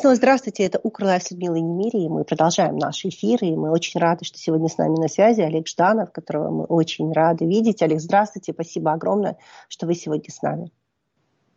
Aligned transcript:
Снова 0.00 0.16
здравствуйте, 0.16 0.62
это 0.62 0.80
Укрлайв 0.82 1.22
с 1.22 1.30
Людмилой 1.30 1.60
Немири, 1.60 2.06
и 2.06 2.08
мы 2.08 2.24
продолжаем 2.24 2.78
наши 2.78 3.10
эфиры, 3.10 3.48
и 3.48 3.54
мы 3.54 3.70
очень 3.70 4.00
рады, 4.00 4.24
что 4.24 4.38
сегодня 4.38 4.70
с 4.70 4.78
нами 4.78 4.98
на 4.98 5.08
связи 5.08 5.42
Олег 5.42 5.68
Жданов, 5.68 6.10
которого 6.10 6.50
мы 6.50 6.64
очень 6.64 7.12
рады 7.12 7.44
видеть. 7.44 7.82
Олег, 7.82 8.00
здравствуйте, 8.00 8.54
спасибо 8.54 8.92
огромное, 8.92 9.36
что 9.68 9.86
вы 9.86 9.94
сегодня 9.94 10.30
с 10.30 10.40
нами. 10.40 10.72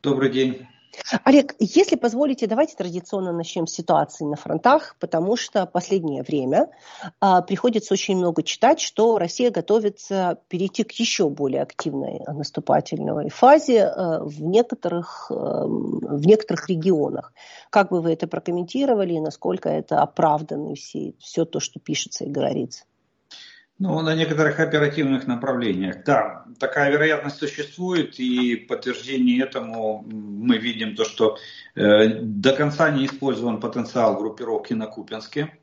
Добрый 0.01 0.29
день. 0.29 0.67
Олег, 1.23 1.55
если 1.59 1.95
позволите, 1.95 2.47
давайте 2.47 2.75
традиционно 2.75 3.31
начнем 3.31 3.67
с 3.67 3.73
ситуации 3.73 4.26
на 4.26 4.35
фронтах, 4.35 4.96
потому 4.99 5.35
что 5.35 5.65
последнее 5.65 6.23
время 6.23 6.69
а, 7.19 7.41
приходится 7.41 7.94
очень 7.94 8.17
много 8.17 8.44
читать, 8.44 8.79
что 8.79 9.17
Россия 9.17 9.51
готовится 9.51 10.40
перейти 10.47 10.83
к 10.83 10.91
еще 10.94 11.29
более 11.29 11.62
активной 11.63 12.21
наступательной 12.27 13.29
фазе 13.29 13.85
а, 13.85 14.23
в, 14.23 14.41
некоторых, 14.44 15.31
а, 15.31 15.65
в 15.65 16.26
некоторых 16.26 16.70
регионах. 16.70 17.34
Как 17.70 17.89
бы 17.89 18.02
вы 18.02 18.13
это 18.13 18.27
прокомментировали 18.27 19.13
и 19.13 19.20
насколько 19.20 19.70
это 19.70 20.02
оправдано 20.02 20.76
все, 20.76 21.13
все 21.20 21.46
то, 21.46 21.60
что 21.60 21.80
пишется 21.80 22.26
и 22.26 22.30
говорится? 22.30 22.84
Ну, 23.84 24.00
на 24.00 24.16
некоторых 24.16 24.62
оперативных 24.62 25.28
направлениях, 25.28 26.05
да, 26.05 26.46
такая 26.58 26.90
вероятность 26.90 27.36
существует, 27.36 28.18
и 28.18 28.55
подтверждение 28.55 29.44
этому 29.44 30.05
мы 30.08 30.58
видим 30.58 30.96
то, 30.96 31.04
что 31.04 31.38
э, 31.76 32.08
до 32.22 32.54
конца 32.54 32.90
не 32.91 33.05
использован 33.05 33.60
потенциал 33.60 34.18
группировки 34.18 34.72
на 34.72 34.86
Купинске. 34.86 35.58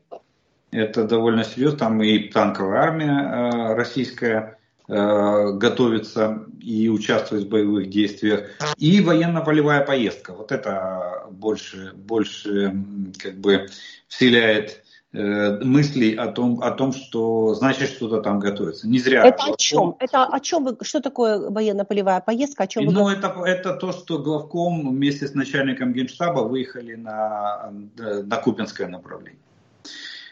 Это 0.69 1.05
довольно 1.05 1.43
серьезно, 1.43 1.79
там 1.79 2.03
и 2.03 2.29
танковая 2.29 2.81
армия 2.81 3.09
э, 3.09 3.73
российская 3.73 4.59
э, 4.87 5.53
готовится 5.53 6.45
и 6.61 6.89
участвует 6.89 7.45
в 7.45 7.49
боевых 7.49 7.89
действиях, 7.89 8.51
и 8.77 9.01
военно-полевая 9.01 9.83
поездка. 9.83 10.33
Вот 10.33 10.51
это 10.51 11.25
больше, 11.31 11.93
больше 11.95 12.71
как 13.17 13.39
бы 13.39 13.65
вселяет 14.07 14.80
мыслей 15.13 16.15
о 16.15 16.27
том, 16.27 16.61
о 16.61 16.71
том, 16.71 16.93
что 16.93 17.53
значит 17.53 17.89
что-то 17.89 18.21
там 18.21 18.39
готовится. 18.39 18.87
Не 18.87 18.97
зря. 18.97 19.25
Это 19.25 19.43
о 19.43 19.57
чем? 19.57 19.95
Это 19.99 20.25
о 20.25 20.39
чем? 20.39 20.63
Вы, 20.63 20.77
что 20.83 21.01
такое 21.01 21.49
военно-полевая 21.49 22.21
поездка? 22.21 22.63
О 22.63 22.67
чем 22.67 22.85
ну, 22.85 23.03
вы... 23.03 23.11
это, 23.11 23.35
это 23.45 23.73
то, 23.73 23.91
что 23.91 24.19
главком 24.19 24.89
вместе 24.89 25.27
с 25.27 25.33
начальником 25.33 25.91
генштаба 25.91 26.41
выехали 26.41 26.95
на, 26.95 27.73
на 27.97 28.37
Купинское 28.37 28.87
направление. 28.87 29.41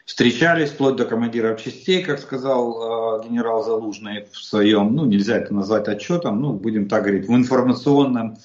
Встречались 0.10 0.72
вплоть 0.72 0.96
до 0.96 1.06
командиров 1.06 1.62
частей, 1.62 2.04
как 2.04 2.20
сказал 2.20 3.22
э, 3.22 3.28
генерал 3.28 3.64
Залужный 3.64 4.26
в 4.32 4.38
своем, 4.38 4.96
ну 4.96 5.06
нельзя 5.06 5.38
это 5.38 5.54
назвать 5.54 5.88
отчетом, 5.88 6.42
ну 6.42 6.54
будем 6.54 6.90
так 6.90 7.04
говорить, 7.04 7.28
в 7.28 7.36
информационном, 7.36 8.38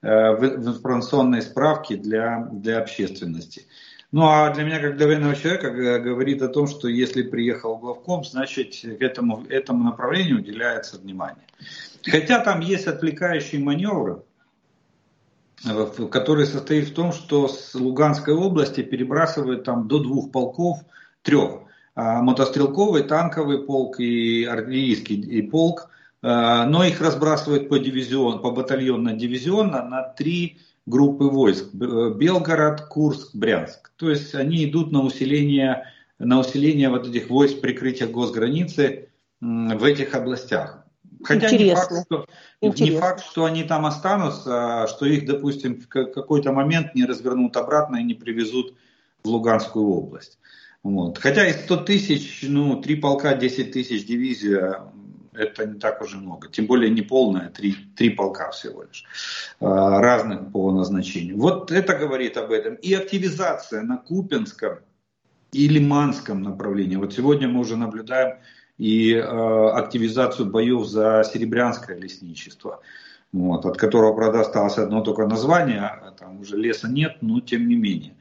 э, 0.00 0.36
в 0.36 0.44
информационной 0.44 1.42
справке 1.42 1.96
для, 1.96 2.48
для 2.52 2.78
общественности. 2.78 3.66
Ну 4.10 4.26
а 4.26 4.50
для 4.50 4.64
меня, 4.64 4.80
как 4.80 4.96
для 4.96 5.06
военного 5.06 5.36
человека, 5.36 5.70
говорит 5.70 6.40
о 6.40 6.48
том, 6.48 6.66
что 6.66 6.88
если 6.88 7.22
приехал 7.22 7.76
главком, 7.76 8.24
значит 8.24 8.74
к 8.80 9.02
этому, 9.02 9.44
этому 9.48 9.84
направлению 9.84 10.38
уделяется 10.38 10.98
внимание. 10.98 11.44
Хотя 12.04 12.40
там 12.40 12.60
есть 12.60 12.86
отвлекающие 12.86 13.60
маневры, 13.60 14.22
который 16.10 16.46
состоит 16.46 16.88
в 16.88 16.94
том, 16.94 17.12
что 17.12 17.48
с 17.48 17.74
Луганской 17.74 18.32
области 18.32 18.82
перебрасывают 18.82 19.64
там 19.64 19.88
до 19.88 19.98
двух 19.98 20.30
полков, 20.30 20.78
трех, 21.22 21.62
а, 21.94 22.22
мотострелковый, 22.22 23.02
танковый 23.02 23.64
полк 23.64 24.00
и 24.00 24.44
артиллерийский 24.44 25.16
и 25.16 25.42
полк, 25.42 25.90
а, 26.22 26.64
но 26.64 26.84
их 26.84 27.00
разбрасывают 27.00 27.68
по 27.68 27.78
дивизион, 27.78 28.40
по 28.40 28.52
батальонно-дивизионно 28.52 29.82
на 29.82 30.02
три 30.02 30.58
группы 30.88 31.24
войск. 31.24 31.66
Э, 31.74 32.12
Белгород, 32.16 32.82
Курск, 32.82 33.34
Брянск. 33.34 33.92
То 33.96 34.10
есть 34.10 34.34
они 34.34 34.64
идут 34.64 34.90
на 34.92 35.02
усиление, 35.02 35.84
на 36.18 36.40
усиление 36.40 36.88
вот 36.88 37.06
этих 37.06 37.30
войск 37.30 37.60
прикрытия 37.60 38.08
госграницы 38.08 39.10
в 39.40 39.84
этих 39.84 40.14
областях. 40.14 40.84
Хотя 41.22 41.50
не 41.50 41.74
факт, 41.74 41.92
что, 42.06 42.26
не 42.60 42.90
факт, 42.92 43.24
что 43.24 43.44
они 43.44 43.64
там 43.64 43.86
останутся, 43.86 44.82
а 44.82 44.86
что 44.86 45.04
их, 45.06 45.26
допустим, 45.26 45.80
в 45.80 45.88
какой-то 45.88 46.52
момент 46.52 46.94
не 46.94 47.04
развернут 47.04 47.56
обратно 47.56 47.96
и 47.96 48.04
не 48.04 48.14
привезут 48.14 48.74
в 49.24 49.28
Луганскую 49.28 49.88
область. 49.88 50.38
Вот. 50.84 51.18
Хотя 51.18 51.46
из 51.46 51.56
100 51.64 51.76
тысяч, 51.78 52.44
ну, 52.48 52.80
три 52.80 52.96
полка, 52.96 53.34
10 53.34 53.72
тысяч 53.72 54.06
дивизия, 54.06 54.84
это 55.38 55.66
не 55.66 55.78
так 55.78 56.02
уже 56.02 56.16
много. 56.16 56.48
Тем 56.48 56.66
более 56.66 56.90
не 56.90 57.02
полная, 57.02 57.48
три, 57.48 57.74
три 57.96 58.10
полка 58.10 58.50
всего 58.50 58.82
лишь, 58.82 59.04
а, 59.60 60.00
разных 60.00 60.52
по 60.52 60.70
назначению. 60.72 61.38
Вот 61.38 61.70
это 61.70 61.94
говорит 61.96 62.36
об 62.36 62.50
этом. 62.50 62.74
И 62.74 62.92
активизация 62.94 63.82
на 63.82 63.96
Купинском 63.96 64.78
и 65.52 65.68
Лиманском 65.68 66.42
направлении. 66.42 66.96
Вот 66.96 67.14
сегодня 67.14 67.48
мы 67.48 67.60
уже 67.60 67.76
наблюдаем 67.76 68.38
и 68.76 69.12
э, 69.12 69.20
активизацию 69.20 70.50
боев 70.50 70.86
за 70.86 71.24
Серебрянское 71.24 71.96
лесничество, 71.96 72.80
вот, 73.32 73.66
от 73.66 73.76
которого, 73.76 74.14
правда, 74.14 74.40
осталось 74.40 74.78
одно 74.78 75.00
только 75.00 75.26
название, 75.26 75.80
а 75.80 76.12
там 76.12 76.40
уже 76.40 76.56
леса 76.56 76.88
нет, 76.88 77.16
но 77.20 77.40
тем 77.40 77.66
не 77.66 77.76
менее. 77.76 78.14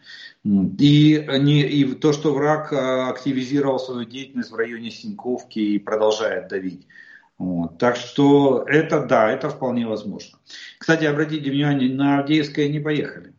И, 0.43 1.27
не, 1.39 1.61
и 1.61 1.93
то, 1.95 2.13
что 2.13 2.33
враг 2.33 2.71
активизировал 2.71 3.79
свою 3.79 4.05
деятельность 4.05 4.51
в 4.51 4.55
районе 4.55 4.91
Синьковки 4.91 5.59
и 5.59 5.79
продолжает 5.79 6.47
давить. 6.47 6.87
Вот. 7.37 7.77
Так 7.77 7.95
что 7.95 8.63
это 8.67 9.05
да, 9.05 9.29
это 9.29 9.49
вполне 9.49 9.85
возможно. 9.85 10.39
Кстати, 10.79 11.05
обратите 11.05 11.51
внимание, 11.51 11.93
на 11.93 12.19
Авдеевское 12.19 12.67
не 12.67 12.79
поехали. 12.79 13.33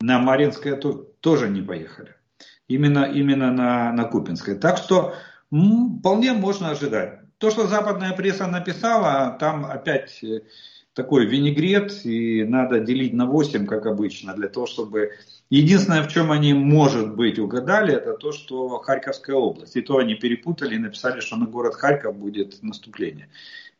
На 0.00 0.18
Маринское 0.18 0.76
то, 0.76 0.92
тоже 1.20 1.48
не 1.48 1.62
поехали. 1.62 2.14
Именно, 2.68 3.04
именно 3.04 3.52
на, 3.52 3.92
на 3.92 4.04
Купинское. 4.04 4.56
Так 4.56 4.78
что 4.78 5.14
м, 5.52 5.98
вполне 6.00 6.32
можно 6.32 6.70
ожидать. 6.70 7.20
То, 7.38 7.50
что 7.50 7.66
западная 7.66 8.12
пресса 8.12 8.46
написала, 8.46 9.36
там 9.38 9.64
опять 9.66 10.22
э, 10.24 10.40
такой 10.96 11.26
винегрет, 11.26 12.04
и 12.04 12.42
надо 12.42 12.80
делить 12.80 13.12
на 13.12 13.26
8, 13.26 13.66
как 13.66 13.86
обычно, 13.86 14.34
для 14.34 14.48
того, 14.48 14.66
чтобы 14.66 15.12
Единственное, 15.48 16.02
в 16.02 16.08
чем 16.08 16.32
они, 16.32 16.54
может 16.54 17.14
быть, 17.14 17.38
угадали, 17.38 17.94
это 17.94 18.14
то, 18.14 18.32
что 18.32 18.80
Харьковская 18.80 19.36
область. 19.36 19.76
И 19.76 19.80
то 19.80 19.98
они 19.98 20.16
перепутали 20.16 20.74
и 20.74 20.78
написали, 20.78 21.20
что 21.20 21.36
на 21.36 21.46
город 21.46 21.76
Харьков 21.76 22.16
будет 22.16 22.60
наступление. 22.62 23.28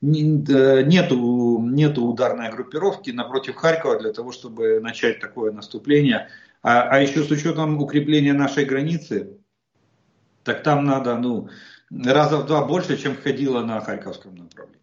Нету, 0.00 1.58
нету 1.60 2.04
ударной 2.04 2.52
группировки 2.52 3.10
напротив 3.10 3.56
Харькова 3.56 3.98
для 3.98 4.12
того, 4.12 4.30
чтобы 4.30 4.78
начать 4.78 5.18
такое 5.18 5.50
наступление. 5.50 6.28
А, 6.62 6.82
а 6.82 7.00
еще 7.00 7.24
с 7.24 7.30
учетом 7.30 7.82
укрепления 7.82 8.32
нашей 8.32 8.64
границы, 8.64 9.38
так 10.44 10.62
там 10.62 10.84
надо 10.84 11.16
ну, 11.16 11.48
раза 11.90 12.36
в 12.36 12.46
два 12.46 12.64
больше, 12.64 12.96
чем 12.96 13.16
входило 13.16 13.62
на 13.62 13.80
Харьковском 13.80 14.36
направлении. 14.36 14.75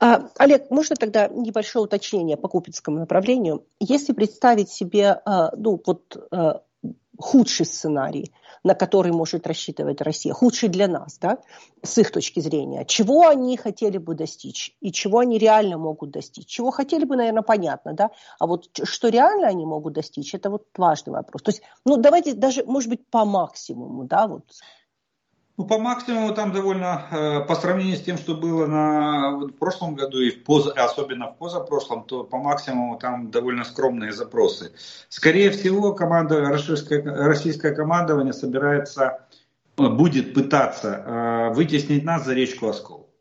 А, 0.00 0.28
Олег, 0.38 0.70
можно 0.70 0.94
тогда 0.96 1.28
небольшое 1.28 1.84
уточнение 1.84 2.36
по 2.36 2.48
Купинскому 2.48 2.98
направлению? 2.98 3.66
Если 3.80 4.12
представить 4.12 4.70
себе 4.70 5.20
а, 5.24 5.50
ну, 5.56 5.80
вот, 5.84 6.16
а, 6.30 6.62
худший 7.18 7.66
сценарий, 7.66 8.32
на 8.62 8.74
который 8.74 9.12
может 9.12 9.46
рассчитывать 9.46 10.00
Россия, 10.00 10.32
худший 10.32 10.68
для 10.68 10.86
нас, 10.86 11.18
да, 11.18 11.38
с 11.82 11.98
их 11.98 12.12
точки 12.12 12.40
зрения, 12.40 12.84
чего 12.84 13.26
они 13.26 13.56
хотели 13.56 13.98
бы 13.98 14.14
достичь 14.14 14.76
и 14.80 14.92
чего 14.92 15.18
они 15.20 15.38
реально 15.38 15.78
могут 15.78 16.10
достичь. 16.10 16.46
Чего 16.46 16.70
хотели 16.70 17.04
бы, 17.04 17.16
наверное, 17.16 17.42
понятно, 17.42 17.92
да, 17.92 18.10
а 18.38 18.46
вот 18.46 18.68
что 18.84 19.08
реально 19.08 19.48
они 19.48 19.64
могут 19.64 19.94
достичь, 19.94 20.34
это 20.34 20.50
вот 20.50 20.66
важный 20.76 21.12
вопрос. 21.12 21.42
То 21.42 21.50
есть, 21.50 21.62
ну, 21.84 21.96
давайте 21.96 22.34
даже, 22.34 22.64
может 22.64 22.88
быть, 22.88 23.06
по 23.08 23.24
максимуму, 23.24 24.04
да, 24.04 24.28
вот 24.28 24.44
ну, 25.58 25.66
по 25.66 25.76
максимуму 25.76 26.32
там 26.34 26.52
довольно, 26.52 27.06
э, 27.10 27.40
по 27.40 27.56
сравнению 27.56 27.96
с 27.96 28.02
тем, 28.02 28.16
что 28.16 28.36
было 28.36 28.66
на, 28.66 29.30
в 29.32 29.50
прошлом 29.50 29.96
году 29.96 30.20
и 30.20 30.30
в 30.30 30.44
поз, 30.44 30.68
особенно 30.68 31.32
в 31.32 31.36
позапрошлом, 31.36 32.04
то 32.04 32.22
по 32.22 32.38
максимуму 32.38 32.96
там 32.96 33.32
довольно 33.32 33.64
скромные 33.64 34.12
запросы. 34.12 34.70
Скорее 35.08 35.50
всего, 35.50 35.94
команда, 35.94 36.48
российское, 36.48 37.02
российское 37.02 37.74
командование 37.74 38.32
собирается, 38.32 39.26
э, 39.76 39.88
будет 39.88 40.32
пытаться 40.32 41.02
э, 41.04 41.54
вытеснить 41.54 42.04
нас 42.04 42.24
за 42.24 42.34
речку 42.34 42.68
Оскол. 42.68 43.12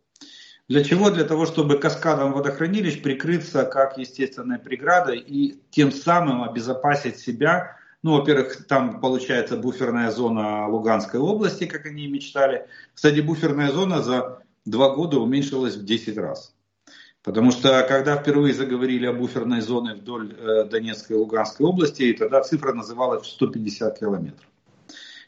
Для 0.67 0.83
чего? 0.83 1.09
Для 1.09 1.23
того, 1.23 1.47
чтобы 1.47 1.79
каскадом 1.79 2.33
водохранилищ 2.33 3.01
прикрыться 3.01 3.63
как 3.63 3.97
естественной 3.97 4.59
преградой 4.59 5.17
и 5.17 5.59
тем 5.71 5.91
самым 5.91 6.43
обезопасить 6.43 7.17
себя 7.17 7.77
ну, 8.03 8.17
во-первых, 8.17 8.67
там 8.67 8.99
получается 8.99 9.57
буферная 9.57 10.11
зона 10.11 10.67
Луганской 10.67 11.19
области, 11.19 11.65
как 11.65 11.85
они 11.85 12.05
и 12.05 12.07
мечтали. 12.09 12.67
Кстати, 12.93 13.21
буферная 13.21 13.71
зона 13.71 14.01
за 14.01 14.43
два 14.65 14.93
года 14.95 15.19
уменьшилась 15.19 15.75
в 15.75 15.83
10 15.83 16.17
раз. 16.17 16.53
Потому 17.23 17.51
что 17.51 17.85
когда 17.89 18.15
впервые 18.15 18.53
заговорили 18.53 19.05
о 19.05 19.13
буферной 19.13 19.61
зоне 19.61 19.95
вдоль 19.95 20.33
э, 20.33 20.65
Донецкой 20.65 21.17
и 21.17 21.19
Луганской 21.19 21.65
области, 21.65 22.13
тогда 22.13 22.41
цифра 22.41 22.71
называлась 22.71 23.23
в 23.23 23.29
150 23.29 23.99
километров. 23.99 24.47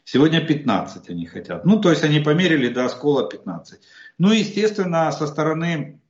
Сегодня 0.04 0.40
15 0.40 1.10
они 1.10 1.26
хотят. 1.26 1.64
Ну, 1.64 1.80
то 1.80 1.90
есть 1.90 2.02
они 2.04 2.20
померили 2.20 2.68
до 2.68 2.86
оскола 2.86 3.28
15. 3.28 3.80
Ну, 4.18 4.32
естественно, 4.32 5.12
со 5.12 5.26
стороны 5.26 6.00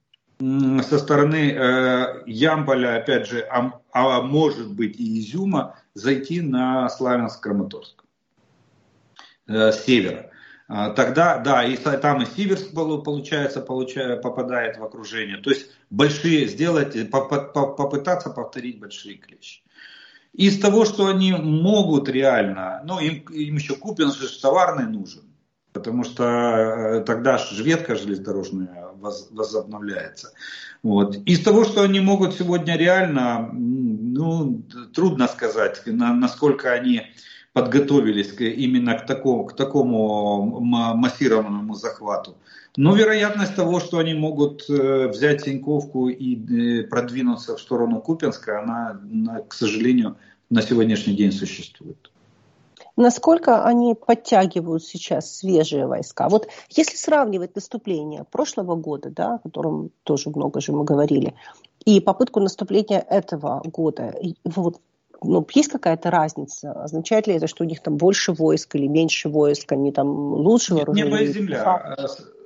со 0.41 0.99
стороны 0.99 1.53
э, 1.53 2.23
Ямполя, 2.27 2.97
опять 2.97 3.27
же, 3.27 3.41
а, 3.41 3.79
а 3.93 4.23
может 4.23 4.73
быть 4.73 4.99
и 4.99 5.21
Изюма, 5.21 5.77
зайти 5.95 6.41
на 6.41 6.89
Славянск-Краматорск 6.89 8.05
э, 9.47 9.73
с 9.73 9.85
севера. 9.85 10.31
А, 10.73 10.91
тогда, 10.91 11.39
да, 11.39 11.65
и 11.65 11.77
там 11.77 12.23
и 12.23 12.27
Сиверск, 12.27 12.73
получается, 12.73 13.61
получает, 13.61 14.23
попадает 14.23 14.79
в 14.79 14.85
окружение. 14.85 15.39
То 15.39 15.51
есть 15.51 15.69
большие 15.91 16.47
сделать, 16.47 17.11
попытаться 17.11 18.31
повторить 18.31 18.79
большие 18.79 19.17
клещи. 19.17 19.63
Из 20.33 20.61
того, 20.61 20.85
что 20.85 21.09
они 21.09 21.33
могут 21.33 22.09
реально, 22.09 22.83
ну, 22.85 23.01
им, 23.01 23.25
им 23.31 23.57
еще 23.57 23.75
Купин 23.75 24.13
же 24.13 24.29
товарный 24.41 24.87
нужен, 24.87 25.25
потому 25.73 26.05
что 26.05 26.23
э, 26.23 27.01
тогда 27.01 27.41
ветка 27.59 27.97
железнодорожная 27.97 28.91
возобновляется. 29.01 30.31
Вот. 30.85 31.17
Из 31.27 31.43
того, 31.43 31.65
что 31.65 31.83
они 31.83 31.99
могут 31.99 32.35
сегодня 32.35 32.77
реально, 32.77 33.51
ну, 34.21 34.63
трудно 34.95 35.29
сказать, 35.29 35.83
насколько 35.87 36.73
они 36.73 37.03
подготовились 37.53 38.33
именно 38.39 38.95
к 38.95 39.07
такому, 39.07 39.45
к 39.45 39.57
такому 39.57 40.61
массированному 40.61 41.75
захвату. 41.75 42.37
Но 42.77 42.95
вероятность 42.95 43.57
того, 43.57 43.81
что 43.81 43.99
они 43.99 44.15
могут 44.15 44.71
э, 44.71 45.09
взять 45.09 45.45
Тиньковку 45.45 46.09
и 46.09 46.37
э, 46.37 46.85
продвинуться 46.85 47.57
в 47.57 47.61
сторону 47.61 48.01
Купинска, 48.01 48.61
она, 48.61 49.01
к 49.49 49.55
сожалению, 49.55 50.17
на 50.51 50.63
сегодняшний 50.63 51.17
день 51.17 51.33
существует. 51.33 52.11
Насколько 52.97 53.65
они 53.65 53.95
подтягивают 53.95 54.85
сейчас 54.85 55.39
свежие 55.39 55.87
войска? 55.87 56.29
Вот 56.29 56.49
если 56.69 56.97
сравнивать 56.97 57.55
наступление 57.55 58.25
прошлого 58.31 58.77
года, 58.77 59.11
да, 59.11 59.35
о 59.37 59.39
котором 59.39 59.91
тоже 60.05 60.31
много 60.31 60.61
же 60.61 60.73
мы 60.73 60.85
говорили, 60.85 61.35
и 61.85 62.01
попытку 62.01 62.41
наступления 62.41 63.05
этого 63.09 63.63
года, 63.65 64.15
вот 64.45 64.81
ну, 65.23 65.47
есть 65.53 65.71
какая-то 65.71 66.11
разница? 66.11 66.73
Означает 66.73 67.27
ли 67.27 67.35
это, 67.35 67.47
что 67.47 67.65
у 67.65 67.67
них 67.67 67.81
там 67.81 67.97
больше 67.97 68.33
войск 68.33 68.75
или 68.77 68.87
меньше 68.87 69.29
войск, 69.29 69.73
они 69.73 69.93
там 69.93 70.09
лучше 70.09 70.75
вооружены? 70.75 71.05
Небо 71.05 71.19
и 71.19 71.27
земля. 71.27 71.97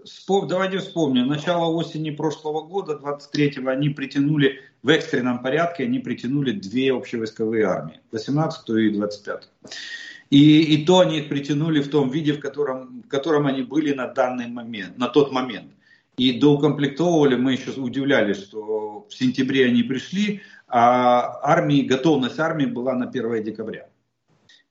Спом... 0.05 0.49
Давайте 0.49 0.79
вспомним. 0.79 1.29
Начало 1.29 1.73
осени 1.73 2.11
прошлого 2.11 2.63
года, 2.63 3.01
23-го, 3.03 3.71
они 3.71 3.89
притянули 3.89 4.61
в 4.83 4.89
экстренном 4.91 5.43
порядке, 5.43 5.85
они 5.85 5.99
притянули 5.99 6.53
две 6.53 6.93
общевойсковые 6.93 7.65
армии, 7.65 8.01
18-ю 8.13 8.77
и 8.77 8.93
25-ю. 8.93 9.71
И, 10.31 10.75
и 10.75 10.85
то 10.85 10.99
они 10.99 11.21
их 11.21 11.29
притянули 11.29 11.81
в 11.81 11.89
том 11.89 12.11
виде, 12.11 12.33
в 12.33 12.41
котором, 12.41 13.03
в 13.03 13.09
котором 13.09 13.47
они 13.47 13.63
были 13.63 13.95
на 13.95 14.09
данный 14.09 14.49
момент, 14.49 14.99
на 14.99 15.09
тот 15.09 15.33
момент. 15.33 15.71
И 16.17 16.39
доукомплектовывали, 16.39 17.37
мы 17.37 17.53
еще 17.53 17.71
удивлялись, 17.81 18.37
что 18.37 19.07
в 19.09 19.15
сентябре 19.15 19.67
они 19.67 19.83
пришли, 19.83 20.43
а 20.69 21.41
армии, 21.43 21.83
готовность 21.83 22.39
армии 22.39 22.67
была 22.67 22.95
на 22.95 23.09
1 23.09 23.43
декабря. 23.43 23.89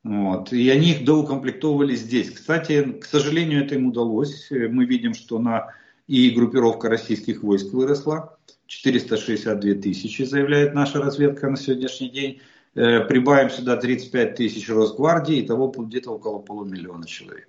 Вот. 0.03 0.51
И 0.51 0.69
они 0.69 0.91
их 0.91 1.05
доукомплектовывали 1.05 1.95
здесь. 1.95 2.29
Кстати, 2.31 2.93
к 2.93 3.05
сожалению, 3.05 3.63
это 3.65 3.75
им 3.75 3.87
удалось. 3.87 4.49
Мы 4.51 4.85
видим, 4.85 5.13
что 5.13 5.39
на 5.39 5.73
и 6.07 6.29
группировка 6.31 6.89
российских 6.89 7.43
войск 7.43 7.71
выросла. 7.73 8.37
462 8.67 9.75
тысячи, 9.75 10.23
заявляет 10.23 10.73
наша 10.73 10.99
разведка 10.99 11.49
на 11.49 11.57
сегодняшний 11.57 12.09
день. 12.09 12.41
Э, 12.75 13.01
прибавим 13.01 13.49
сюда 13.49 13.77
35 13.77 14.35
тысяч 14.35 14.67
Росгвардии, 14.69 15.37
и 15.37 15.45
того 15.45 15.69
где-то 15.69 16.11
около 16.11 16.39
полумиллиона 16.39 17.05
человек. 17.05 17.47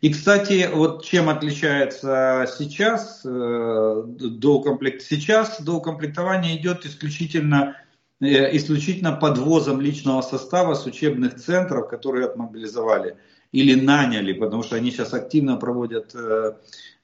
И, 0.00 0.10
кстати, 0.10 0.68
вот 0.72 1.04
чем 1.04 1.28
отличается 1.28 2.48
сейчас 2.58 3.20
э, 3.24 4.02
доукомплект... 4.06 5.02
Сейчас 5.02 5.60
доукомплектование 5.60 6.56
идет 6.56 6.86
исключительно, 6.86 7.76
э, 8.20 8.56
исключительно 8.56 9.12
подвозом 9.12 9.80
личного 9.80 10.22
состава 10.22 10.72
с 10.72 10.86
учебных 10.86 11.36
центров, 11.36 11.88
которые 11.88 12.26
отмобилизовали 12.26 13.16
или 13.52 13.78
наняли, 13.78 14.32
потому 14.32 14.62
что 14.62 14.76
они 14.76 14.90
сейчас 14.90 15.12
активно 15.12 15.58
проводят 15.58 16.14
э, 16.14 16.54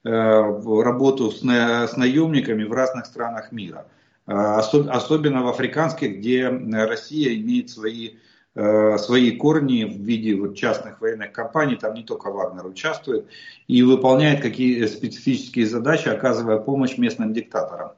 э, 0.03 0.09
работу 0.09 1.29
с, 1.29 1.43
на, 1.43 1.87
с 1.87 1.97
наемниками 1.97 2.63
в 2.63 2.71
разных 2.71 3.05
странах 3.05 3.51
мира. 3.51 3.85
Особ, 4.25 4.89
особенно 4.89 5.43
в 5.43 5.47
африканских, 5.47 6.17
где 6.17 6.49
Россия 6.49 7.33
имеет 7.35 7.69
свои 7.69 8.15
свои 8.57 9.37
корни 9.37 9.83
в 9.83 10.01
виде 10.01 10.35
вот 10.35 10.55
частных 10.55 10.99
военных 10.99 11.31
компаний, 11.31 11.75
там 11.75 11.93
не 11.93 12.03
только 12.03 12.31
Вагнер 12.31 12.65
участвует, 12.65 13.27
и 13.67 13.83
выполняет 13.83 14.41
какие 14.41 14.85
специфические 14.85 15.67
задачи, 15.67 16.07
оказывая 16.07 16.57
помощь 16.57 16.97
местным 16.97 17.33
диктаторам. 17.33 17.91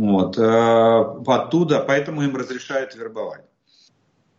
Вот. 0.00 0.38
Э, 0.38 1.04
оттуда, 1.26 1.84
поэтому 1.86 2.22
им 2.22 2.34
разрешают 2.34 2.94
вербовать. 2.94 3.44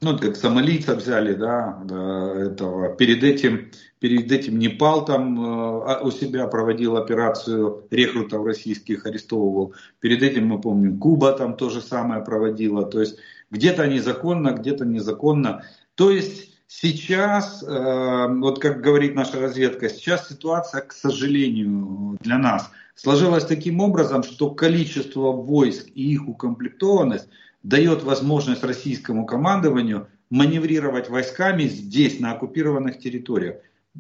Ну, 0.02 0.18
как 0.18 0.36
сомалийца 0.36 0.96
взяли, 0.96 1.36
да, 1.36 1.80
этого. 1.86 2.96
Перед 2.96 3.24
этим, 3.24 3.70
перед 4.00 4.32
этим 4.32 4.58
Непал 4.58 5.06
там 5.06 5.40
э, 5.40 6.02
у 6.02 6.10
себя 6.10 6.48
проводил 6.48 6.98
операцию 6.98 7.86
рекрутов 7.92 8.44
российских, 8.44 9.06
арестовывал. 9.06 9.76
Перед 10.00 10.24
этим, 10.24 10.48
мы 10.48 10.60
помним, 10.60 10.98
Куба 10.98 11.34
там 11.34 11.56
то 11.56 11.70
же 11.70 11.82
самое 11.82 12.24
проводила. 12.24 12.84
То 12.84 13.02
есть 13.02 13.20
где-то 13.52 13.86
незаконно, 13.88 14.52
где-то 14.52 14.86
незаконно. 14.86 15.64
То 15.96 16.10
есть 16.10 16.58
сейчас, 16.68 17.64
э, 17.64 18.28
вот 18.30 18.60
как 18.60 18.82
говорит 18.82 19.14
наша 19.14 19.40
разведка, 19.40 19.90
сейчас 19.90 20.30
ситуация, 20.30 20.82
к 20.82 20.94
сожалению, 20.94 22.18
для 22.22 22.38
нас 22.38 22.72
сложилась 22.96 23.46
таким 23.46 23.82
образом, 23.82 24.24
что 24.24 24.50
количество 24.52 25.32
войск 25.32 25.88
и 25.94 26.14
их 26.14 26.28
укомплектованность 26.28 27.28
дает 27.62 28.04
возможность 28.04 28.64
российскому 28.64 29.26
командованию 29.26 30.08
маневрировать 30.30 31.10
войсками 31.10 31.64
здесь, 31.64 32.20
на 32.20 32.32
оккупированных 32.32 33.00
территориях. 33.00 33.58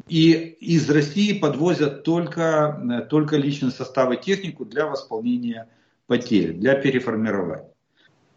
И 0.07 0.31
из 0.31 0.89
России 0.89 1.37
подвозят 1.37 2.03
только, 2.03 2.81
э, 2.81 3.01
только 3.01 3.35
личный 3.35 3.71
состав 3.71 4.13
и 4.13 4.17
технику 4.17 4.63
для 4.63 4.85
восполнения 4.85 5.67
потерь, 6.07 6.53
для 6.53 6.75
переформирования. 6.75 7.65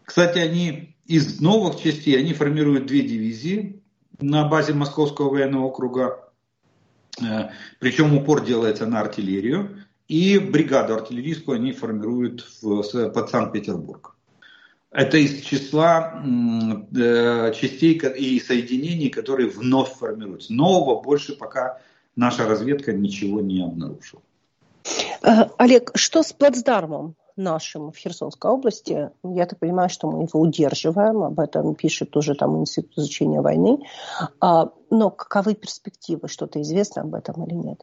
Кстати, 0.03 0.39
они 0.39 0.94
из 1.05 1.39
новых 1.39 1.79
частей, 1.81 2.17
они 2.17 2.33
формируют 2.33 2.87
две 2.87 3.01
дивизии 3.01 3.81
на 4.19 4.47
базе 4.47 4.73
Московского 4.73 5.29
военного 5.29 5.65
округа, 5.65 6.29
э, 7.21 7.49
причем 7.79 8.15
упор 8.15 8.43
делается 8.43 8.85
на 8.85 9.01
артиллерию, 9.01 9.83
и 10.07 10.37
бригаду 10.37 10.95
артиллерийскую 10.95 11.57
они 11.57 11.71
формируют 11.71 12.45
в, 12.61 13.09
под 13.09 13.29
Санкт-Петербург. 13.29 14.15
Это 14.91 15.17
из 15.17 15.41
числа 15.41 16.23
э, 16.23 17.53
частей 17.53 17.97
и 17.97 18.39
соединений, 18.39 19.09
которые 19.09 19.49
вновь 19.49 19.93
формируются. 19.93 20.53
Нового 20.53 21.01
больше 21.01 21.35
пока 21.35 21.81
наша 22.15 22.47
разведка 22.47 22.93
ничего 22.93 23.41
не 23.41 23.61
обнаружила. 23.61 24.21
Э, 25.21 25.49
Олег, 25.57 25.91
что 25.95 26.23
с 26.23 26.31
плацдармом? 26.31 27.15
Нашим 27.35 27.91
в 27.91 27.97
Херсонской 27.97 28.49
области. 28.51 29.09
Я 29.23 29.45
так 29.45 29.59
понимаю, 29.59 29.89
что 29.89 30.09
мы 30.09 30.23
его 30.23 30.39
удерживаем, 30.39 31.23
об 31.23 31.39
этом 31.39 31.75
пишет 31.75 32.11
тоже 32.11 32.35
там 32.35 32.57
Институт 32.59 32.97
изучения 32.97 33.41
войны. 33.41 33.79
А, 34.39 34.69
но 34.89 35.09
каковы 35.09 35.55
перспективы? 35.55 36.27
Что-то 36.27 36.61
известно 36.61 37.01
об 37.01 37.15
этом 37.15 37.45
или 37.45 37.53
нет? 37.53 37.81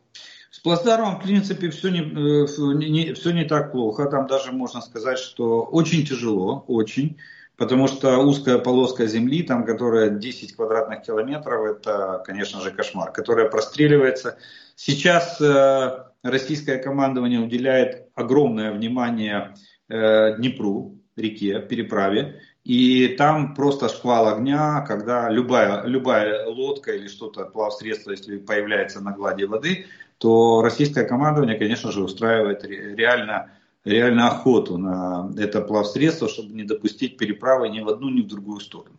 С 0.51 0.59
плацдармом, 0.61 1.19
в 1.19 1.23
принципе, 1.23 1.71
все 1.71 1.89
не, 1.89 2.01
э, 2.01 2.47
не, 2.75 3.15
все 3.15 3.31
не 3.33 3.45
так 3.45 3.73
плохо. 3.73 4.07
Там 4.07 4.27
даже 4.27 4.53
можно 4.53 4.81
сказать, 4.81 5.19
что 5.19 5.63
очень 5.63 6.07
тяжело, 6.07 6.65
очень. 6.69 7.19
Потому 7.57 7.87
что 7.87 8.19
узкая 8.19 8.59
полоска 8.59 9.07
земли, 9.07 9.43
там, 9.43 9.65
которая 9.65 10.11
10 10.11 10.57
квадратных 10.57 11.03
километров, 11.03 11.77
это, 11.77 12.23
конечно 12.27 12.61
же, 12.61 12.71
кошмар, 12.71 13.13
которая 13.13 13.49
простреливается. 13.49 14.37
Сейчас 14.75 15.41
э, 15.41 16.12
российское 16.23 16.79
командование 16.79 17.41
уделяет 17.41 18.09
огромное 18.14 18.73
внимание 18.73 19.55
э, 19.88 20.37
Днепру, 20.37 20.99
реке, 21.17 21.61
переправе. 21.61 22.41
И 22.64 23.09
там 23.19 23.55
просто 23.55 23.88
шквал 23.88 24.29
огня, 24.29 24.83
когда 24.83 25.29
любая, 25.29 25.85
любая 25.85 26.47
лодка 26.47 26.93
или 26.93 27.09
что-то, 27.09 27.45
плавсредство, 27.45 28.12
если 28.12 28.38
появляется 28.38 29.00
на 29.00 29.12
глади 29.12 29.45
воды, 29.45 29.87
то 30.19 30.62
российское 30.62 31.05
командование, 31.05 31.59
конечно 31.59 31.91
же, 31.91 32.05
устраивает 32.05 32.64
реально, 32.64 33.50
реально 33.85 34.29
охоту 34.29 34.79
на 34.79 35.29
это 35.37 35.61
плавсредство, 35.61 36.29
чтобы 36.29 36.55
не 36.55 36.62
допустить 36.62 37.17
переправы 37.17 37.69
ни 37.69 37.81
в 37.81 37.88
одну, 37.88 38.09
ни 38.11 38.23
в 38.23 38.29
другую 38.29 38.61
сторону. 38.61 38.97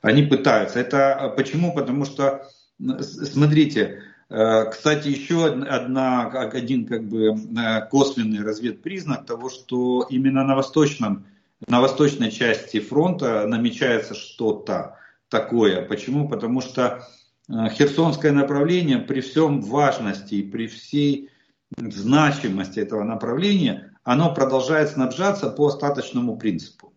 Они 0.00 0.22
пытаются. 0.22 0.80
Это 0.80 1.34
почему? 1.36 1.74
Потому 1.74 2.06
что, 2.06 2.48
смотрите, 2.78 4.02
кстати, 4.28 5.08
еще 5.08 5.46
одна, 5.46 6.26
один 6.28 6.86
как 6.86 7.04
бы 7.08 7.28
э, 7.28 7.86
косвенный 7.88 8.42
разведпризнак 8.42 9.24
того, 9.24 9.50
что 9.50 10.06
именно 10.10 10.44
на 10.44 10.56
восточном, 10.56 11.26
на 11.66 11.80
восточной 11.80 12.32
части 12.32 12.80
фронта 12.80 13.46
намечается 13.46 14.14
что-то 14.14 14.98
такое. 15.28 15.82
Почему? 15.82 16.28
Потому 16.28 16.60
что 16.60 17.06
э, 17.48 17.68
Херсонское 17.70 18.32
направление 18.32 18.98
при 18.98 19.20
всем 19.20 19.60
важности 19.60 20.34
и 20.34 20.42
при 20.42 20.66
всей 20.66 21.30
значимости 21.76 22.80
этого 22.80 23.04
направления, 23.04 23.92
оно 24.02 24.32
продолжает 24.34 24.90
снабжаться 24.90 25.50
по 25.50 25.66
остаточному 25.66 26.36
принципу. 26.36 26.92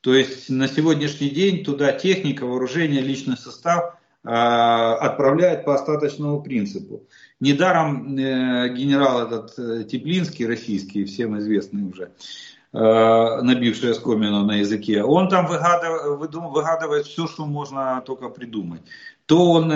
То 0.00 0.14
есть 0.14 0.50
на 0.50 0.68
сегодняшний 0.68 1.30
день 1.30 1.64
туда 1.64 1.92
техника, 1.92 2.46
вооружение, 2.46 3.00
личный 3.00 3.36
состав 3.36 3.94
э, 3.94 3.96
отправляет 4.24 5.66
по 5.66 5.74
остаточному 5.74 6.42
принципу. 6.42 7.02
Недаром 7.40 8.16
э, 8.16 8.68
генерал 8.74 9.26
этот 9.26 9.58
э, 9.58 9.84
Теплинский, 9.84 10.46
российский, 10.46 11.04
всем 11.04 11.38
известный 11.38 11.82
уже, 11.82 12.12
э, 12.72 12.78
набивший 13.42 13.90
оскомину 13.90 14.46
на 14.46 14.60
языке, 14.60 15.02
он 15.02 15.28
там 15.28 15.46
выгадывает, 15.46 17.06
все, 17.06 17.26
что 17.26 17.44
можно 17.44 18.02
только 18.06 18.30
придумать. 18.30 18.80
То 19.26 19.52
он, 19.52 19.70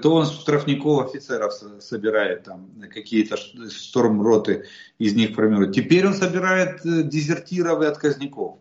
то 0.00 0.14
он 0.14 0.26
штрафников 0.26 1.06
офицеров 1.08 1.52
собирает, 1.80 2.44
там 2.44 2.70
какие-то 2.92 3.36
штормроты 3.36 4.64
из 4.98 5.14
них 5.14 5.34
формирует. 5.34 5.74
Теперь 5.74 6.06
он 6.06 6.14
собирает 6.14 6.80
дезертиров 6.84 7.82
и 7.82 7.86
отказников. 7.86 8.58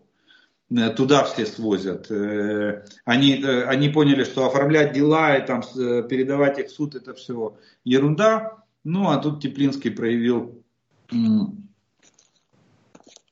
Э, 0.71 0.89
туда 0.89 1.23
все 1.23 1.45
свозят. 1.45 2.09
Э, 2.09 2.85
они, 3.05 3.41
э, 3.41 3.65
они 3.65 3.89
поняли, 3.89 4.23
что 4.23 4.47
оформлять 4.47 4.93
дела 4.93 5.35
и 5.35 5.45
там 5.45 5.61
передавать 5.61 6.59
их 6.59 6.67
в 6.67 6.71
суд 6.71 6.95
это 6.95 7.13
все 7.13 7.57
ерунда. 7.83 8.63
Ну 8.83 9.09
а 9.09 9.17
тут 9.17 9.41
Теплинский 9.41 9.91
проявил 9.91 10.63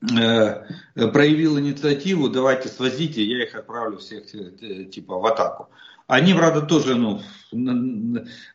проявил 0.00 1.58
инициативу, 1.58 2.28
давайте 2.28 2.68
свозите, 2.68 3.24
я 3.24 3.44
их 3.44 3.54
отправлю 3.54 3.96
всех 3.98 4.26
типа 4.90 5.18
в 5.18 5.24
атаку. 5.24 5.70
Они, 6.06 6.34
правда, 6.34 6.60
тоже, 6.60 6.96
ну, 6.96 7.20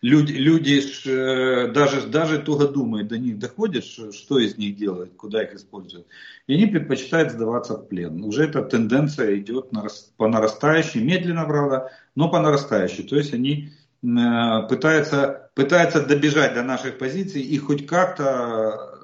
люди, 0.01 0.33
люди 0.33 0.81
э, 1.07 1.71
даже, 1.71 2.07
даже 2.07 2.39
туго 2.39 2.67
думают, 2.67 3.07
до 3.07 3.17
них 3.17 3.39
доходит, 3.39 3.85
что 3.85 4.37
из 4.37 4.57
них 4.57 4.75
делают, 4.75 5.15
куда 5.15 5.43
их 5.43 5.53
используют. 5.55 6.05
И 6.45 6.53
они 6.53 6.67
предпочитают 6.67 7.31
сдаваться 7.31 7.75
в 7.75 7.87
плен. 7.87 8.23
Уже 8.23 8.43
эта 8.43 8.61
тенденция 8.61 9.37
идет 9.37 9.71
по 10.17 10.27
нарастающей, 10.27 11.01
медленно, 11.01 11.45
правда, 11.45 11.91
но 12.13 12.29
по 12.29 12.39
нарастающей. 12.39 13.03
То 13.03 13.15
есть 13.15 13.33
они 13.33 13.71
э, 14.03 14.67
пытаются, 14.69 15.49
пытаются 15.55 16.05
добежать 16.05 16.53
до 16.53 16.61
наших 16.61 16.99
позиций 16.99 17.41
и 17.41 17.57
хоть 17.57 17.87
как-то 17.87 18.95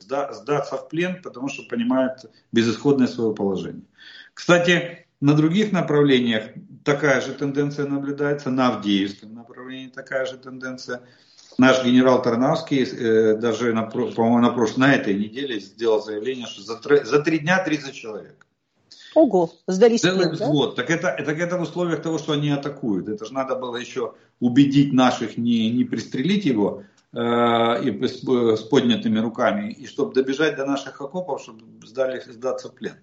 сдаться 0.00 0.76
в 0.76 0.88
плен, 0.88 1.20
потому 1.22 1.48
что 1.48 1.62
понимают 1.64 2.24
безысходное 2.50 3.06
свое 3.06 3.34
положение. 3.34 3.84
Кстати, 4.34 5.06
на 5.20 5.34
других 5.34 5.72
направлениях 5.72 6.44
такая 6.88 7.20
же 7.20 7.34
тенденция 7.34 7.86
наблюдается, 7.86 8.50
на 8.50 8.68
Авдеевском 8.68 9.34
направлении 9.34 9.88
такая 9.88 10.24
же 10.24 10.38
тенденция. 10.38 11.02
Наш 11.58 11.84
генерал 11.84 12.22
Тарнавский 12.22 12.84
э, 12.84 13.36
даже, 13.36 13.74
на, 13.74 13.82
по-моему, 13.82 14.38
на, 14.38 14.50
прошлой, 14.50 14.80
на 14.80 14.94
этой 14.94 15.14
неделе 15.14 15.60
сделал 15.60 16.02
заявление, 16.02 16.46
что 16.46 16.62
за, 16.62 17.04
за 17.04 17.20
три 17.20 17.40
дня 17.40 17.62
30 17.62 17.92
человек. 17.92 18.46
Ого, 19.14 19.52
сдались 19.66 20.00
Целый 20.00 20.30
взвод. 20.30 20.76
Да? 20.76 20.82
Так, 20.82 20.90
это, 20.90 21.24
так 21.24 21.38
это 21.38 21.58
в 21.58 21.62
условиях 21.62 22.00
того, 22.00 22.18
что 22.18 22.32
они 22.32 22.50
атакуют. 22.50 23.08
Это 23.08 23.24
же 23.24 23.34
надо 23.34 23.56
было 23.56 23.76
еще 23.76 24.14
убедить 24.40 24.92
наших 24.92 25.36
не, 25.36 25.70
не 25.70 25.84
пристрелить 25.84 26.44
его, 26.44 26.84
и 27.14 28.06
с 28.06 28.62
поднятыми 28.64 29.18
руками, 29.18 29.72
и 29.72 29.86
чтобы 29.86 30.12
добежать 30.12 30.56
до 30.56 30.66
наших 30.66 31.00
окопов, 31.00 31.40
чтобы 31.40 31.64
сдали, 31.86 32.20
сдаться 32.20 32.68
в 32.68 32.74
плен. 32.74 32.96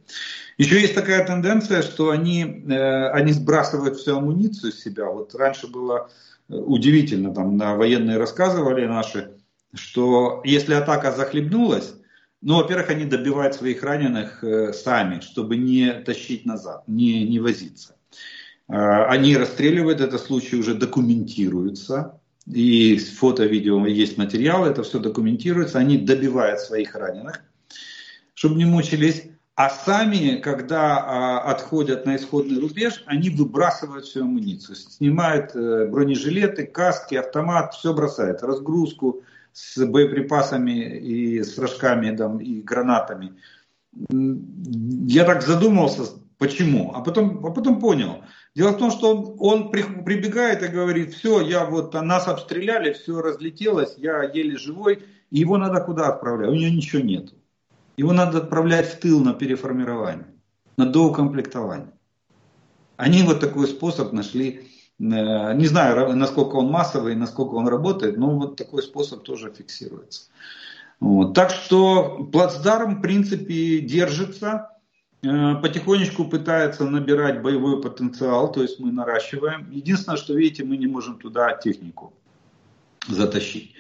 Еще 0.58 0.80
есть 0.80 0.94
такая 0.94 1.26
тенденция, 1.26 1.82
что 1.82 2.12
они, 2.12 2.64
э, 2.70 3.10
они 3.10 3.34
сбрасывают 3.34 3.98
всю 3.98 4.18
амуницию 4.18 4.72
с 4.72 4.80
себя. 4.80 5.10
Вот 5.10 5.34
раньше 5.34 5.68
было 5.68 6.10
удивительно, 6.48 7.34
там 7.34 7.58
на 7.58 7.76
военные 7.76 8.18
рассказывали 8.18 8.86
наши, 8.86 9.32
что 9.74 10.42
если 10.46 10.76
атака 10.76 11.12
захлебнулась, 11.12 11.96
ну, 12.42 12.58
во-первых, 12.58 12.92
они 12.92 13.06
добивают 13.06 13.56
своих 13.56 13.82
раненых 13.82 14.44
э, 14.44 14.72
сами, 14.72 15.20
чтобы 15.22 15.58
не 15.58 15.92
тащить 15.92 16.46
назад, 16.46 16.84
не, 16.88 17.28
не 17.28 17.40
возиться. 17.40 17.96
Они 18.68 19.38
расстреливают, 19.38 20.02
это 20.02 20.18
случай 20.18 20.56
уже 20.56 20.74
документируется, 20.74 22.20
и 22.48 22.98
фото, 22.98 23.46
видео 23.46 23.86
есть 23.88 24.18
материалы, 24.18 24.70
это 24.70 24.84
все 24.84 25.00
документируется, 25.00 25.80
они 25.80 25.98
добивают 25.98 26.60
своих 26.60 26.96
раненых, 26.96 27.42
чтобы 28.34 28.56
не 28.56 28.66
мучились, 28.66 29.24
а 29.56 29.70
сами, 29.70 30.36
когда 30.42 30.98
а, 30.98 31.52
отходят 31.52 32.06
на 32.06 32.18
исходный 32.18 32.60
рубеж, 32.60 33.04
они 33.08 33.30
выбрасывают 33.30 34.06
всю 34.06 34.24
амуницию, 34.24 34.76
снимают 34.76 35.56
э, 35.56 35.88
бронежилеты, 35.88 36.66
каски, 36.66 37.16
автомат, 37.16 37.74
все 37.74 37.94
бросают, 37.94 38.44
разгрузку 38.44 39.24
с 39.54 39.84
боеприпасами 39.86 40.98
и 40.98 41.42
с 41.42 41.58
рожками 41.58 42.14
там, 42.16 42.40
и 42.40 42.62
гранатами. 42.62 43.36
Я 44.10 45.24
так 45.24 45.42
задумался, 45.42 46.02
почему, 46.38 46.92
а 46.94 47.00
потом, 47.00 47.46
а 47.46 47.52
потом 47.52 47.80
понял– 47.80 48.26
Дело 48.56 48.72
в 48.72 48.78
том, 48.78 48.90
что 48.90 49.14
он, 49.14 49.36
он 49.40 49.70
прибегает 49.70 50.64
и 50.64 50.68
говорит, 50.68 51.14
все, 51.14 51.42
я 51.42 51.66
вот 51.66 51.94
нас 51.94 52.28
обстреляли, 52.30 52.94
все 52.94 53.22
разлетелось, 53.22 53.96
я 53.98 54.24
еле 54.24 54.58
живой, 54.58 55.04
и 55.30 55.40
его 55.40 55.58
надо 55.58 55.82
куда 55.82 56.08
отправлять? 56.08 56.50
У 56.50 56.54
него 56.54 56.74
ничего 56.74 57.02
нет. 57.02 57.34
Его 57.98 58.14
надо 58.14 58.38
отправлять 58.38 58.88
в 58.88 59.00
тыл 59.00 59.20
на 59.20 59.34
переформирование, 59.34 60.28
на 60.78 60.86
доукомплектование. 60.86 61.92
Они 62.96 63.24
вот 63.24 63.42
такой 63.42 63.68
способ 63.68 64.14
нашли, 64.14 64.70
э, 65.00 65.04
не 65.04 65.68
знаю, 65.68 66.16
насколько 66.16 66.56
он 66.56 66.68
массовый, 66.68 67.16
насколько 67.16 67.56
он 67.56 67.68
работает, 67.68 68.16
но 68.16 68.38
вот 68.38 68.56
такой 68.56 68.84
способ 68.84 69.24
тоже 69.24 69.52
фиксируется. 69.52 70.30
Вот. 71.02 71.34
Так 71.34 71.50
что 71.50 72.30
плацдарм 72.32 73.00
в 73.00 73.02
принципе 73.02 73.82
держится. 73.82 74.70
Э, 75.26 75.56
потихонечку 75.56 76.26
пытается 76.26 76.86
набирать 76.86 77.42
боевой 77.42 77.82
потенциал, 77.82 78.52
то 78.52 78.62
есть 78.62 78.80
мы 78.80 78.92
наращиваем. 78.92 79.70
Единственное, 79.72 80.18
что 80.18 80.34
видите, 80.36 80.64
мы 80.64 80.78
не 80.78 80.88
можем 80.88 81.18
туда 81.18 81.54
технику 81.54 82.14
затащить. 83.08 83.74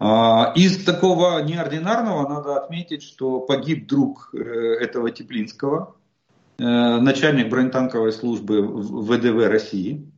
А, 0.00 0.52
из 0.56 0.84
такого 0.84 1.40
неординарного 1.42 2.28
надо 2.28 2.56
отметить, 2.56 3.02
что 3.04 3.40
погиб 3.40 3.86
друг 3.86 4.30
э, 4.34 4.38
этого 4.80 5.10
Теплинского, 5.10 5.94
э, 6.58 6.64
начальник 6.64 7.48
бронетанковой 7.48 8.12
службы 8.12 8.62
ВДВ 8.62 9.46
России. 9.46 10.08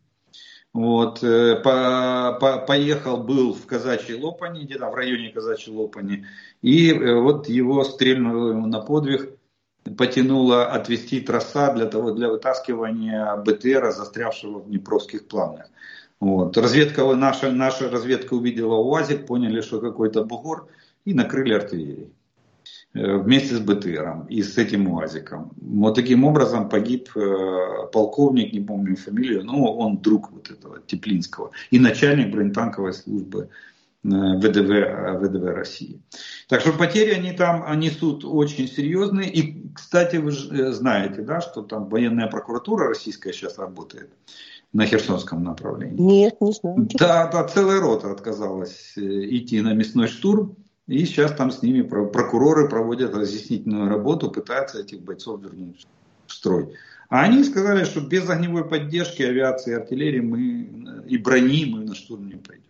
Вот, 0.73 1.21
по, 1.21 2.37
по, 2.41 2.65
поехал, 2.67 3.19
был 3.19 3.55
в 3.55 3.65
Казачьей 3.65 4.21
Лопани, 4.21 4.65
где-то 4.65 4.91
в 4.91 4.95
районе 4.97 5.29
Казачьей 5.29 5.73
Лопани, 5.77 6.27
и 6.63 6.93
вот 6.93 7.49
его 7.49 7.85
стрельнули 7.85 8.55
на 8.55 8.81
подвиг 8.81 9.39
потянуло 9.97 10.67
отвести 10.67 11.21
троса 11.21 11.73
для 11.75 11.87
того, 11.87 12.13
для 12.13 12.29
вытаскивания 12.29 13.37
БТРа, 13.37 13.93
застрявшего 13.93 14.61
в 14.61 14.69
Днепровских 14.69 15.27
плавнях. 15.27 15.67
Вот. 16.21 16.57
Разведка, 16.57 17.05
наша, 17.15 17.51
наша 17.51 17.91
разведка 17.91 18.35
увидела 18.35 18.77
УАЗик, 18.77 19.27
поняли, 19.27 19.61
что 19.61 19.81
какой-то 19.81 20.25
бугор, 20.25 20.69
и 21.05 21.13
накрыли 21.13 21.53
артиллерией 21.53 22.09
э, 22.95 23.17
вместе 23.19 23.57
с 23.57 23.61
БТРом 23.61 24.27
и 24.27 24.43
с 24.43 24.57
этим 24.57 24.89
УАЗиком. 24.89 25.53
Вот 25.61 25.95
таким 25.97 26.25
образом 26.25 26.71
погиб 26.71 27.11
э, 27.15 27.87
полковник, 27.93 28.55
не 28.55 28.61
помню 28.61 28.97
фамилию, 28.97 29.45
но 29.45 29.77
он 29.77 29.99
друг 29.99 30.33
вот 30.33 30.51
этого 30.51 30.81
Теплинского 30.87 31.51
и 31.71 31.79
начальник 31.79 32.33
бронетанковой 32.33 32.95
службы 32.95 33.51
ВДВ, 34.05 35.19
ВДВ 35.21 35.45
России. 35.55 36.01
Так 36.49 36.61
что 36.61 36.73
потери 36.73 37.13
они 37.13 37.33
там 37.33 37.79
несут 37.81 38.25
очень 38.25 38.69
серьезные. 38.69 39.33
И, 39.33 39.73
кстати, 39.75 40.17
вы 40.17 40.31
э, 40.31 40.73
знаете, 40.73 41.23
да, 41.23 41.41
что 41.41 41.63
там 41.63 41.89
военная 41.89 42.27
прокуратура 42.27 42.89
российская 42.89 43.33
сейчас 43.33 43.59
работает 43.59 44.11
на 44.75 44.85
Херсонском 44.85 45.43
направлении. 45.43 46.01
Нет, 46.01 46.41
не 46.41 46.53
знаю. 46.53 46.89
Да, 46.99 47.29
да, 47.29 47.45
целая 47.45 47.81
рота 47.81 48.11
отказалась 48.11 48.93
э, 48.97 49.01
идти 49.01 49.61
на 49.63 49.73
мясной 49.73 50.09
штурм. 50.09 50.57
И 50.87 51.07
сейчас 51.07 51.33
там 51.33 51.51
с 51.51 51.63
ними 51.63 51.81
прокуроры 51.81 52.69
проводят 52.69 53.15
разъяснительную 53.15 53.89
работу, 53.89 54.31
пытаются 54.31 54.81
этих 54.81 55.01
бойцов 55.01 55.41
вернуть 55.41 55.87
в 56.27 56.33
строй. 56.33 56.75
А 57.09 57.23
они 57.23 57.43
сказали, 57.43 57.85
что 57.85 58.01
без 58.01 58.29
огневой 58.29 58.69
поддержки 58.69 59.23
авиации 59.23 59.75
артиллерии 59.75 60.21
мы, 60.21 61.05
и 61.09 61.17
брони 61.17 61.65
мы 61.65 61.85
на 61.85 61.95
штурм 61.95 62.27
не 62.27 62.35
пойдем. 62.35 62.64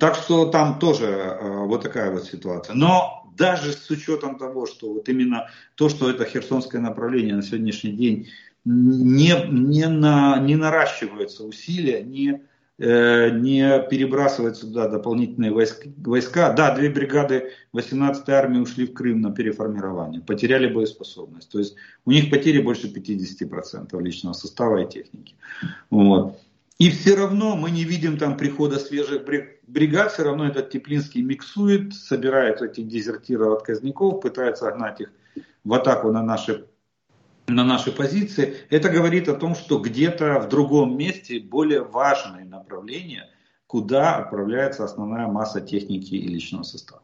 Так 0.00 0.16
что 0.16 0.46
там 0.46 0.78
тоже 0.78 1.06
э, 1.06 1.64
вот 1.66 1.82
такая 1.82 2.10
вот 2.10 2.24
ситуация. 2.24 2.74
Но 2.74 3.20
даже 3.36 3.72
с 3.72 3.88
учетом 3.88 4.36
того, 4.36 4.66
что 4.66 4.92
вот 4.92 5.08
именно 5.08 5.48
то, 5.76 5.88
что 5.88 6.10
это 6.10 6.24
херсонское 6.24 6.80
направление 6.80 7.36
на 7.36 7.42
сегодняшний 7.42 7.92
день 7.92 8.28
не, 8.64 9.32
не, 9.48 9.86
на, 9.88 10.38
не 10.40 10.56
наращиваются 10.56 11.44
усилия, 11.44 12.02
не, 12.02 12.42
э, 12.78 13.30
не 13.30 13.80
перебрасываются 13.88 14.66
туда 14.66 14.88
дополнительные 14.88 15.52
войска. 15.52 16.52
Да, 16.52 16.74
две 16.74 16.90
бригады 16.90 17.52
18-й 17.72 18.32
армии 18.32 18.58
ушли 18.58 18.86
в 18.86 18.92
Крым 18.92 19.20
на 19.20 19.30
переформирование, 19.30 20.20
потеряли 20.20 20.66
боеспособность. 20.66 21.48
То 21.48 21.60
есть 21.60 21.76
у 22.04 22.10
них 22.10 22.28
потери 22.28 22.60
больше 22.60 22.92
50% 22.92 23.98
личного 24.02 24.34
состава 24.34 24.82
и 24.82 24.90
техники. 24.90 25.36
Вот. 25.90 26.40
И 26.80 26.88
все 26.88 27.14
равно 27.14 27.56
мы 27.56 27.70
не 27.70 27.84
видим 27.84 28.16
там 28.16 28.38
прихода 28.38 28.78
свежих 28.78 29.26
бригад, 29.66 30.12
все 30.12 30.22
равно 30.22 30.46
этот 30.46 30.70
Теплинский 30.70 31.20
миксует, 31.20 31.92
собирает 31.92 32.62
этих 32.62 32.88
дезертиров 32.88 33.58
отказников, 33.58 34.22
пытается 34.22 34.70
гнать 34.70 35.02
их 35.02 35.12
в 35.62 35.74
атаку 35.74 36.10
на 36.10 36.22
наши, 36.22 36.64
на 37.48 37.64
наши 37.64 37.92
позиции. 37.92 38.56
Это 38.70 38.88
говорит 38.88 39.28
о 39.28 39.34
том, 39.34 39.54
что 39.54 39.78
где-то 39.78 40.40
в 40.40 40.48
другом 40.48 40.96
месте 40.96 41.38
более 41.38 41.82
важные 41.82 42.46
направления, 42.46 43.28
куда 43.66 44.16
отправляется 44.16 44.82
основная 44.82 45.26
масса 45.26 45.60
техники 45.60 46.14
и 46.14 46.28
личного 46.28 46.62
состава. 46.62 47.02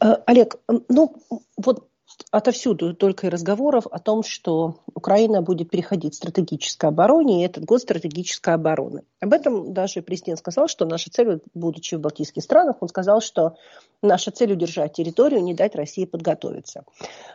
Э, 0.00 0.18
Олег, 0.26 0.54
ну 0.88 1.16
вот 1.56 1.88
отовсюду 2.30 2.94
только 2.94 3.26
и 3.26 3.30
разговоров 3.30 3.86
о 3.90 3.98
том, 3.98 4.22
что 4.22 4.76
Украина 4.94 5.42
будет 5.42 5.70
переходить 5.70 6.14
в 6.14 6.16
стратегическое 6.16 6.88
обороне, 6.88 7.42
и 7.42 7.46
этот 7.46 7.64
год 7.64 7.82
стратегической 7.82 8.54
обороны. 8.54 9.02
Об 9.20 9.32
этом 9.32 9.72
даже 9.72 10.02
президент 10.02 10.38
сказал, 10.38 10.68
что 10.68 10.84
наша 10.84 11.10
цель, 11.10 11.40
будучи 11.54 11.94
в 11.94 12.00
Балтийских 12.00 12.42
странах, 12.42 12.76
он 12.80 12.88
сказал, 12.88 13.20
что 13.20 13.56
наша 14.02 14.30
цель 14.30 14.52
удержать 14.52 14.94
территорию, 14.94 15.42
не 15.42 15.54
дать 15.54 15.74
России 15.74 16.04
подготовиться. 16.04 16.84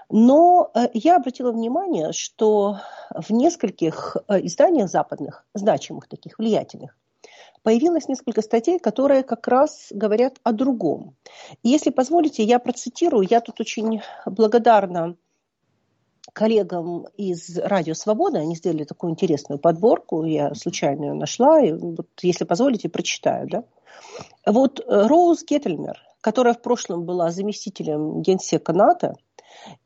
Но 0.10 0.72
э, 0.74 0.88
я 0.94 1.18
обратила 1.18 1.52
внимание, 1.52 2.12
что 2.12 2.80
в 3.10 3.32
нескольких 3.32 4.18
э, 4.28 4.46
изданиях 4.46 4.90
западных, 4.90 5.46
значимых 5.54 6.08
таких, 6.08 6.40
влиятельных, 6.40 6.96
появилось 7.68 8.08
несколько 8.08 8.42
статей, 8.42 8.80
которые 8.80 9.24
как 9.24 9.46
раз 9.46 9.88
говорят 9.92 10.40
о 10.44 10.54
другом. 10.54 11.18
И 11.64 11.68
если 11.68 11.90
позволите, 11.90 12.42
я 12.42 12.60
процитирую, 12.60 13.28
я 13.30 13.42
тут 13.42 13.60
очень 13.60 14.00
благодарна 14.26 15.18
коллегам 16.32 17.08
из 17.18 17.58
Радио 17.58 17.94
Свобода, 17.94 18.40
они 18.40 18.56
сделали 18.56 18.86
такую 18.86 19.12
интересную 19.12 19.60
подборку, 19.60 20.24
я 20.24 20.56
случайно 20.56 21.08
ее 21.08 21.14
нашла, 21.14 21.60
и 21.60 21.74
вот, 21.74 22.08
если 22.22 22.46
позволите, 22.46 22.88
прочитаю. 22.88 23.50
Да? 23.50 23.64
Вот 24.46 24.80
Роуз 24.88 25.44
Геттельмер, 25.44 26.02
которая 26.22 26.54
в 26.54 26.62
прошлом 26.62 27.04
была 27.04 27.32
заместителем 27.32 28.22
генсека 28.22 28.72
НАТО, 28.72 29.16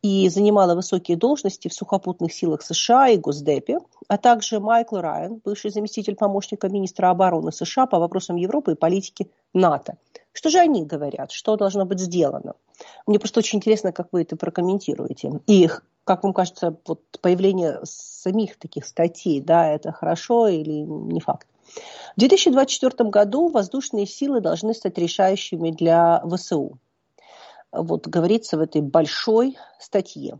и 0.01 0.29
занимала 0.29 0.75
высокие 0.75 1.17
должности 1.17 1.67
в 1.67 1.73
сухопутных 1.73 2.33
силах 2.33 2.61
США 2.61 3.09
и 3.09 3.17
Госдепе, 3.17 3.79
а 4.07 4.17
также 4.17 4.59
Майкл 4.59 4.97
Райан, 4.97 5.41
бывший 5.43 5.71
заместитель 5.71 6.15
помощника 6.15 6.69
министра 6.69 7.09
обороны 7.09 7.51
США 7.51 7.85
по 7.85 7.99
вопросам 7.99 8.35
Европы 8.35 8.73
и 8.73 8.75
политики 8.75 9.29
НАТО. 9.53 9.97
Что 10.33 10.49
же 10.49 10.59
они 10.59 10.85
говорят? 10.85 11.31
Что 11.31 11.55
должно 11.57 11.85
быть 11.85 11.99
сделано? 11.99 12.53
Мне 13.05 13.19
просто 13.19 13.39
очень 13.39 13.57
интересно, 13.57 13.91
как 13.91 14.07
вы 14.11 14.21
это 14.21 14.35
прокомментируете. 14.35 15.41
И 15.47 15.69
как 16.03 16.23
вам 16.23 16.33
кажется, 16.33 16.75
вот 16.85 17.01
появление 17.21 17.79
самих 17.83 18.57
таких 18.57 18.85
статей, 18.85 19.39
да, 19.39 19.67
это 19.67 19.91
хорошо 19.91 20.47
или 20.47 20.71
не 20.81 21.19
факт? 21.19 21.47
В 22.15 22.19
2024 22.19 23.09
году 23.09 23.49
воздушные 23.49 24.05
силы 24.05 24.41
должны 24.41 24.73
стать 24.73 24.97
решающими 24.97 25.71
для 25.71 26.21
ВСУ 26.27 26.79
вот 27.71 28.07
говорится 28.07 28.57
в 28.57 28.61
этой 28.61 28.81
большой 28.81 29.57
статье. 29.79 30.39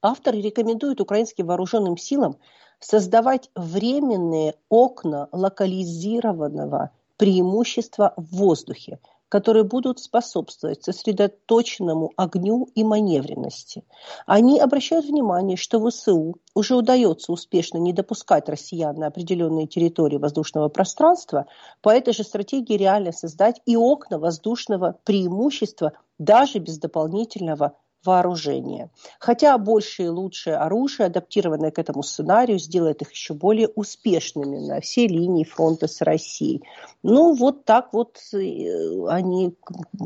Автор 0.00 0.34
рекомендует 0.34 1.00
украинским 1.00 1.46
вооруженным 1.46 1.96
силам 1.96 2.38
создавать 2.80 3.50
временные 3.54 4.54
окна 4.68 5.28
локализированного 5.32 6.90
преимущества 7.16 8.14
в 8.16 8.36
воздухе– 8.36 8.98
которые 9.32 9.64
будут 9.64 9.98
способствовать 9.98 10.84
сосредоточенному 10.84 12.12
огню 12.18 12.68
и 12.74 12.84
маневренности. 12.84 13.82
Они 14.26 14.60
обращают 14.60 15.06
внимание, 15.06 15.56
что 15.56 15.80
ВСУ 15.88 16.36
уже 16.54 16.76
удается 16.76 17.32
успешно 17.32 17.78
не 17.78 17.94
допускать 17.94 18.50
россиян 18.50 18.94
на 18.94 19.06
определенные 19.06 19.66
территории 19.66 20.18
воздушного 20.18 20.68
пространства, 20.68 21.46
по 21.80 21.88
этой 21.88 22.12
же 22.12 22.24
стратегии 22.24 22.76
реально 22.76 23.12
создать 23.12 23.62
и 23.64 23.74
окна 23.74 24.18
воздушного 24.18 24.98
преимущества 25.02 25.94
даже 26.18 26.58
без 26.58 26.76
дополнительного 26.76 27.72
вооружения. 28.04 28.90
Хотя 29.18 29.56
большее 29.58 30.06
и 30.06 30.10
лучшее 30.10 30.56
оружие, 30.56 31.06
адаптированное 31.06 31.70
к 31.70 31.78
этому 31.78 32.02
сценарию, 32.02 32.58
сделает 32.58 33.02
их 33.02 33.10
еще 33.10 33.34
более 33.34 33.68
успешными 33.68 34.58
на 34.58 34.80
всей 34.80 35.08
линии 35.08 35.44
фронта 35.44 35.88
с 35.88 36.00
Россией. 36.00 36.62
Ну, 37.02 37.34
вот 37.34 37.64
так 37.64 37.92
вот 37.92 38.18
э, 38.32 39.06
они... 39.08 39.54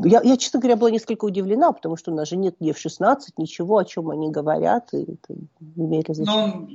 Я, 0.03 0.21
я 0.23 0.37
честно 0.37 0.59
говоря, 0.59 0.75
была 0.77 0.91
несколько 0.91 1.25
удивлена, 1.25 1.71
потому 1.71 1.97
что 1.97 2.11
у 2.11 2.15
нас 2.15 2.29
же 2.29 2.37
нет 2.37 2.55
ни 2.59 2.71
F-16, 2.71 3.17
ничего, 3.37 3.77
о 3.77 3.85
чем 3.85 4.09
они 4.09 4.29
говорят. 4.31 4.93
И 4.93 5.03
это 5.03 5.39
имеет 5.75 6.07
ну, 6.07 6.67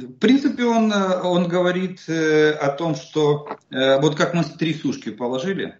в 0.00 0.18
принципе, 0.18 0.64
он, 0.64 0.92
он 0.92 1.48
говорит 1.48 2.00
э, 2.08 2.50
о 2.50 2.70
том, 2.70 2.94
что 2.94 3.48
э, 3.70 4.00
вот 4.00 4.16
как 4.16 4.34
мы 4.34 4.42
три 4.42 4.74
сушки 4.74 5.10
положили, 5.10 5.78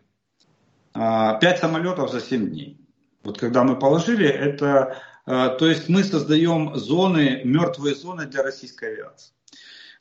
э, 0.94 1.38
пять 1.40 1.58
самолетов 1.58 2.10
за 2.12 2.20
семь 2.20 2.48
дней. 2.50 2.78
Вот 3.24 3.38
когда 3.38 3.64
мы 3.64 3.76
положили, 3.76 4.28
это, 4.28 4.98
э, 5.26 5.56
то 5.58 5.66
есть 5.66 5.88
мы 5.88 6.04
создаем 6.04 6.76
зоны, 6.76 7.40
мертвые 7.44 7.94
зоны 7.94 8.26
для 8.26 8.42
российской 8.42 8.92
авиации. 8.92 9.32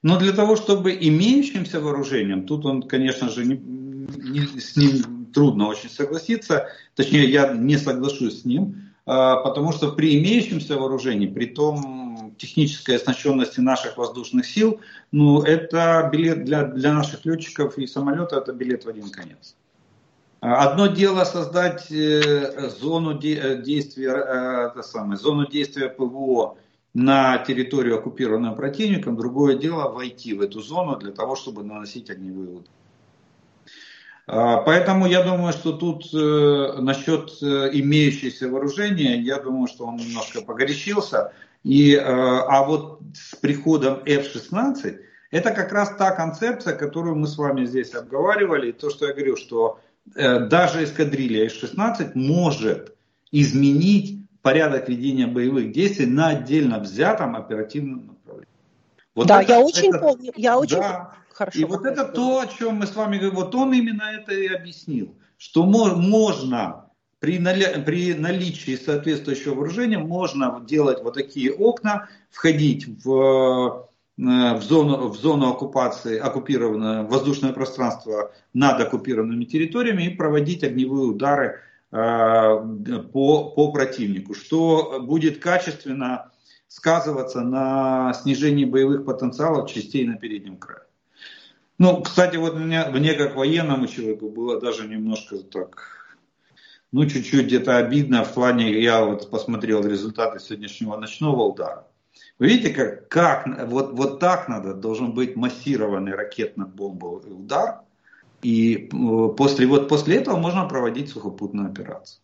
Но 0.01 0.19
для 0.19 0.33
того, 0.33 0.57
чтобы 0.57 0.91
имеющимся 0.91 1.79
вооружением, 1.79 2.45
тут 2.45 2.65
он, 2.65 2.83
конечно 2.83 3.29
же, 3.29 3.45
не, 3.45 3.55
не, 3.55 4.59
с 4.59 4.75
ним 4.75 5.27
трудно 5.33 5.67
очень 5.67 5.89
согласиться, 5.89 6.67
точнее, 6.95 7.31
я 7.31 7.53
не 7.53 7.77
соглашусь 7.77 8.41
с 8.41 8.45
ним, 8.45 8.91
э, 9.05 9.36
потому 9.43 9.71
что 9.71 9.93
при 9.93 10.19
имеющемся 10.19 10.75
вооружении, 10.75 11.27
при 11.27 11.45
том 11.45 12.36
технической 12.38 12.97
оснащенности 12.97 13.62
наших 13.62 13.97
воздушных 13.97 14.45
сил, 14.45 14.81
ну, 15.12 15.41
это 15.41 16.09
билет 16.12 16.43
для, 16.43 16.65
для 16.65 16.93
наших 16.93 17.25
летчиков 17.25 17.77
и 17.77 17.88
самолета, 17.88 18.38
это 18.38 18.51
билет 18.51 18.83
в 18.83 18.89
один 18.89 19.09
конец. 19.09 19.55
Одно 20.45 20.88
дело 20.88 21.23
создать 21.23 21.89
э, 21.89 22.69
зону 22.82 23.17
э, 23.17 23.62
действия, 23.62 24.10
э, 24.10 24.67
это 24.67 24.84
самое, 24.84 25.17
зону 25.17 25.47
действия 25.47 25.88
ПВО 25.88 26.58
на 26.93 27.38
территорию, 27.38 27.99
оккупированную 27.99 28.53
противником, 28.53 29.15
другое 29.15 29.56
дело 29.56 29.89
войти 29.89 30.34
в 30.34 30.41
эту 30.41 30.60
зону 30.60 30.97
для 30.97 31.13
того, 31.13 31.38
чтобы 31.38 31.63
наносить 31.63 32.10
огневые 32.10 32.49
удары. 32.49 32.67
Поэтому 34.25 35.06
я 35.08 35.23
думаю, 35.23 35.53
что 35.53 35.73
тут 35.73 36.13
насчет 36.13 37.29
имеющейся 37.41 38.47
вооружения, 38.47 39.19
я 39.19 39.39
думаю, 39.39 39.67
что 39.67 39.86
он 39.86 39.97
немножко 39.97 40.41
погорячился. 40.41 41.34
И, 41.63 41.95
а 41.95 42.63
вот 42.63 43.01
с 43.13 43.36
приходом 43.36 44.01
F-16, 44.06 44.97
это 45.32 45.51
как 45.51 45.73
раз 45.73 45.95
та 45.97 46.12
концепция, 46.12 46.73
которую 46.73 47.15
мы 47.15 47.27
с 47.27 47.38
вами 47.38 47.65
здесь 47.65 47.93
обговаривали. 47.93 48.69
И 48.69 48.71
то, 48.71 48.89
что 48.89 49.08
я 49.08 49.13
говорю, 49.13 49.36
что 49.36 49.79
даже 50.06 50.84
эскадрилья 50.84 51.50
С-16 51.50 52.12
может 52.16 52.96
изменить 53.32 54.20
порядок 54.42 54.89
ведения 54.89 55.28
боевых 55.28 55.72
действий 55.72 56.06
на 56.06 56.30
отдельно 56.30 56.80
взятом 56.80 57.36
оперативном 57.36 58.08
направлении. 58.08 58.48
Вот 59.16 59.28
да, 59.28 59.42
это, 59.42 59.54
я 59.54 59.60
очень 59.60 59.89
это, 59.89 60.00
помню, 60.00 60.34
я 60.36 60.58
очень 60.58 60.78
да, 60.78 61.13
хорошо. 61.32 61.60
И 61.60 61.63
вот 61.63 61.86
это 61.86 62.06
то, 62.06 62.42
о 62.42 62.48
чем 62.48 62.76
мы 62.76 62.88
с 62.88 62.96
вами 62.96 63.18
говорим, 63.18 63.36
вот 63.36 63.56
он 63.56 63.74
именно 63.74 64.04
это 64.04 64.34
и 64.34 64.48
объяснил, 64.48 65.16
что 65.38 65.63
можно 65.63 66.89
при, 67.20 67.39
наличии, 67.39 67.82
при 67.82 68.13
наличии 68.13 68.76
соответствующего 68.76 69.56
вооружения 69.56 70.00
можно 70.00 70.62
делать 70.68 71.02
вот 71.02 71.13
такие 71.13 71.54
окна, 71.54 72.10
входить 72.30 72.88
в 73.04 73.63
Э, 73.74 73.92
в 74.17 74.62
зону, 74.62 75.08
в 75.08 75.15
зону 75.15 75.49
оккупации, 75.49 76.19
оккупированное 76.19 77.04
воздушное 77.04 77.52
пространство 77.52 78.32
над 78.54 78.80
оккупированными 78.80 79.45
территориями 79.45 80.04
и 80.04 80.15
проводить 80.15 80.63
огневые 80.63 81.08
удары 81.08 81.60
э, 81.91 81.97
по, 83.12 83.49
по 83.49 83.71
противнику, 83.71 84.36
что 84.36 84.99
будет 85.02 85.39
качественно 85.39 86.32
сказываться 86.67 87.41
на 87.41 88.13
снижении 88.13 88.65
боевых 88.65 89.06
потенциалов 89.06 89.69
частей 89.71 90.06
на 90.06 90.15
переднем 90.15 90.58
крае. 90.58 90.84
Ну, 91.80 92.02
кстати, 92.02 92.38
вот 92.38 92.56
мне, 92.56 92.86
мне 92.86 93.13
как 93.13 93.36
военному 93.36 93.88
человеку 93.88 94.30
было 94.30 94.60
даже 94.60 94.88
немножко 94.88 95.38
так, 95.38 96.17
ну, 96.91 97.08
чуть-чуть 97.08 97.47
где-то 97.47 97.78
обидно 97.78 98.23
в 98.23 98.34
плане, 98.34 98.80
я 98.80 99.04
вот 99.04 99.32
посмотрел 99.32 99.84
результаты 99.86 100.39
сегодняшнего 100.39 100.97
ночного 100.97 101.41
удара. 101.41 101.88
Вы 102.39 102.47
видите, 102.47 102.73
как, 102.73 103.10
как 103.10 103.67
вот, 103.67 103.93
вот 103.93 104.19
так 104.19 104.47
надо, 104.47 104.73
должен 104.73 105.13
быть 105.13 105.36
массированный 105.36 106.13
ракетно-бомбовый 106.13 107.32
удар, 107.32 107.82
и 108.41 108.89
э, 108.91 109.30
после, 109.38 109.67
вот 109.67 109.88
после 109.88 110.17
этого 110.17 110.38
можно 110.38 110.67
проводить 110.67 111.10
сухопутную 111.10 111.69
операцию. 111.69 112.21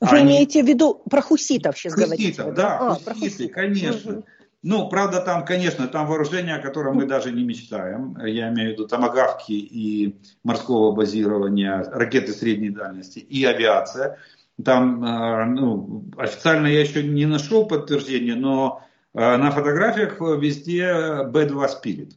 Вы 0.00 0.18
Они... 0.18 0.32
имеете 0.32 0.62
в 0.62 0.66
виду 0.66 1.02
про 1.08 1.22
хуситов 1.22 1.78
сейчас 1.78 1.94
хуситов, 1.94 2.10
говорите? 2.14 2.52
Да, 2.52 2.78
а, 2.78 2.94
хуситы, 2.94 3.14
хуситы, 3.14 3.48
конечно. 3.48 4.12
Угу. 4.12 4.24
Ну, 4.64 4.88
правда, 4.88 5.20
там, 5.20 5.44
конечно, 5.44 5.88
там 5.88 6.06
вооружение, 6.06 6.54
о 6.54 6.62
котором 6.62 6.96
мы 6.96 7.06
даже 7.06 7.32
не 7.32 7.42
мечтаем. 7.42 8.16
Я 8.24 8.48
имею 8.50 8.70
в 8.70 8.72
виду 8.74 8.86
томогавки 8.86 9.52
и 9.52 10.16
морского 10.44 10.92
базирования, 10.92 11.82
ракеты 11.90 12.32
средней 12.32 12.70
дальности 12.70 13.18
и 13.18 13.44
авиация. 13.44 14.18
Там 14.62 15.04
э, 15.04 15.44
ну, 15.46 16.04
официально 16.16 16.66
я 16.66 16.80
еще 16.80 17.02
не 17.02 17.26
нашел 17.26 17.66
подтверждения, 17.66 18.34
но 18.34 18.82
э, 19.14 19.36
на 19.36 19.50
фотографиях 19.50 20.20
везде 20.20 20.84
B2 20.84 21.68
Spirit. 21.68 22.12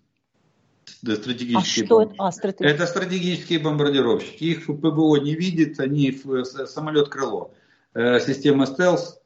стратегические 1.16 1.84
а 1.84 1.86
что 1.86 2.02
это? 2.02 2.14
А, 2.18 2.32
стратег... 2.32 2.62
это 2.62 2.86
стратегические 2.86 3.60
бомбардировщики. 3.60 4.44
Их 4.44 4.66
ПВО 4.66 5.18
не 5.18 5.36
видит, 5.36 5.80
они 5.80 6.12
в 6.12 6.44
самолет-крыло. 6.44 7.54
Э, 7.94 8.20
система 8.20 8.68
стелс, 8.68 9.20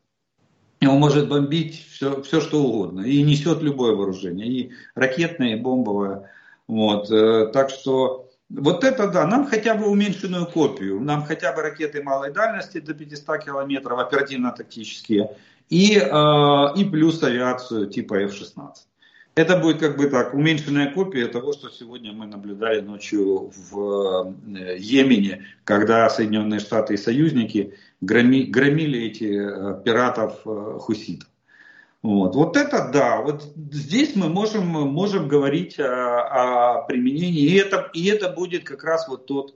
он 0.82 1.00
может 1.00 1.28
бомбить 1.28 1.86
все, 1.92 2.22
все 2.22 2.40
что 2.40 2.64
угодно. 2.64 3.02
И 3.02 3.22
несет 3.24 3.62
любое 3.62 3.96
вооружение. 3.96 4.48
И 4.48 4.72
ракетное, 4.96 5.56
и 5.56 5.60
бомбовое. 5.60 6.32
Вот. 6.68 7.12
Э, 7.12 7.48
так 7.52 7.70
что 7.70 8.29
вот 8.50 8.84
это 8.84 9.08
да, 9.08 9.28
нам 9.28 9.48
хотя 9.48 9.76
бы 9.76 9.88
уменьшенную 9.88 10.48
копию, 10.48 11.00
нам 11.00 11.24
хотя 11.24 11.54
бы 11.54 11.62
ракеты 11.62 12.02
малой 12.02 12.32
дальности 12.32 12.80
до 12.80 12.94
500 12.94 13.44
километров, 13.44 14.00
оперативно-тактические, 14.00 15.36
и, 15.70 15.98
э, 15.98 16.80
и 16.80 16.86
плюс 16.86 17.22
авиацию 17.22 17.88
типа 17.88 18.16
F-16. 18.26 18.70
Это 19.36 19.56
будет 19.56 19.80
как 19.80 19.98
бы 19.98 20.08
так, 20.08 20.34
уменьшенная 20.34 20.92
копия 20.92 21.28
того, 21.28 21.54
что 21.54 21.70
сегодня 21.70 22.12
мы 22.12 22.26
наблюдали 22.26 22.82
ночью 22.82 23.52
в 23.56 24.34
э, 24.48 24.78
Йемене, 24.78 25.46
когда 25.64 26.10
Соединенные 26.10 26.60
Штаты 26.60 26.96
и 26.96 26.98
союзники 26.98 27.76
громи, 28.02 28.44
громили 28.44 29.00
этих 29.00 29.30
э, 29.30 29.82
пиратов 29.86 30.42
э, 30.46 30.78
хуситов. 30.80 31.30
Вот. 32.02 32.36
вот 32.36 32.56
это 32.56 32.90
да, 32.94 33.22
вот 33.22 33.44
здесь 33.56 34.16
мы 34.16 34.30
можем, 34.30 34.68
можем 34.68 35.28
говорить 35.28 35.78
о, 35.80 36.78
о 36.78 36.82
применении, 36.84 37.42
и 37.42 37.56
это, 37.56 37.90
и 37.94 38.06
это 38.08 38.30
будет 38.30 38.64
как 38.64 38.84
раз 38.86 39.08
вот 39.10 39.26
тот 39.26 39.54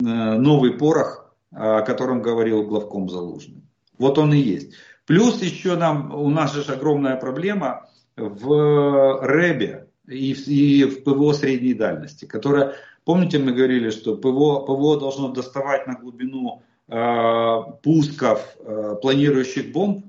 э, 0.00 0.04
новый 0.04 0.72
порох, 0.72 1.32
о 1.50 1.80
котором 1.80 2.20
говорил 2.20 2.64
главком 2.64 3.08
Залужный. 3.08 3.62
Вот 3.98 4.18
он 4.18 4.34
и 4.34 4.38
есть. 4.38 4.74
Плюс 5.06 5.40
еще 5.40 5.76
нам, 5.76 6.14
у 6.14 6.28
нас 6.28 6.54
же 6.54 6.70
огромная 6.70 7.16
проблема 7.16 7.88
в 8.16 9.20
РЭБе 9.22 9.88
и 10.06 10.34
в, 10.34 10.46
и 10.46 10.84
в 10.84 11.04
ПВО 11.04 11.32
средней 11.32 11.72
дальности, 11.72 12.26
которая, 12.26 12.74
помните, 13.04 13.38
мы 13.38 13.52
говорили, 13.52 13.88
что 13.88 14.16
ПВО, 14.16 14.60
ПВО 14.60 15.00
должно 15.00 15.28
доставать 15.28 15.86
на 15.86 15.94
глубину 15.94 16.62
э, 16.88 17.56
пусков 17.82 18.56
э, 18.58 18.96
планирующих 19.00 19.72
бомб, 19.72 20.04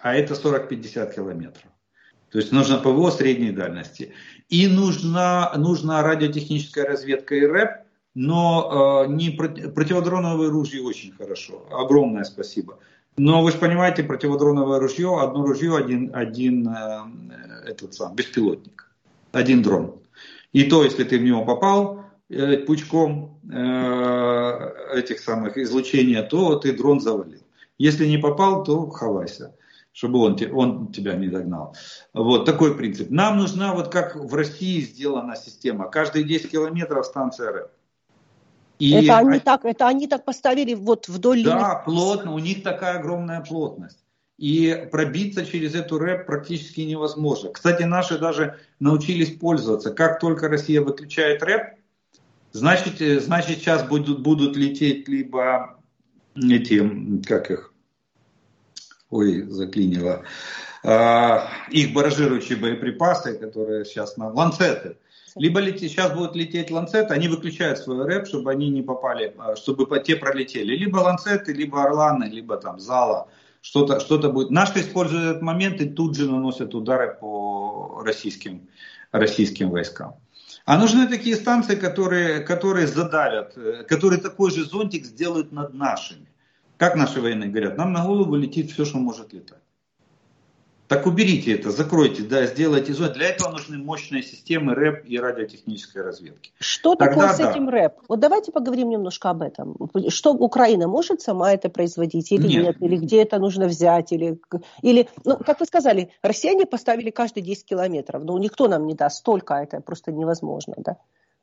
а 0.00 0.14
это 0.14 0.34
40-50 0.34 1.14
километров. 1.14 1.64
То 2.30 2.38
есть 2.38 2.52
нужно 2.52 2.78
ПВО 2.78 3.10
средней 3.10 3.50
дальности. 3.50 4.12
И 4.48 4.68
нужна, 4.68 5.52
нужна 5.56 6.02
радиотехническая 6.02 6.86
разведка 6.86 7.34
и 7.34 7.44
РЭБ, 7.44 7.86
но 8.14 9.06
э, 9.06 9.12
не 9.12 9.30
противодроновое 9.30 10.48
ружье 10.48 10.82
очень 10.82 11.12
хорошо. 11.12 11.66
Огромное 11.70 12.24
спасибо. 12.24 12.78
Но 13.16 13.42
вы 13.42 13.50
же 13.50 13.58
понимаете, 13.58 14.04
противодроновое 14.04 14.78
ружье, 14.78 15.20
одно 15.20 15.44
ружье, 15.44 15.76
один, 15.76 16.10
один 16.14 16.68
э, 16.68 17.68
этот 17.68 17.94
сам, 17.94 18.14
беспилотник, 18.14 18.90
один 19.32 19.62
дрон. 19.62 19.96
И 20.52 20.64
то, 20.64 20.84
если 20.84 21.04
ты 21.04 21.18
в 21.18 21.22
него 21.22 21.44
попал 21.44 22.04
э, 22.28 22.58
пучком 22.58 23.40
э, 23.52 24.98
этих 24.98 25.18
самых 25.18 25.58
излучения, 25.58 26.22
то 26.22 26.56
ты 26.56 26.72
дрон 26.72 27.00
завалил. 27.00 27.42
Если 27.78 28.06
не 28.06 28.18
попал, 28.18 28.62
то 28.62 28.88
хавайся 28.90 29.54
чтобы 29.92 30.20
он, 30.20 30.36
он 30.52 30.92
тебя 30.92 31.14
не 31.14 31.28
догнал. 31.28 31.74
Вот 32.14 32.44
такой 32.44 32.76
принцип. 32.76 33.10
Нам 33.10 33.38
нужна, 33.38 33.74
вот 33.74 33.88
как 33.88 34.16
в 34.16 34.34
России 34.34 34.80
сделана 34.80 35.36
система, 35.36 35.90
каждые 35.90 36.24
10 36.24 36.50
километров 36.50 37.06
станция 37.06 37.52
РЭП. 37.52 37.70
И 38.78 38.92
это, 38.92 39.18
они 39.18 39.36
а... 39.36 39.40
так, 39.40 39.64
это 39.64 39.86
они 39.86 40.06
так 40.06 40.24
поставили 40.24 40.74
вот 40.74 41.06
вдоль 41.08 41.44
Да, 41.44 41.54
линии. 41.54 41.84
плотно, 41.84 42.32
у 42.32 42.38
них 42.38 42.62
такая 42.62 42.98
огромная 42.98 43.42
плотность. 43.42 43.98
И 44.38 44.88
пробиться 44.90 45.44
через 45.44 45.74
эту 45.74 45.98
рэп 45.98 46.24
практически 46.24 46.80
невозможно. 46.80 47.50
Кстати, 47.50 47.82
наши 47.82 48.18
даже 48.18 48.58
научились 48.78 49.36
пользоваться. 49.36 49.90
Как 49.92 50.18
только 50.18 50.48
Россия 50.48 50.80
выключает 50.80 51.42
рэп, 51.42 51.74
значит, 52.52 53.02
э, 53.02 53.20
значит 53.20 53.58
сейчас 53.58 53.86
будут, 53.86 54.22
будут 54.22 54.56
лететь 54.56 55.08
либо 55.08 55.78
эти, 56.34 57.22
как 57.22 57.50
их, 57.50 57.69
ой, 59.10 59.42
заклинило, 59.42 60.22
а, 60.82 61.48
их 61.70 61.92
баражирующие 61.92 62.56
боеприпасы, 62.56 63.38
которые 63.38 63.84
сейчас 63.84 64.16
на 64.16 64.28
ланцеты. 64.28 64.96
Либо 65.36 65.60
лети, 65.60 65.88
сейчас 65.88 66.12
будут 66.12 66.34
лететь 66.34 66.70
ланцеты, 66.70 67.14
они 67.14 67.28
выключают 67.28 67.78
свой 67.78 68.04
рэп, 68.04 68.26
чтобы 68.26 68.50
они 68.50 68.68
не 68.70 68.82
попали, 68.82 69.34
а, 69.38 69.56
чтобы 69.56 69.86
те 70.00 70.16
пролетели. 70.16 70.74
Либо 70.76 70.98
ланцеты, 70.98 71.52
либо 71.52 71.82
орланы, 71.82 72.24
либо 72.24 72.56
там 72.56 72.80
зала. 72.80 73.28
Что-то 73.62 74.00
что 74.00 74.18
будет. 74.30 74.50
Наши 74.50 74.80
используют 74.80 75.24
этот 75.24 75.42
момент 75.42 75.80
и 75.82 75.88
тут 75.88 76.16
же 76.16 76.30
наносят 76.30 76.74
удары 76.74 77.14
по 77.20 78.00
российским, 78.04 78.68
российским 79.12 79.70
войскам. 79.70 80.14
А 80.64 80.78
нужны 80.78 81.08
такие 81.08 81.36
станции, 81.36 81.74
которые, 81.74 82.40
которые 82.40 82.86
задавят, 82.86 83.56
э, 83.56 83.84
которые 83.84 84.20
такой 84.20 84.50
же 84.50 84.64
зонтик 84.64 85.04
сделают 85.04 85.52
над 85.52 85.74
нашими. 85.74 86.26
Как 86.80 86.94
наши 86.94 87.20
военные 87.20 87.50
говорят, 87.50 87.76
нам 87.76 87.92
на 87.92 88.06
голову 88.06 88.36
летит 88.36 88.70
все, 88.70 88.86
что 88.86 88.96
может 88.96 89.34
летать. 89.34 89.60
Так 90.88 91.06
уберите 91.06 91.52
это, 91.52 91.70
закройте, 91.70 92.22
да, 92.22 92.46
сделайте 92.46 92.94
зону. 92.94 93.12
Для 93.12 93.28
этого 93.28 93.50
нужны 93.52 93.76
мощные 93.76 94.22
системы 94.22 94.74
РЭП 94.74 95.04
и 95.04 95.18
радиотехнической 95.18 96.00
разведки. 96.00 96.52
Что 96.58 96.94
Тогда, 96.94 97.12
такое 97.12 97.34
с 97.34 97.36
да. 97.36 97.50
этим 97.50 97.68
РЭП? 97.68 97.98
Вот 98.08 98.18
давайте 98.18 98.50
поговорим 98.50 98.88
немножко 98.88 99.28
об 99.28 99.42
этом. 99.42 99.76
Что 100.08 100.32
Украина 100.32 100.88
может 100.88 101.20
сама 101.20 101.52
это 101.52 101.68
производить 101.68 102.32
или 102.32 102.46
нет? 102.46 102.64
нет? 102.64 102.76
Или 102.80 102.96
где 102.96 103.24
это 103.24 103.38
нужно 103.38 103.66
взять? 103.66 104.10
Или, 104.12 104.40
или, 104.80 105.06
ну, 105.26 105.36
как 105.36 105.60
вы 105.60 105.66
сказали, 105.66 106.12
россияне 106.22 106.64
поставили 106.64 107.10
каждые 107.10 107.44
10 107.44 107.66
километров. 107.66 108.24
Но 108.24 108.38
никто 108.38 108.68
нам 108.68 108.86
не 108.86 108.94
даст 108.94 109.18
столько, 109.18 109.58
а 109.58 109.62
это 109.64 109.82
просто 109.82 110.12
невозможно, 110.12 110.76
да? 110.78 110.96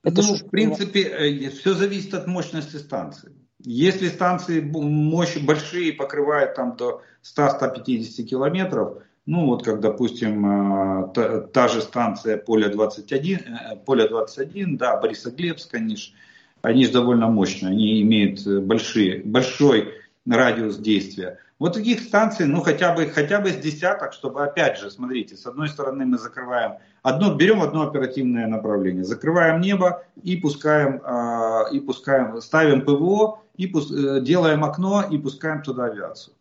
Это 0.03 0.23
ну, 0.23 0.33
в 0.33 0.49
принципе, 0.49 1.01
э, 1.03 1.49
все 1.51 1.75
зависит 1.75 2.15
от 2.15 2.25
мощности 2.25 2.77
станции. 2.77 3.31
Если 3.63 4.07
станции 4.09 4.61
мощь 4.61 5.37
большие, 5.37 5.93
покрывают 5.93 6.55
там 6.55 6.75
до 6.75 7.01
100-150 7.23 8.23
километров, 8.23 9.03
ну 9.25 9.45
вот 9.47 9.63
как, 9.63 9.79
допустим, 9.79 10.45
а, 10.45 11.07
та, 11.07 11.41
та 11.41 11.67
же 11.67 11.81
станция 11.81 12.37
Поле 12.37 12.69
21, 12.69 13.39
э, 13.39 13.75
Поле 13.85 14.07
21, 14.07 14.77
да, 14.77 14.97
Борисоглебск, 14.97 15.73
они 15.73 15.95
же 15.95 16.11
они 16.61 16.85
ж 16.85 16.91
довольно 16.91 17.27
мощные, 17.27 17.71
они 17.71 18.01
имеют 18.01 18.45
большие, 18.45 19.21
большой 19.23 19.93
радиус 20.25 20.77
действия. 20.77 21.39
Вот 21.59 21.73
таких 21.73 22.01
станций, 22.01 22.45
ну 22.45 22.61
хотя 22.61 22.93
бы, 22.93 23.07
хотя 23.07 23.39
бы 23.39 23.49
с 23.49 23.55
десяток, 23.55 24.13
чтобы 24.13 24.43
опять 24.43 24.77
же, 24.77 24.91
смотрите, 24.91 25.35
с 25.35 25.45
одной 25.47 25.69
стороны 25.69 26.05
мы 26.05 26.19
закрываем, 26.19 26.73
одно, 27.01 27.33
берем 27.33 27.61
одно 27.63 27.87
оперативное 27.87 28.47
направление, 28.47 29.03
закрываем 29.03 29.59
небо 29.59 30.03
и 30.21 30.35
пускаем, 30.35 31.01
э, 31.03 31.73
и 31.73 31.79
пускаем, 31.79 32.39
ставим 32.41 32.81
ПВО, 32.81 33.39
и 33.57 33.65
э, 33.65 34.21
делаем 34.21 34.63
окно 34.63 35.03
и 35.09 35.17
пускаем 35.17 35.61
туда 35.61 35.85
авиацию. 35.85 36.33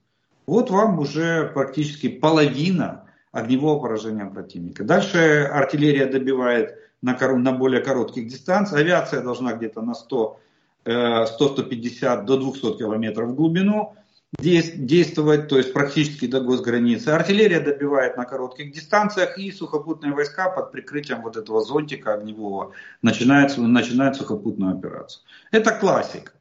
Вот 0.47 0.71
вам 0.71 0.99
уже 0.99 1.51
практически 1.53 2.09
половина 2.09 3.05
огневого 3.33 3.81
поражения 3.81 4.27
противника. 4.27 4.85
Дальше 4.85 5.49
артиллерия 5.53 6.07
добивает 6.07 6.79
на, 7.03 7.17
на 7.19 7.53
более 7.53 7.83
коротких 7.83 8.29
дистанциях. 8.29 8.81
Авиация 8.81 9.23
должна 9.23 9.55
где-то 9.55 9.83
на 9.83 9.95
100, 9.95 10.41
100-150 10.85 12.25
до 12.25 12.37
200 12.37 12.79
километров 12.79 13.31
в 13.31 13.35
глубину 13.35 13.97
действовать, 14.39 15.49
то 15.49 15.57
есть 15.57 15.73
практически 15.73 16.27
до 16.27 16.41
госграницы. 16.41 17.09
Артиллерия 17.09 17.61
добивает 17.61 18.17
на 18.17 18.25
коротких 18.25 18.73
дистанциях 18.73 19.39
и 19.39 19.51
сухопутные 19.51 20.13
войска 20.13 20.51
под 20.51 20.73
прикрытием 20.73 21.23
вот 21.23 21.37
этого 21.37 21.63
зонтика 21.63 22.15
огневого 22.15 22.73
начинают, 23.03 23.57
начинают 23.57 24.17
сухопутную 24.17 24.77
операцию. 24.77 25.23
Это 25.53 25.73
классика. 25.73 26.33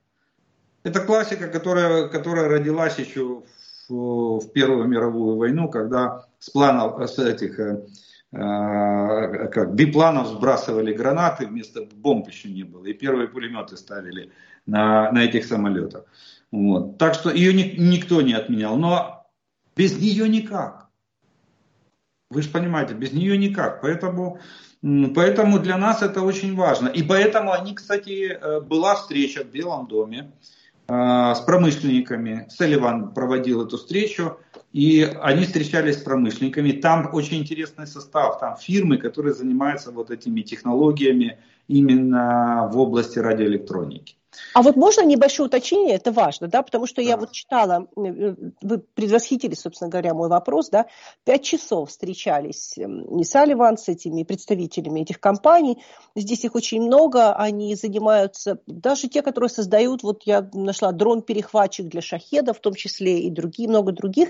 Это 0.85 0.99
классика, 0.99 1.47
которая, 1.47 2.07
которая 2.09 2.47
родилась 2.47 2.99
еще 2.99 3.41
в, 3.89 4.39
в 4.39 4.51
Первую 4.53 4.87
мировую 4.87 5.35
войну, 5.35 5.67
когда 5.67 6.27
с 6.37 6.51
планов, 6.51 7.01
с 7.01 7.17
этих, 7.17 7.59
э, 7.59 7.87
э, 8.31 9.47
как, 9.47 9.73
бипланов 9.73 10.27
сбрасывали 10.27 10.93
гранаты, 10.93 11.47
вместо 11.47 11.87
бомб 11.91 12.27
еще 12.27 12.49
не 12.49 12.61
было, 12.61 12.85
и 12.85 12.93
первые 12.93 13.27
пулеметы 13.27 13.77
ставили 13.77 14.31
на, 14.67 15.11
на 15.11 15.23
этих 15.23 15.45
самолетах. 15.45 16.05
Вот. 16.51 16.99
Так 16.99 17.15
что 17.15 17.31
ее 17.31 17.51
ни, 17.51 17.81
никто 17.81 18.21
не 18.21 18.33
отменял, 18.33 18.77
но 18.77 19.25
без 19.75 19.97
нее 19.97 20.29
никак. 20.29 20.89
Вы 22.29 22.43
же 22.43 22.49
понимаете, 22.49 22.93
без 22.93 23.11
нее 23.11 23.39
никак. 23.39 23.81
Поэтому, 23.81 24.39
поэтому 25.15 25.57
для 25.57 25.79
нас 25.79 26.03
это 26.03 26.21
очень 26.21 26.55
важно. 26.55 26.89
И 26.89 27.01
поэтому 27.01 27.53
они, 27.53 27.73
кстати, 27.73 28.37
э, 28.39 28.61
была 28.61 28.93
встреча 28.93 29.43
в 29.43 29.47
Белом 29.47 29.87
доме 29.87 30.31
с 30.87 31.43
промышленниками. 31.45 32.47
Селиван 32.49 33.13
проводил 33.13 33.65
эту 33.65 33.77
встречу. 33.77 34.37
и 34.71 35.09
они 35.21 35.45
встречались 35.45 35.99
с 35.99 36.03
промышленниками. 36.03 36.73
Там 36.73 37.09
очень 37.13 37.37
интересный 37.37 37.87
состав, 37.87 38.39
там 38.39 38.57
фирмы, 38.57 38.97
которые 38.97 39.33
занимаются 39.33 39.91
вот 39.91 40.11
этими 40.11 40.41
технологиями 40.41 41.39
именно 41.67 42.69
в 42.71 42.77
области 42.79 43.19
радиоэлектроники. 43.19 44.15
А 44.53 44.61
вот 44.61 44.75
можно 44.75 45.01
небольшое 45.01 45.47
уточнение, 45.47 45.95
это 45.95 46.11
важно, 46.11 46.47
да, 46.47 46.61
потому 46.61 46.87
что 46.87 47.01
да. 47.01 47.09
я 47.09 47.17
вот 47.17 47.31
читала, 47.31 47.87
э, 47.95 48.01
э, 48.01 48.35
вы 48.61 48.79
предвосхитили, 48.79 49.53
собственно 49.53 49.89
говоря, 49.89 50.13
мой 50.13 50.29
вопрос, 50.29 50.69
да, 50.69 50.87
пять 51.23 51.43
часов 51.43 51.89
встречались 51.89 52.73
не 52.77 53.23
Салливан 53.23 53.77
с 53.77 53.87
этими 53.87 54.23
представителями 54.23 55.01
этих 55.01 55.19
компаний, 55.19 55.81
здесь 56.15 56.43
их 56.45 56.55
очень 56.55 56.81
много, 56.81 57.33
они 57.33 57.75
занимаются, 57.75 58.59
даже 58.67 59.07
те, 59.07 59.21
которые 59.21 59.49
создают, 59.49 60.03
вот 60.03 60.23
я 60.23 60.49
нашла 60.53 60.91
дрон-перехватчик 60.91 61.87
для 61.87 62.01
шахеда, 62.01 62.53
в 62.53 62.59
том 62.59 62.73
числе 62.73 63.19
и 63.19 63.29
другие, 63.29 63.69
много 63.69 63.91
других, 63.91 64.29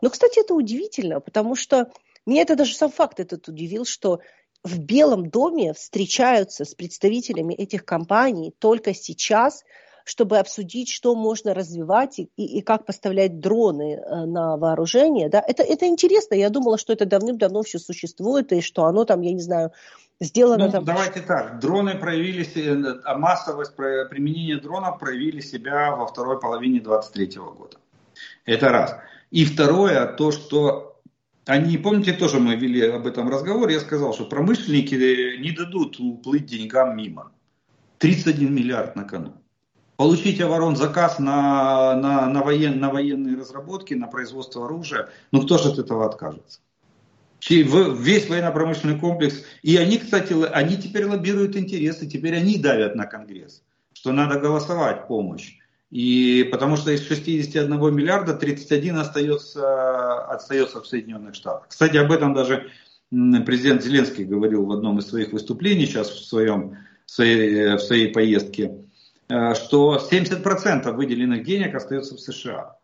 но, 0.00 0.10
кстати, 0.10 0.40
это 0.40 0.54
удивительно, 0.54 1.20
потому 1.20 1.54
что 1.54 1.90
меня 2.26 2.42
это 2.42 2.56
даже 2.56 2.74
сам 2.74 2.90
факт 2.90 3.20
этот 3.20 3.46
удивил, 3.48 3.84
что 3.84 4.20
в 4.66 4.80
Белом 4.80 5.30
доме 5.30 5.72
встречаются 5.72 6.64
с 6.64 6.74
представителями 6.74 7.54
этих 7.54 7.84
компаний 7.84 8.52
только 8.58 8.94
сейчас, 8.94 9.64
чтобы 10.04 10.38
обсудить, 10.38 10.90
что 10.90 11.14
можно 11.14 11.54
развивать 11.54 12.18
и, 12.18 12.30
и, 12.36 12.58
и 12.58 12.62
как 12.62 12.84
поставлять 12.84 13.40
дроны 13.40 13.94
э, 13.94 14.24
на 14.24 14.56
вооружение. 14.56 15.28
Да? 15.28 15.42
Это, 15.46 15.62
это 15.62 15.86
интересно. 15.86 16.34
Я 16.34 16.50
думала, 16.50 16.78
что 16.78 16.92
это 16.92 17.06
давным-давно 17.06 17.62
все 17.62 17.78
существует, 17.78 18.52
и 18.52 18.60
что 18.60 18.84
оно 18.84 19.04
там, 19.04 19.20
я 19.22 19.32
не 19.32 19.40
знаю, 19.40 19.72
сделано 20.20 20.66
ну, 20.66 20.72
там. 20.72 20.84
Давайте 20.84 21.20
так. 21.20 21.60
Дроны 21.60 21.96
проявили, 21.96 22.44
а 23.04 23.16
массовость 23.16 23.76
применения 23.76 24.56
дронов 24.56 24.98
проявили 24.98 25.40
себя 25.40 25.94
во 25.94 26.06
второй 26.06 26.40
половине 26.40 26.80
2023 26.80 27.40
года. 27.56 27.76
Это 28.44 28.70
раз. 28.70 28.96
И 29.30 29.44
второе, 29.44 30.06
то, 30.06 30.32
что 30.32 30.95
они, 31.46 31.78
помните, 31.78 32.12
тоже 32.12 32.40
мы 32.40 32.56
вели 32.56 32.82
об 32.82 33.06
этом 33.06 33.28
разговор, 33.28 33.68
я 33.68 33.78
сказал, 33.78 34.12
что 34.12 34.24
промышленники 34.24 35.38
не 35.38 35.52
дадут 35.52 35.98
уплыть 36.00 36.46
деньгам 36.46 36.96
мимо. 36.96 37.32
31 37.98 38.52
миллиард 38.52 38.96
на 38.96 39.04
кону. 39.04 39.32
Получить 39.96 40.40
оборон 40.40 40.76
заказ 40.76 41.18
на, 41.18 41.94
на, 41.94 42.26
на, 42.26 42.42
воен, 42.42 42.80
на 42.80 42.90
военные 42.90 43.36
разработки, 43.36 43.94
на 43.94 44.08
производство 44.08 44.66
оружия, 44.66 45.08
ну 45.30 45.42
кто 45.42 45.56
же 45.56 45.70
от 45.70 45.78
этого 45.78 46.04
откажется? 46.04 46.60
Весь 47.48 48.28
военно-промышленный 48.28 48.98
комплекс. 48.98 49.44
И 49.62 49.76
они, 49.76 49.98
кстати, 49.98 50.34
они 50.52 50.76
теперь 50.76 51.06
лоббируют 51.06 51.56
интересы, 51.56 52.06
теперь 52.08 52.36
они 52.36 52.58
давят 52.58 52.96
на 52.96 53.06
Конгресс, 53.06 53.62
что 53.92 54.12
надо 54.12 54.40
голосовать 54.40 55.06
помощь. 55.06 55.56
И 55.90 56.48
потому 56.50 56.76
что 56.76 56.90
из 56.90 57.06
61 57.06 57.94
миллиарда 57.94 58.34
31 58.34 58.98
остается, 58.98 60.24
остается 60.24 60.82
в 60.82 60.86
Соединенных 60.86 61.34
Штатах. 61.34 61.68
Кстати, 61.68 61.96
об 61.96 62.10
этом 62.10 62.34
даже 62.34 62.70
президент 63.10 63.82
Зеленский 63.82 64.24
говорил 64.24 64.66
в 64.66 64.72
одном 64.72 64.98
из 64.98 65.06
своих 65.06 65.32
выступлений 65.32 65.86
сейчас 65.86 66.10
в, 66.10 66.24
своем, 66.24 66.76
в, 67.06 67.10
своей, 67.10 67.76
в 67.76 67.78
своей 67.78 68.12
поездке, 68.12 68.78
э, 69.28 69.54
что 69.54 70.00
70% 70.10 70.90
выделенных 70.92 71.44
денег 71.44 71.74
остается 71.74 72.16
в 72.16 72.20
США. 72.20 72.75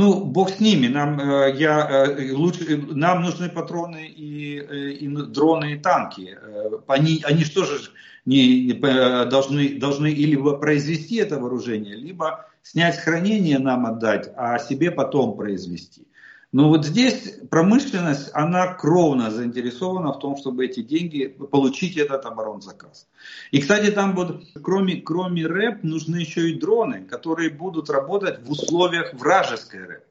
Ну, 0.00 0.24
бог 0.24 0.48
с 0.48 0.60
ними, 0.60 0.86
нам, 0.86 1.20
э, 1.20 1.54
я, 1.58 2.06
э, 2.06 2.32
лучше, 2.32 2.78
нам 2.90 3.22
нужны 3.22 3.50
патроны 3.50 4.06
и, 4.06 4.56
и 5.04 5.08
дроны 5.08 5.74
и 5.74 5.78
танки. 5.78 6.38
Они, 6.86 7.22
они 7.26 7.44
что 7.44 7.66
же 7.66 7.78
не, 8.24 8.72
должны, 8.72 9.78
должны 9.78 10.06
либо 10.06 10.56
произвести 10.56 11.16
это 11.16 11.38
вооружение, 11.38 11.96
либо 11.96 12.46
снять 12.62 12.96
хранение 12.98 13.58
нам 13.58 13.84
отдать, 13.84 14.30
а 14.36 14.58
себе 14.58 14.90
потом 14.90 15.36
произвести. 15.36 16.06
Но 16.52 16.68
вот 16.68 16.84
здесь 16.84 17.38
промышленность, 17.48 18.30
она 18.34 18.74
кровно 18.74 19.30
заинтересована 19.30 20.12
в 20.12 20.18
том, 20.18 20.36
чтобы 20.36 20.64
эти 20.64 20.82
деньги, 20.82 21.26
получить 21.28 21.96
этот 21.96 22.26
оборонзаказ. 22.26 23.08
И, 23.52 23.60
кстати, 23.60 23.90
там 23.92 24.14
будут, 24.14 24.44
кроме, 24.62 24.96
кроме 24.96 25.46
РЭП, 25.46 25.84
нужны 25.84 26.16
еще 26.16 26.50
и 26.50 26.58
дроны, 26.58 27.04
которые 27.04 27.50
будут 27.50 27.88
работать 27.88 28.40
в 28.42 28.50
условиях 28.50 29.14
вражеской 29.14 29.84
РЭП. 29.84 30.04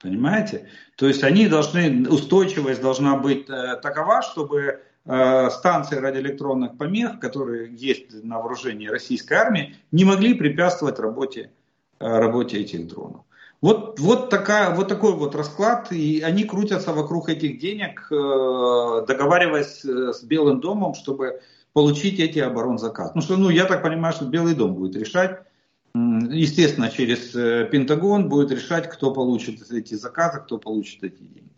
Понимаете? 0.00 0.68
То 0.96 1.06
есть 1.06 1.22
они 1.22 1.48
должны, 1.48 2.08
устойчивость 2.08 2.82
должна 2.82 3.16
быть 3.16 3.48
э, 3.48 3.76
такова, 3.80 4.20
чтобы 4.20 4.80
Э, 5.04 5.50
станции 5.50 5.96
радиоэлектронных 5.96 6.78
помех, 6.78 7.18
которые 7.18 7.74
есть 7.74 8.22
на 8.22 8.38
вооружении 8.38 8.86
российской 8.86 9.34
армии, 9.34 9.74
не 9.90 10.04
могли 10.04 10.34
препятствовать 10.34 11.00
работе, 11.00 11.50
э, 11.98 12.06
работе 12.06 12.60
этих 12.60 12.86
дронов. 12.86 13.22
Вот, 13.62 14.00
вот, 14.00 14.28
такая, 14.28 14.74
вот 14.74 14.88
такой 14.88 15.12
вот 15.12 15.36
расклад, 15.36 15.92
и 15.92 16.20
они 16.20 16.44
крутятся 16.44 16.92
вокруг 16.92 17.28
этих 17.28 17.60
денег, 17.60 18.08
э, 18.10 19.04
договариваясь 19.06 19.84
с 19.84 20.22
Белым 20.24 20.60
домом, 20.60 20.94
чтобы 20.94 21.40
получить 21.72 22.18
эти 22.18 22.40
оборонзаказ. 22.40 23.14
Ну 23.14 23.22
что, 23.22 23.36
ну 23.36 23.50
я 23.50 23.64
так 23.66 23.82
понимаю, 23.82 24.12
что 24.12 24.24
Белый 24.24 24.54
дом 24.54 24.74
будет 24.74 24.96
решать, 24.96 25.38
естественно, 25.94 26.90
через 26.90 27.30
Пентагон 27.70 28.28
будет 28.28 28.50
решать, 28.50 28.88
кто 28.90 29.12
получит 29.12 29.70
эти 29.70 29.94
заказы, 29.94 30.40
кто 30.40 30.58
получит 30.58 31.04
эти 31.04 31.22
деньги. 31.22 31.52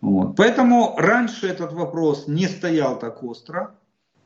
Вот. 0.00 0.36
Поэтому 0.36 0.94
раньше 0.98 1.48
этот 1.48 1.72
вопрос 1.72 2.28
не 2.28 2.46
стоял 2.46 2.98
так 2.98 3.22
остро. 3.24 3.74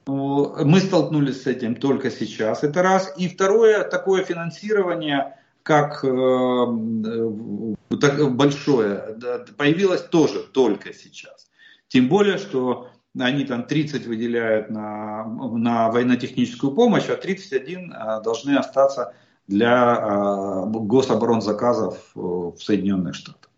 Мы 0.07 0.81
столкнулись 0.81 1.43
с 1.43 1.47
этим 1.47 1.77
только 1.77 2.11
сейчас, 2.11 2.65
это 2.65 2.83
раз. 2.83 3.15
И 3.17 3.29
второе, 3.29 3.85
такое 3.85 4.25
финансирование, 4.25 5.38
как 5.69 6.03
э, 6.03 6.07
так, 8.01 8.35
большое, 8.35 9.19
появилось 9.59 10.01
тоже 10.01 10.41
только 10.41 10.95
сейчас. 10.95 11.51
Тем 11.89 12.09
более, 12.09 12.39
что 12.39 12.89
они 13.19 13.45
там 13.45 13.65
30 13.65 14.07
выделяют 14.07 14.71
на, 14.71 15.25
на 15.27 15.91
военно-техническую 15.91 16.73
помощь, 16.73 17.11
а 17.11 17.17
31 17.17 17.93
э, 17.93 18.23
должны 18.25 18.57
остаться 18.57 19.13
для 19.47 19.95
э, 19.95 20.71
гособоронзаказов 20.71 21.99
в 22.15 22.57
Соединенных 22.59 23.15
Штатах. 23.15 23.51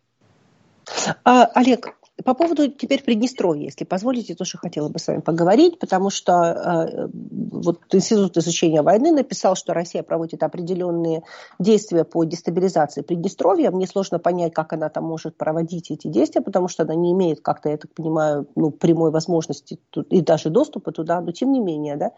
А, 1.23 1.45
Олег, 1.55 1.95
по 2.25 2.35
поводу 2.35 2.69
теперь 2.69 3.03
Приднестровья, 3.03 3.65
если 3.65 3.85
позволите, 3.85 4.35
тоже 4.35 4.59
хотела 4.59 4.89
бы 4.89 4.99
с 4.99 5.07
вами 5.07 5.21
поговорить, 5.21 5.79
потому 5.79 6.11
что 6.11 6.33
э, 6.33 7.09
вот 7.13 7.81
Институт 7.93 8.37
изучения 8.37 8.83
войны 8.83 9.13
написал, 9.13 9.55
что 9.57 9.75
Россия 9.75 10.03
проводит 10.03 10.43
определенные 10.43 11.23
действия 11.59 12.05
по 12.05 12.25
дестабилизации 12.25 13.03
Приднестровья. 13.03 13.71
Мне 13.71 13.87
сложно 13.87 14.19
понять, 14.19 14.53
как 14.55 14.73
она 14.73 14.89
там 14.89 15.05
может 15.05 15.37
проводить 15.37 15.91
эти 15.91 16.09
действия, 16.09 16.41
потому 16.41 16.69
что 16.69 16.83
она 16.83 16.95
не 16.95 17.13
имеет, 17.13 17.41
как-то, 17.41 17.69
я 17.69 17.77
так 17.77 17.93
понимаю, 17.95 18.47
ну, 18.55 18.71
прямой 18.71 19.11
возможности 19.11 19.79
и 20.09 20.21
даже 20.21 20.51
доступа 20.51 20.93
туда, 20.93 21.21
но 21.21 21.33
тем 21.33 21.53
не 21.53 21.61
менее, 21.61 21.97
да. 21.97 22.13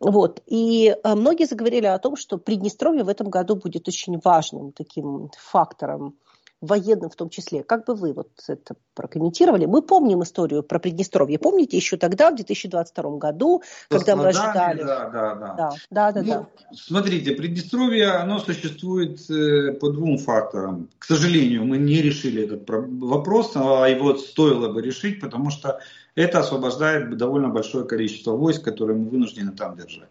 Вот. 0.00 0.42
И 0.46 0.94
э, 1.02 1.14
многие 1.14 1.46
заговорили 1.46 1.86
о 1.86 1.98
том, 1.98 2.16
что 2.16 2.38
Приднестровье 2.38 3.04
в 3.04 3.08
этом 3.08 3.30
году 3.30 3.56
будет 3.56 3.88
очень 3.88 4.20
важным 4.22 4.72
таким 4.72 5.30
фактором 5.36 6.14
военным 6.60 7.10
в 7.10 7.16
том 7.16 7.30
числе. 7.30 7.62
Как 7.62 7.86
бы 7.86 7.94
вы 7.94 8.12
вот 8.12 8.30
это 8.48 8.74
прокомментировали? 8.94 9.66
Мы 9.66 9.82
помним 9.82 10.22
историю 10.22 10.62
про 10.62 10.78
Приднестровье. 10.78 11.38
Помните, 11.38 11.76
еще 11.76 11.96
тогда, 11.96 12.30
в 12.30 12.36
2022 12.36 13.18
году, 13.18 13.62
Со 13.90 13.98
когда 13.98 14.16
мы 14.16 14.28
ожидали... 14.28 14.82
Да, 14.82 15.08
да, 15.08 15.34
да. 15.34 15.54
да, 15.54 15.70
да, 15.90 16.12
да, 16.12 16.22
ну, 16.22 16.28
да. 16.28 16.46
Смотрите, 16.74 17.32
Приднестровье, 17.32 18.08
оно 18.10 18.40
существует 18.40 19.18
э, 19.30 19.72
по 19.74 19.90
двум 19.90 20.18
факторам. 20.18 20.88
К 20.98 21.04
сожалению, 21.04 21.64
мы 21.64 21.78
не 21.78 22.02
решили 22.02 22.44
этот 22.44 22.68
вопрос, 22.68 23.52
а 23.54 23.86
его 23.86 24.16
стоило 24.16 24.68
бы 24.68 24.82
решить, 24.82 25.20
потому 25.20 25.50
что 25.50 25.80
это 26.14 26.40
освобождает 26.40 27.16
довольно 27.16 27.48
большое 27.48 27.84
количество 27.84 28.32
войск, 28.32 28.64
которые 28.64 28.96
мы 28.96 29.08
вынуждены 29.08 29.52
там 29.52 29.76
держать. 29.76 30.08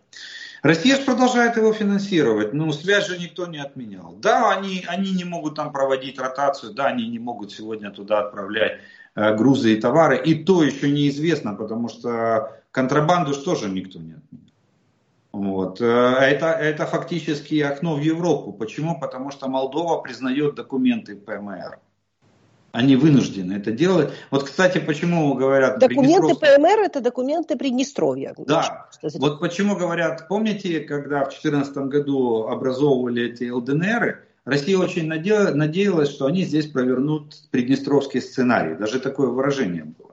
Россия 0.61 0.95
же 0.95 1.03
продолжает 1.03 1.57
его 1.57 1.73
финансировать, 1.73 2.53
ну 2.53 2.71
связь 2.71 3.07
же 3.07 3.17
никто 3.17 3.45
не 3.47 3.59
отменял. 3.59 4.15
Да, 4.19 4.51
они, 4.51 4.83
они 4.87 5.11
не 5.13 5.23
могут 5.23 5.55
там 5.55 5.71
проводить 5.71 6.19
ротацию, 6.19 6.73
да, 6.73 6.85
они 6.85 7.07
не 7.07 7.19
могут 7.19 7.51
сегодня 7.51 7.91
туда 7.91 8.19
отправлять 8.19 8.79
э, 9.15 9.35
грузы 9.35 9.73
и 9.73 9.81
товары, 9.81 10.17
и 10.17 10.43
то 10.43 10.63
еще 10.63 10.89
неизвестно, 10.89 11.53
потому 11.53 11.89
что 11.89 12.61
контрабанду 12.71 13.33
же 13.33 13.41
тоже 13.41 13.69
никто 13.69 13.99
не 13.99 14.13
отменял. 14.13 14.47
Вот. 15.31 15.81
Э, 15.81 16.17
это, 16.21 16.47
это 16.47 16.85
фактически 16.85 17.59
окно 17.61 17.95
в 17.95 18.01
Европу. 18.01 18.51
Почему? 18.51 18.99
Потому 18.99 19.31
что 19.31 19.47
Молдова 19.47 20.01
признает 20.01 20.55
документы 20.55 21.15
ПМР. 21.15 21.79
Они 22.77 22.95
вынуждены 22.95 23.53
это 23.53 23.71
делать. 23.71 24.13
Вот, 24.29 24.43
кстати, 24.43 24.77
почему 24.77 25.33
говорят... 25.33 25.79
Документы 25.79 26.35
ПМР– 26.35 26.79
это 26.85 27.01
документы 27.01 27.57
Приднестровья. 27.57 28.35
Да. 28.37 28.87
Вот 29.15 29.39
почему 29.39 29.75
говорят, 29.75 30.27
помните, 30.27 30.81
когда 30.81 31.21
в 31.21 31.29
2014 31.29 31.75
году 31.77 32.43
образовывали 32.43 33.31
эти 33.31 33.49
ЛДНР, 33.49 34.19
Россия 34.45 34.77
очень 34.77 35.07
надеялась, 35.07 36.09
что 36.11 36.27
они 36.27 36.43
здесь 36.43 36.67
провернут 36.67 37.49
приднестровский 37.49 38.21
сценарий. 38.21 38.75
Даже 38.75 38.99
такое 38.99 39.29
выражение 39.29 39.85
было. 39.85 40.11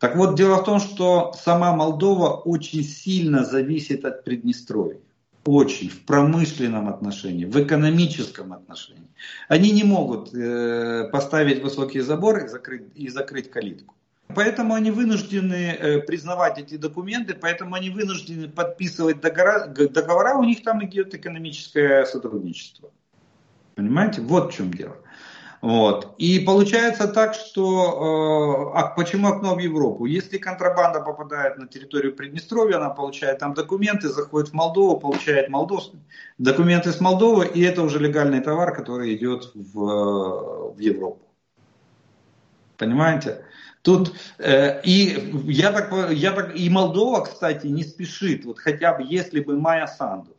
Так 0.00 0.16
вот, 0.16 0.34
дело 0.34 0.56
в 0.56 0.64
том, 0.64 0.80
что 0.80 1.32
сама 1.40 1.72
Молдова 1.72 2.30
очень 2.30 2.82
сильно 2.82 3.44
зависит 3.44 4.04
от 4.04 4.24
Приднестровья. 4.24 4.98
Очень 5.44 5.90
в 5.90 6.04
промышленном 6.04 6.88
отношении, 6.88 7.44
в 7.44 7.60
экономическом 7.62 8.52
отношении. 8.52 9.08
Они 9.48 9.70
не 9.72 9.84
могут 9.84 10.34
э, 10.34 11.08
поставить 11.10 11.62
высокий 11.62 12.00
забор 12.00 12.44
и 12.44 12.48
закрыть, 12.48 12.84
и 12.94 13.08
закрыть 13.08 13.50
калитку. 13.50 13.94
Поэтому 14.34 14.74
они 14.74 14.90
вынуждены 14.90 15.76
э, 15.78 16.00
признавать 16.00 16.58
эти 16.58 16.76
документы, 16.76 17.34
поэтому 17.34 17.74
они 17.74 17.90
вынуждены 17.90 18.48
подписывать 18.48 19.20
договора, 19.20 19.66
договора, 19.66 20.34
у 20.34 20.44
них 20.44 20.62
там 20.62 20.84
идет 20.84 21.14
экономическое 21.14 22.04
сотрудничество. 22.06 22.90
Понимаете? 23.74 24.20
Вот 24.20 24.52
в 24.52 24.56
чем 24.56 24.72
дело. 24.72 24.96
Вот. 25.62 26.16
И 26.18 26.40
получается 26.40 27.06
так, 27.06 27.34
что 27.34 28.72
э, 28.74 28.78
а 28.78 28.88
почему 28.96 29.28
окно 29.28 29.54
в 29.54 29.60
Европу? 29.60 30.06
Если 30.06 30.38
контрабанда 30.38 31.00
попадает 31.00 31.56
на 31.56 31.68
территорию 31.68 32.16
Приднестровья, 32.16 32.78
она 32.78 32.90
получает 32.90 33.38
там 33.38 33.54
документы, 33.54 34.08
заходит 34.08 34.48
в 34.50 34.54
Молдову, 34.54 34.98
получает 34.98 35.48
Молдов... 35.48 35.84
документы 36.36 36.90
с 36.90 37.00
Молдовы, 37.00 37.46
и 37.46 37.62
это 37.62 37.82
уже 37.82 38.00
легальный 38.00 38.40
товар, 38.40 38.74
который 38.74 39.14
идет 39.14 39.52
в, 39.54 40.74
в 40.74 40.78
Европу. 40.80 41.28
Понимаете? 42.76 43.44
Тут 43.82 44.14
э, 44.38 44.82
и 44.82 45.32
я 45.44 45.70
так, 45.70 46.10
я 46.10 46.32
так 46.32 46.56
и 46.56 46.68
Молдова, 46.70 47.20
кстати, 47.20 47.68
не 47.68 47.84
спешит. 47.84 48.44
Вот 48.44 48.58
хотя 48.58 48.94
бы 48.94 49.04
если 49.08 49.38
бы 49.38 49.56
Майя 49.56 49.86
Санду 49.86 50.36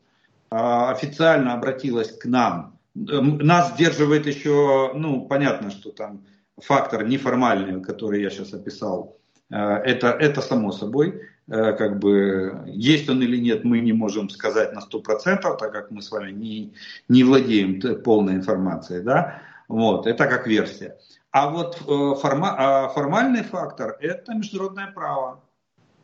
э, 0.52 0.56
официально 0.58 1.54
обратилась 1.54 2.12
к 2.12 2.26
нам 2.26 2.74
нас 2.96 3.74
сдерживает 3.74 4.28
еще, 4.28 4.92
ну, 4.94 5.26
понятно, 5.28 5.72
что 5.72 5.92
там 5.92 6.26
фактор 6.62 7.06
неформальный, 7.06 7.82
который 7.82 8.22
я 8.22 8.30
сейчас 8.30 8.54
описал, 8.54 9.18
э, 9.50 9.58
это, 9.58 10.10
это 10.10 10.42
само 10.42 10.72
собой, 10.72 11.22
э, 11.48 11.74
как 11.74 12.00
бы 12.00 12.64
есть 12.68 13.10
он 13.10 13.22
или 13.22 13.38
нет, 13.38 13.64
мы 13.64 13.80
не 13.80 13.94
можем 13.94 14.30
сказать 14.30 14.74
на 14.74 14.80
100%, 14.80 15.58
так 15.58 15.72
как 15.72 15.92
мы 15.92 16.02
с 16.02 16.12
вами 16.12 16.32
не, 16.32 16.74
не 17.10 17.24
владеем 17.24 17.82
полной 18.04 18.36
информацией, 18.36 19.02
да, 19.02 19.42
вот, 19.68 20.06
это 20.06 20.28
как 20.28 20.46
версия. 20.46 20.98
А 21.32 21.50
вот 21.50 21.82
э, 21.82 22.16
форма, 22.22 22.56
а 22.58 22.90
формальный 22.90 23.44
фактор– 23.44 23.98
это 24.00 24.36
международное 24.36 24.92
право, 24.92 25.44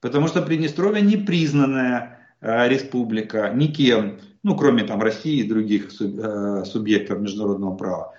потому 0.02 0.28
что 0.28 0.42
Приднестровье 0.42 1.02
не 1.04 1.18
признанная 1.18 2.16
республика 2.42 3.52
никем, 3.54 4.18
ну, 4.44 4.56
кроме 4.56 4.84
там 4.84 5.02
России 5.02 5.40
и 5.40 5.48
других 5.48 5.90
э, 6.00 6.64
субъектов 6.66 7.20
международного 7.20 7.76
права. 7.76 8.14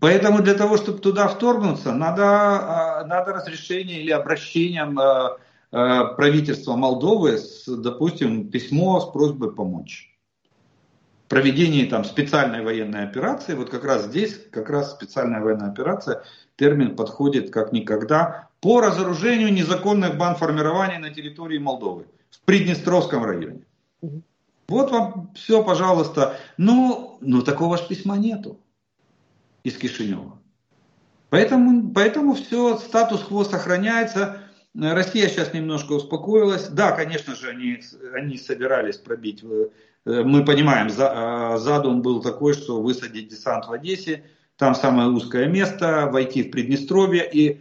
Поэтому 0.00 0.42
для 0.42 0.54
того, 0.54 0.76
чтобы 0.76 0.98
туда 0.98 1.28
вторгнуться, 1.28 1.92
надо, 1.92 2.24
а, 2.24 3.04
надо 3.06 3.32
разрешение 3.32 4.02
или 4.02 4.10
обращение 4.10 4.84
э, 4.84 5.76
э, 5.76 6.14
правительства 6.16 6.76
Молдовы 6.76 7.38
с, 7.38 7.64
допустим, 7.66 8.50
письмо 8.50 9.00
с 9.00 9.10
просьбой 9.10 9.52
помочь. 9.52 10.10
Проведение 11.28 11.86
там 11.86 12.04
специальной 12.04 12.62
военной 12.62 13.04
операции, 13.04 13.54
вот 13.54 13.70
как 13.70 13.84
раз 13.84 14.04
здесь, 14.04 14.38
как 14.50 14.68
раз 14.68 14.92
специальная 14.92 15.40
военная 15.40 15.70
операция, 15.70 16.22
термин 16.56 16.96
подходит 16.96 17.50
как 17.50 17.72
никогда 17.72 18.48
по 18.60 18.82
разоружению 18.82 19.52
незаконных 19.52 20.18
бандформирований 20.18 20.98
на 20.98 21.10
территории 21.10 21.58
Молдовы 21.58 22.06
в 22.30 22.40
Приднестровском 22.44 23.24
районе. 23.24 23.64
Вот 24.68 24.90
вам 24.90 25.32
все, 25.34 25.62
пожалуйста. 25.62 26.36
Но, 26.56 27.18
но 27.20 27.42
такого 27.42 27.76
же 27.76 27.86
письма 27.86 28.16
нету 28.16 28.60
из 29.62 29.76
Кишинева. 29.76 30.38
Поэтому, 31.30 31.90
поэтому 31.92 32.34
все, 32.34 32.78
статус-кво 32.78 33.44
сохраняется. 33.44 34.38
Россия 34.74 35.28
сейчас 35.28 35.52
немножко 35.52 35.92
успокоилась. 35.92 36.68
Да, 36.68 36.92
конечно 36.92 37.34
же, 37.34 37.48
они, 37.48 37.80
они 38.14 38.38
собирались 38.38 38.96
пробить. 38.96 39.42
Э, 39.42 40.22
мы 40.22 40.44
понимаем, 40.44 40.88
э, 40.88 41.58
задум 41.58 42.02
был 42.02 42.20
такой, 42.22 42.54
что 42.54 42.80
высадить 42.80 43.28
десант 43.28 43.66
в 43.66 43.72
Одессе, 43.72 44.24
там 44.56 44.74
самое 44.74 45.08
узкое 45.08 45.46
место, 45.46 46.08
войти 46.12 46.42
в 46.42 46.50
Приднестровье, 46.50 47.28
и 47.28 47.60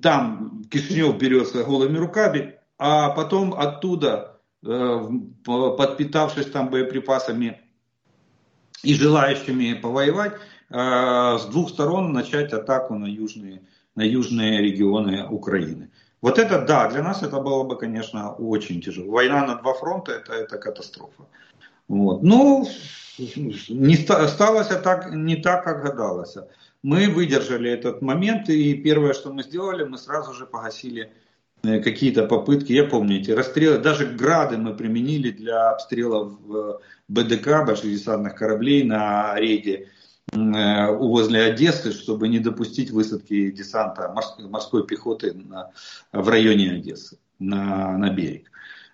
там 0.00 0.62
Кишинев 0.70 1.18
берется 1.18 1.64
голыми 1.64 1.98
руками, 1.98 2.54
а 2.78 3.10
потом 3.10 3.54
оттуда 3.54 4.31
подпитавшись 4.62 6.50
там 6.50 6.70
боеприпасами 6.70 7.60
и 8.82 8.94
желающими 8.94 9.74
повоевать, 9.74 10.34
э, 10.70 11.38
с 11.38 11.44
двух 11.46 11.70
сторон 11.70 12.12
начать 12.12 12.52
атаку 12.52 12.94
на 12.94 13.06
южные, 13.06 13.62
на 13.96 14.02
южные 14.02 14.60
регионы 14.62 15.26
Украины. 15.26 15.90
Вот 16.20 16.38
это, 16.38 16.64
да, 16.64 16.88
для 16.88 17.02
нас 17.02 17.22
это 17.22 17.40
было 17.40 17.64
бы, 17.64 17.76
конечно, 17.76 18.32
очень 18.34 18.80
тяжело. 18.80 19.10
Война 19.10 19.44
на 19.44 19.56
два 19.56 19.74
фронта 19.74 20.12
это, 20.12 20.32
это 20.34 20.58
катастрофа. 20.58 21.26
Вот. 21.88 22.22
Ну, 22.22 22.66
не 23.18 23.96
сталось 23.96 24.68
так, 24.68 25.12
не 25.12 25.36
так, 25.36 25.64
как 25.64 25.82
гадалось. 25.82 26.36
Мы 26.84 27.08
выдержали 27.08 27.70
этот 27.70 28.02
момент, 28.02 28.48
и 28.48 28.74
первое, 28.74 29.12
что 29.12 29.32
мы 29.32 29.42
сделали, 29.42 29.84
мы 29.84 29.98
сразу 29.98 30.32
же 30.32 30.46
погасили 30.46 31.02
Э, 31.04 31.21
какие-то 31.62 32.26
попытки, 32.26 32.72
я 32.72 32.84
помню 32.84 33.20
эти 33.20 33.30
расстрелы, 33.30 33.78
даже 33.78 34.06
грады 34.06 34.56
мы 34.56 34.74
применили 34.74 35.30
для 35.30 35.70
обстрелов 35.70 36.32
э, 36.52 36.72
БДК, 37.08 37.64
больших 37.64 37.90
десантных 37.90 38.34
кораблей 38.34 38.82
на 38.82 39.34
рейде 39.36 39.88
э, 40.32 40.96
возле 40.96 41.44
Одессы, 41.44 41.92
чтобы 41.92 42.28
не 42.28 42.40
допустить 42.40 42.90
высадки 42.90 43.50
десанта 43.50 44.12
морской, 44.12 44.48
морской 44.48 44.86
пехоты 44.86 45.34
на, 45.34 45.70
в 46.12 46.28
районе 46.28 46.72
Одессы, 46.72 47.18
на, 47.38 47.96
на 47.96 48.10
берег. 48.10 48.50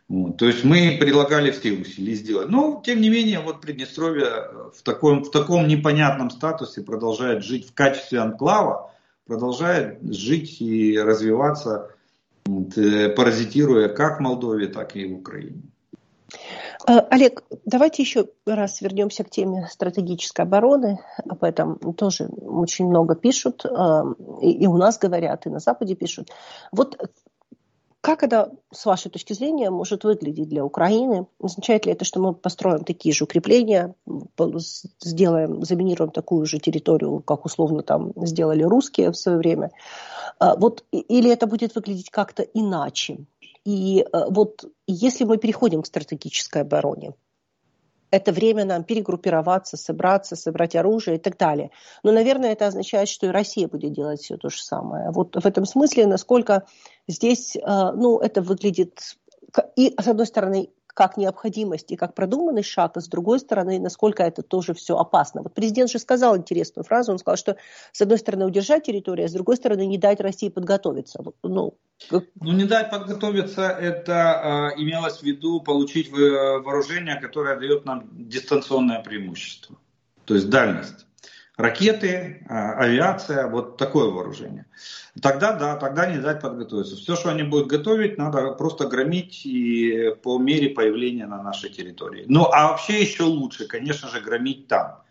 Вот. 0.09 0.37
То 0.37 0.46
есть 0.46 0.62
мы 0.64 0.98
предлагали 1.00 1.50
все 1.50 1.72
усилия 1.72 2.14
сделать. 2.14 2.50
Но, 2.50 2.83
тем 2.85 3.00
не 3.00 3.09
менее, 3.09 3.40
вот 3.40 3.62
Приднестровье 3.62 4.70
в 4.74 4.83
таком, 4.83 5.24
в 5.24 5.31
таком 5.31 5.66
непонятном 5.68 6.31
статусе 6.31 6.83
продолжает 6.83 7.44
жить 7.44 7.68
в 7.68 7.74
качестве 7.74 8.20
анклава, 8.20 8.92
продолжает 9.26 10.02
жить 10.02 10.61
и 10.61 10.98
развиваться 10.98 11.90
Э, 11.90 11.97
паразитируя 13.16 13.88
как 13.88 14.18
в 14.18 14.22
Молдове, 14.22 14.68
так 14.68 14.96
и 14.96 15.06
в 15.06 15.18
Украине. 15.18 15.62
Э, 16.87 17.00
Олег, 17.11 17.42
давайте 17.64 18.02
еще 18.02 18.28
раз 18.46 18.80
вернемся 18.80 19.24
к 19.24 19.30
теме 19.30 19.66
стратегической 19.70 20.44
обороны. 20.44 20.98
Об 21.28 21.44
этом 21.44 21.78
тоже 21.94 22.26
очень 22.26 22.87
много 22.87 23.14
пишут, 23.14 23.64
э, 23.64 24.02
и 24.42 24.66
у 24.66 24.76
нас 24.76 24.98
говорят, 24.98 25.46
и 25.46 25.50
на 25.50 25.58
Западе 25.58 25.94
пишут. 25.94 26.30
Вот 26.72 26.96
как 28.09 28.23
это, 28.23 28.53
с 28.73 28.87
вашей 28.87 29.11
точки 29.11 29.35
зрения, 29.35 29.68
может 29.68 30.05
выглядеть 30.05 30.49
для 30.49 30.64
Украины? 30.64 31.27
Означает 31.42 31.85
ли 31.85 31.92
это, 31.92 32.07
что 32.07 32.21
мы 32.21 32.33
построим 32.33 32.83
такие 32.83 33.14
же 33.14 33.25
укрепления, 33.25 33.94
сделаем, 35.03 35.62
заминируем 35.62 36.11
такую 36.11 36.47
же 36.47 36.59
территорию, 36.59 37.21
как 37.21 37.44
условно 37.44 37.83
там 37.83 38.14
сделали 38.16 38.62
русские 38.62 39.11
в 39.11 39.16
свое 39.18 39.37
время? 39.37 39.73
А, 40.38 40.57
вот, 40.57 40.87
или 40.90 41.31
это 41.31 41.47
будет 41.47 41.75
выглядеть 41.75 42.09
как-то 42.09 42.42
иначе? 42.42 43.27
И 43.66 44.03
а, 44.11 44.31
вот 44.31 44.64
если 44.87 45.25
мы 45.25 45.37
переходим 45.37 45.83
к 45.83 45.87
стратегической 45.87 46.62
обороне, 46.62 47.12
это 48.11 48.33
время 48.33 48.64
нам 48.64 48.85
перегруппироваться, 48.85 49.77
собраться, 49.77 50.37
собрать 50.37 50.77
оружие 50.77 51.16
и 51.16 51.21
так 51.21 51.37
далее. 51.37 51.71
Но, 52.03 52.12
наверное, 52.12 52.53
это 52.53 52.66
означает, 52.66 53.09
что 53.09 53.27
и 53.27 53.31
Россия 53.31 53.68
будет 53.68 53.92
делать 53.92 54.21
все 54.21 54.37
то 54.37 54.49
же 54.49 54.62
самое. 54.62 55.11
Вот 55.11 55.37
в 55.37 55.47
этом 55.47 55.66
смысле, 55.66 56.07
насколько 56.07 56.64
здесь, 57.07 57.57
а, 57.62 57.92
ну, 57.92 58.18
это 58.18 58.42
выглядит 58.42 59.16
и, 59.77 59.94
с 59.99 60.07
одной 60.07 60.27
стороны, 60.27 60.71
как 60.98 61.16
необходимость 61.16 61.92
и 61.92 61.96
как 61.96 62.14
продуманный 62.14 62.64
шаг, 62.64 62.96
а 62.96 63.00
с 63.00 63.06
другой 63.06 63.38
стороны, 63.38 63.78
насколько 63.78 64.24
это 64.24 64.42
тоже 64.42 64.74
все 64.74 64.96
опасно. 64.96 65.42
Вот 65.42 65.54
президент 65.54 65.92
же 65.92 66.00
сказал 66.00 66.37
интересную 66.37 66.84
фразу, 66.84 67.12
он 67.12 67.18
сказал, 67.18 67.37
что 67.37 67.56
с 67.92 68.00
одной 68.00 68.18
стороны 68.18 68.46
удержать 68.46 68.82
территорию, 68.82 69.26
а 69.26 69.28
с 69.28 69.32
другой 69.32 69.56
стороны 69.56 69.87
не 69.87 69.96
дать 69.96 70.20
России 70.20 70.48
подготовиться. 70.48 71.22
Ну, 71.44 71.78
ну 72.11 72.52
не 72.52 72.64
дать 72.64 72.90
подготовиться, 72.90 73.68
это 73.68 74.72
э, 74.76 74.82
имелось 74.82 75.18
в 75.18 75.22
виду 75.22 75.61
получить 75.61 76.11
вооружение, 76.11 77.20
которое 77.20 77.56
дает 77.61 77.84
нам 77.84 78.08
дистанционное 78.11 79.00
преимущество, 79.00 79.76
то 80.24 80.34
есть 80.34 80.50
дальность 80.50 81.06
ракеты, 81.59 82.47
а, 82.49 82.75
авиация, 82.75 83.49
вот 83.49 83.77
такое 83.77 84.07
вооружение. 84.07 84.64
Тогда 85.21 85.53
да, 85.53 85.77
тогда 85.77 86.07
не 86.07 86.18
дать 86.18 86.40
подготовиться. 86.40 86.97
Все, 86.97 87.16
что 87.16 87.31
они 87.31 87.42
будут 87.42 87.66
готовить, 87.66 88.16
надо 88.16 88.53
просто 88.53 88.87
громить 88.87 89.44
и 89.44 90.14
по 90.23 90.38
мере 90.38 90.71
появления 90.71 91.27
на 91.27 91.42
нашей 91.42 91.71
территории. 91.71 92.25
Ну 92.29 92.44
а 92.44 92.68
вообще 92.68 93.03
еще 93.03 93.25
лучше, 93.25 93.66
конечно 93.66 94.09
же, 94.09 94.21
громить 94.21 94.68
там. 94.68 95.03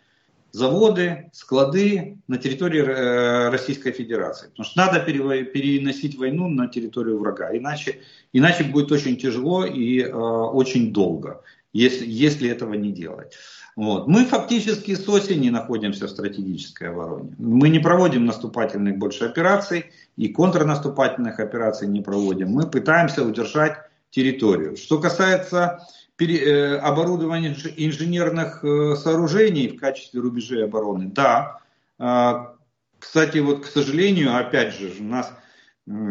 Заводы, 0.53 1.29
склады 1.33 2.19
на 2.27 2.37
территории 2.37 2.81
э, 2.81 3.49
Российской 3.49 3.91
Федерации. 3.91 4.47
Потому 4.47 4.65
что 4.65 4.79
надо 4.79 4.99
переносить 5.01 6.17
войну 6.17 6.47
на 6.47 6.69
территорию 6.69 7.19
врага. 7.19 7.55
Иначе, 7.55 7.99
иначе 8.31 8.63
будет 8.63 8.93
очень 8.93 9.17
тяжело 9.17 9.65
и 9.65 10.01
э, 10.01 10.09
очень 10.09 10.93
долго, 10.93 11.43
если, 11.73 12.05
если 12.07 12.49
этого 12.49 12.75
не 12.75 12.93
делать. 12.93 13.33
Вот. 13.77 14.07
Мы 14.07 14.25
фактически 14.25 14.95
с 14.95 15.07
осени 15.07 15.49
находимся 15.49 16.07
в 16.07 16.09
стратегической 16.09 16.89
обороне. 16.89 17.35
Мы 17.37 17.69
не 17.69 17.77
проводим 17.77 18.25
наступательных 18.25 18.97
больше 18.97 19.25
операций 19.25 19.91
и 20.15 20.29
контрнаступательных 20.29 21.39
операций 21.39 21.87
не 21.87 22.01
проводим. 22.01 22.49
Мы 22.49 22.67
пытаемся 22.67 23.23
удержать 23.23 23.77
территорию. 24.09 24.77
Что 24.77 24.99
касается 24.99 25.85
оборудование 26.19 27.55
инженерных 27.77 28.61
сооружений 28.97 29.67
в 29.67 29.79
качестве 29.79 30.21
рубежей 30.21 30.65
обороны? 30.65 31.11
Да. 31.13 31.59
А, 31.99 32.55
кстати, 32.97 33.37
вот, 33.37 33.63
к 33.63 33.67
сожалению, 33.67 34.35
опять 34.35 34.73
же, 34.73 34.91
у 34.99 35.03
нас, 35.03 35.31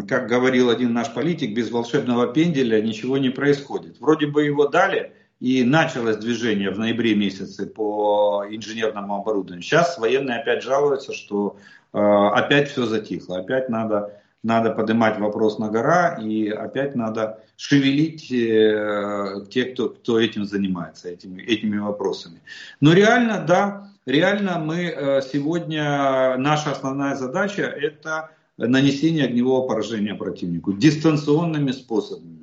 как 0.07 0.29
говорил 0.29 0.71
один 0.71 0.93
наш 0.93 1.13
политик, 1.13 1.53
без 1.53 1.73
волшебного 1.73 2.29
пенделя 2.33 2.81
ничего 2.81 3.19
не 3.19 3.31
происходит. 3.31 3.99
Вроде 3.99 4.29
бы 4.29 4.45
его 4.45 4.69
дали, 4.69 5.16
и 5.41 5.65
началось 5.65 6.17
движение 6.17 6.71
в 6.71 6.79
ноябре 6.79 7.15
месяце 7.15 7.67
по 7.67 8.45
инженерному 8.49 9.17
оборудованию. 9.17 9.63
Сейчас 9.63 9.99
военные 9.99 10.39
опять 10.39 10.63
жалуются, 10.63 11.13
что 11.13 11.57
э, 11.93 11.99
опять 11.99 12.71
все 12.71 12.87
затихло, 12.87 13.39
опять 13.39 13.69
надо, 13.69 14.21
надо 14.43 14.71
поднимать 14.71 15.19
вопрос 15.19 15.59
на 15.59 15.69
гора 15.69 16.15
и 16.15 16.49
опять 16.49 16.95
надо 16.95 17.41
шевелить 17.57 18.33
э, 18.33 19.45
тех, 19.51 19.75
кто, 19.75 19.91
кто 19.91 20.19
этим 20.19 20.47
занимается, 20.47 21.09
этими, 21.09 21.43
этими 21.43 21.77
вопросами. 21.79 22.41
Но 22.81 22.95
реально, 22.95 23.45
да, 23.47 23.91
реально 24.07 24.59
мы 24.59 24.85
э, 24.85 25.21
сегодня, 25.21 26.37
наша 26.39 26.73
основная 26.73 27.15
задача 27.15 27.63
это 27.63 28.31
нанесение 28.57 29.27
огневого 29.27 29.69
поражения 29.69 30.15
противнику 30.15 30.73
дистанционными 30.73 31.73
способами. 31.73 32.36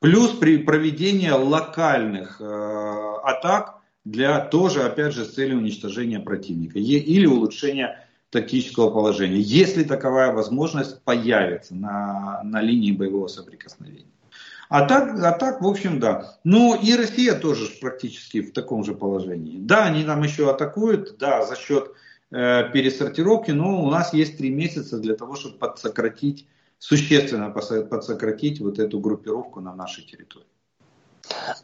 Плюс 0.00 0.30
при 0.30 0.58
проведении 0.58 1.30
локальных 1.30 2.40
э, 2.40 3.14
атак 3.24 3.80
для 4.04 4.40
тоже, 4.40 4.84
опять 4.84 5.12
же, 5.12 5.24
с 5.24 5.34
целью 5.34 5.58
уничтожения 5.58 6.20
противника 6.20 6.78
или 6.78 7.26
улучшения 7.26 8.06
тактического 8.30 8.90
положения, 8.90 9.40
если 9.40 9.82
таковая 9.82 10.32
возможность 10.32 11.02
появится 11.02 11.74
на, 11.74 12.42
на 12.44 12.60
линии 12.60 12.92
боевого 12.92 13.26
соприкосновения. 13.26 14.12
А 14.68 14.86
так, 14.86 15.18
а 15.20 15.32
так, 15.32 15.62
в 15.62 15.66
общем, 15.66 15.98
да. 15.98 16.38
Ну 16.44 16.78
и 16.80 16.94
Россия 16.94 17.34
тоже 17.34 17.68
практически 17.80 18.42
в 18.42 18.52
таком 18.52 18.84
же 18.84 18.94
положении. 18.94 19.58
Да, 19.58 19.86
они 19.86 20.04
нам 20.04 20.22
еще 20.22 20.50
атакуют, 20.50 21.16
да, 21.18 21.44
за 21.44 21.56
счет 21.56 21.90
э, 22.30 22.70
пересортировки, 22.70 23.50
но 23.50 23.82
у 23.82 23.90
нас 23.90 24.12
есть 24.12 24.36
три 24.36 24.50
месяца 24.50 24.98
для 24.98 25.16
того, 25.16 25.36
чтобы 25.36 25.56
подсократить 25.56 26.46
существенно 26.78 27.50
подсократить 27.50 28.60
вот 28.60 28.78
эту 28.78 29.00
группировку 29.00 29.60
на 29.60 29.74
нашей 29.74 30.04
территории. 30.04 30.46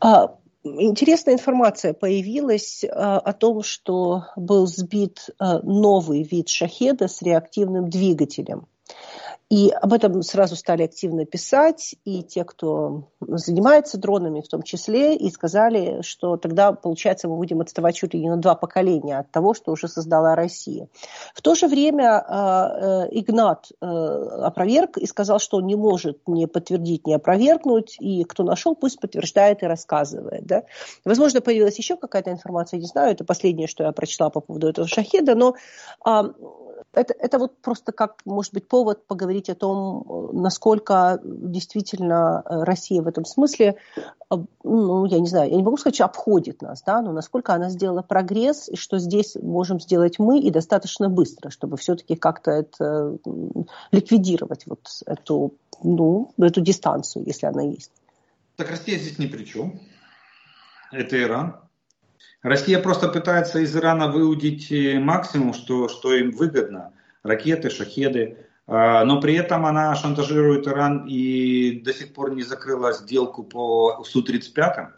А, 0.00 0.36
интересная 0.64 1.34
информация 1.34 1.94
появилась 1.94 2.84
а, 2.84 3.18
о 3.18 3.32
том, 3.32 3.62
что 3.62 4.24
был 4.36 4.66
сбит 4.66 5.30
а, 5.38 5.60
новый 5.60 6.22
вид 6.22 6.48
шахеда 6.48 7.08
с 7.08 7.22
реактивным 7.22 7.88
двигателем. 7.88 8.66
И 9.50 9.70
об 9.70 9.92
этом 9.92 10.22
сразу 10.22 10.56
стали 10.56 10.84
активно 10.84 11.26
писать, 11.26 11.94
и 12.04 12.22
те, 12.22 12.44
кто 12.44 13.10
занимается 13.20 13.98
дронами 13.98 14.40
в 14.40 14.48
том 14.48 14.62
числе, 14.62 15.14
и 15.16 15.30
сказали, 15.30 16.00
что 16.00 16.36
тогда, 16.36 16.72
получается, 16.72 17.28
мы 17.28 17.36
будем 17.36 17.60
отставать 17.60 17.94
чуть 17.94 18.14
ли 18.14 18.20
не 18.20 18.30
на 18.30 18.38
два 18.38 18.54
поколения 18.54 19.18
от 19.18 19.30
того, 19.30 19.52
что 19.52 19.72
уже 19.72 19.86
создала 19.86 20.34
Россия. 20.34 20.88
В 21.34 21.42
то 21.42 21.54
же 21.54 21.68
время 21.68 22.24
э, 22.26 23.08
Игнат 23.10 23.68
э, 23.80 23.84
опроверг 23.86 24.96
и 24.96 25.06
сказал, 25.06 25.38
что 25.38 25.58
он 25.58 25.66
не 25.66 25.76
может 25.76 26.20
не 26.26 26.46
подтвердить, 26.46 27.06
не 27.06 27.14
опровергнуть, 27.14 27.96
и 28.00 28.24
кто 28.24 28.44
нашел, 28.44 28.74
пусть 28.74 28.98
подтверждает 28.98 29.62
и 29.62 29.66
рассказывает. 29.66 30.46
Да? 30.46 30.64
Возможно, 31.04 31.42
появилась 31.42 31.76
еще 31.76 31.96
какая-то 31.96 32.30
информация, 32.30 32.80
не 32.80 32.86
знаю, 32.86 33.12
это 33.12 33.24
последнее, 33.24 33.68
что 33.68 33.84
я 33.84 33.92
прочла 33.92 34.30
по 34.30 34.40
поводу 34.40 34.68
этого 34.68 34.88
шахеда, 34.88 35.34
но 35.34 35.54
это, 36.94 37.14
это 37.18 37.38
вот 37.38 37.60
просто 37.60 37.92
как, 37.92 38.16
может 38.24 38.52
быть, 38.52 38.68
повод 38.68 39.06
поговорить 39.06 39.50
о 39.50 39.54
том, 39.54 40.30
насколько 40.32 41.20
действительно 41.22 42.42
э, 42.44 42.62
Россия 42.64 43.02
в 43.02 43.06
этом 43.06 43.24
смысле, 43.24 43.76
э, 44.30 44.36
ну, 44.62 45.04
я 45.06 45.18
не 45.18 45.26
знаю, 45.26 45.50
я 45.50 45.56
не 45.56 45.62
могу 45.62 45.76
сказать, 45.76 45.94
что 45.94 46.04
обходит 46.04 46.62
нас, 46.62 46.82
да, 46.82 47.02
но 47.02 47.12
насколько 47.12 47.54
она 47.54 47.70
сделала 47.70 48.02
прогресс, 48.02 48.68
и 48.68 48.76
что 48.76 48.98
здесь 48.98 49.36
можем 49.40 49.80
сделать 49.80 50.18
мы, 50.18 50.40
и 50.40 50.50
достаточно 50.50 51.08
быстро, 51.08 51.50
чтобы 51.50 51.76
все-таки 51.76 52.16
как-то 52.16 52.50
это 52.50 53.18
ликвидировать, 53.90 54.66
вот 54.66 54.88
эту, 55.06 55.54
ну, 55.82 56.32
эту 56.38 56.60
дистанцию, 56.60 57.24
если 57.26 57.46
она 57.46 57.62
есть. 57.62 57.92
Так 58.56 58.70
Россия 58.70 58.98
здесь 58.98 59.18
ни 59.18 59.26
при 59.26 59.44
чем. 59.44 59.80
Это 60.92 61.20
Иран. 61.20 61.63
Россия 62.44 62.78
просто 62.78 63.08
пытается 63.08 63.60
из 63.60 63.74
Ирана 63.74 64.08
выудить 64.08 64.70
э, 64.70 65.00
максимум, 65.00 65.54
что, 65.54 65.88
что 65.88 66.14
им 66.14 66.30
выгодно. 66.30 66.92
Ракеты, 67.22 67.70
шахеды. 67.70 68.36
А, 68.66 69.02
но 69.06 69.18
при 69.18 69.34
этом 69.34 69.64
она 69.64 69.94
шантажирует 69.94 70.68
Иран 70.68 71.06
и 71.06 71.80
до 71.80 71.94
сих 71.94 72.12
пор 72.12 72.34
не 72.34 72.42
закрыла 72.42 72.92
сделку 72.92 73.44
по 73.44 74.04
Су-35. 74.04 74.88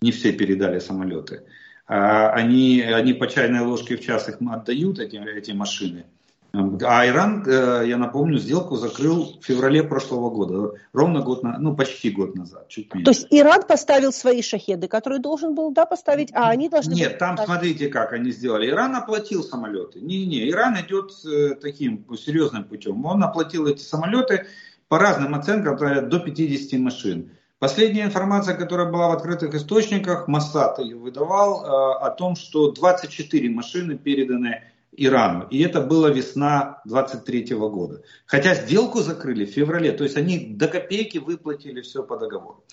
Не 0.00 0.12
все 0.12 0.32
передали 0.32 0.78
самолеты. 0.78 1.42
А, 1.86 2.30
они, 2.30 2.80
они 2.80 3.12
по 3.12 3.28
чайной 3.28 3.60
ложке 3.60 3.98
в 3.98 4.00
час 4.00 4.30
их 4.30 4.38
отдают, 4.40 4.98
эти, 4.98 5.16
эти 5.16 5.50
машины. 5.50 6.06
А 6.54 7.06
Иран, 7.06 7.44
э, 7.46 7.84
я 7.86 7.96
напомню, 7.96 8.38
сделку 8.38 8.76
закрыл 8.76 9.38
в 9.40 9.44
феврале 9.44 9.82
прошлого 9.82 10.30
года, 10.30 10.74
ровно 10.92 11.20
год, 11.20 11.42
на, 11.42 11.58
ну 11.58 11.74
почти 11.74 12.10
год 12.10 12.36
назад, 12.36 12.68
чуть 12.68 12.94
меньше. 12.94 13.04
То 13.04 13.10
есть 13.10 13.26
Иран 13.30 13.64
поставил 13.64 14.12
свои 14.12 14.40
шахеды, 14.40 14.86
которые 14.86 15.20
должен 15.20 15.54
был, 15.56 15.72
да, 15.72 15.84
поставить, 15.84 16.30
а 16.32 16.50
они 16.50 16.68
должны 16.68 16.94
Нет, 16.94 17.10
были... 17.10 17.18
там 17.18 17.38
смотрите, 17.38 17.88
как 17.88 18.12
они 18.12 18.30
сделали. 18.30 18.70
Иран 18.70 18.94
оплатил 18.94 19.42
самолеты. 19.42 20.00
Не-не, 20.00 20.48
Иран 20.48 20.76
идет 20.80 21.10
э, 21.26 21.56
таким 21.56 22.06
серьезным 22.16 22.64
путем. 22.64 23.04
Он 23.04 23.24
оплатил 23.24 23.66
эти 23.66 23.82
самолеты 23.82 24.46
по 24.86 24.98
разным 24.98 25.34
оценкам, 25.34 25.76
до 26.08 26.20
50 26.20 26.78
машин. 26.78 27.32
Последняя 27.58 28.04
информация, 28.04 28.54
которая 28.54 28.90
была 28.92 29.08
в 29.08 29.12
открытых 29.12 29.54
источниках, 29.54 30.28
Моссад 30.28 30.78
ее 30.78 30.96
выдавал 30.96 31.64
э, 31.64 32.04
о 32.04 32.10
том, 32.10 32.36
что 32.36 32.70
24 32.70 33.50
машины 33.50 33.96
переданы 33.96 34.62
Ирану. 34.96 35.46
И 35.50 35.62
это 35.62 35.80
была 35.80 36.10
весна 36.10 36.80
23 36.84 37.54
года. 37.54 38.02
Хотя 38.26 38.54
сделку 38.54 39.00
закрыли 39.00 39.44
в 39.44 39.50
феврале. 39.50 39.92
То 39.92 40.04
есть 40.04 40.16
они 40.16 40.38
до 40.38 40.68
копейки 40.68 41.18
выплатили 41.18 41.80
все 41.80 42.02
по 42.02 42.16
договору. 42.16 42.64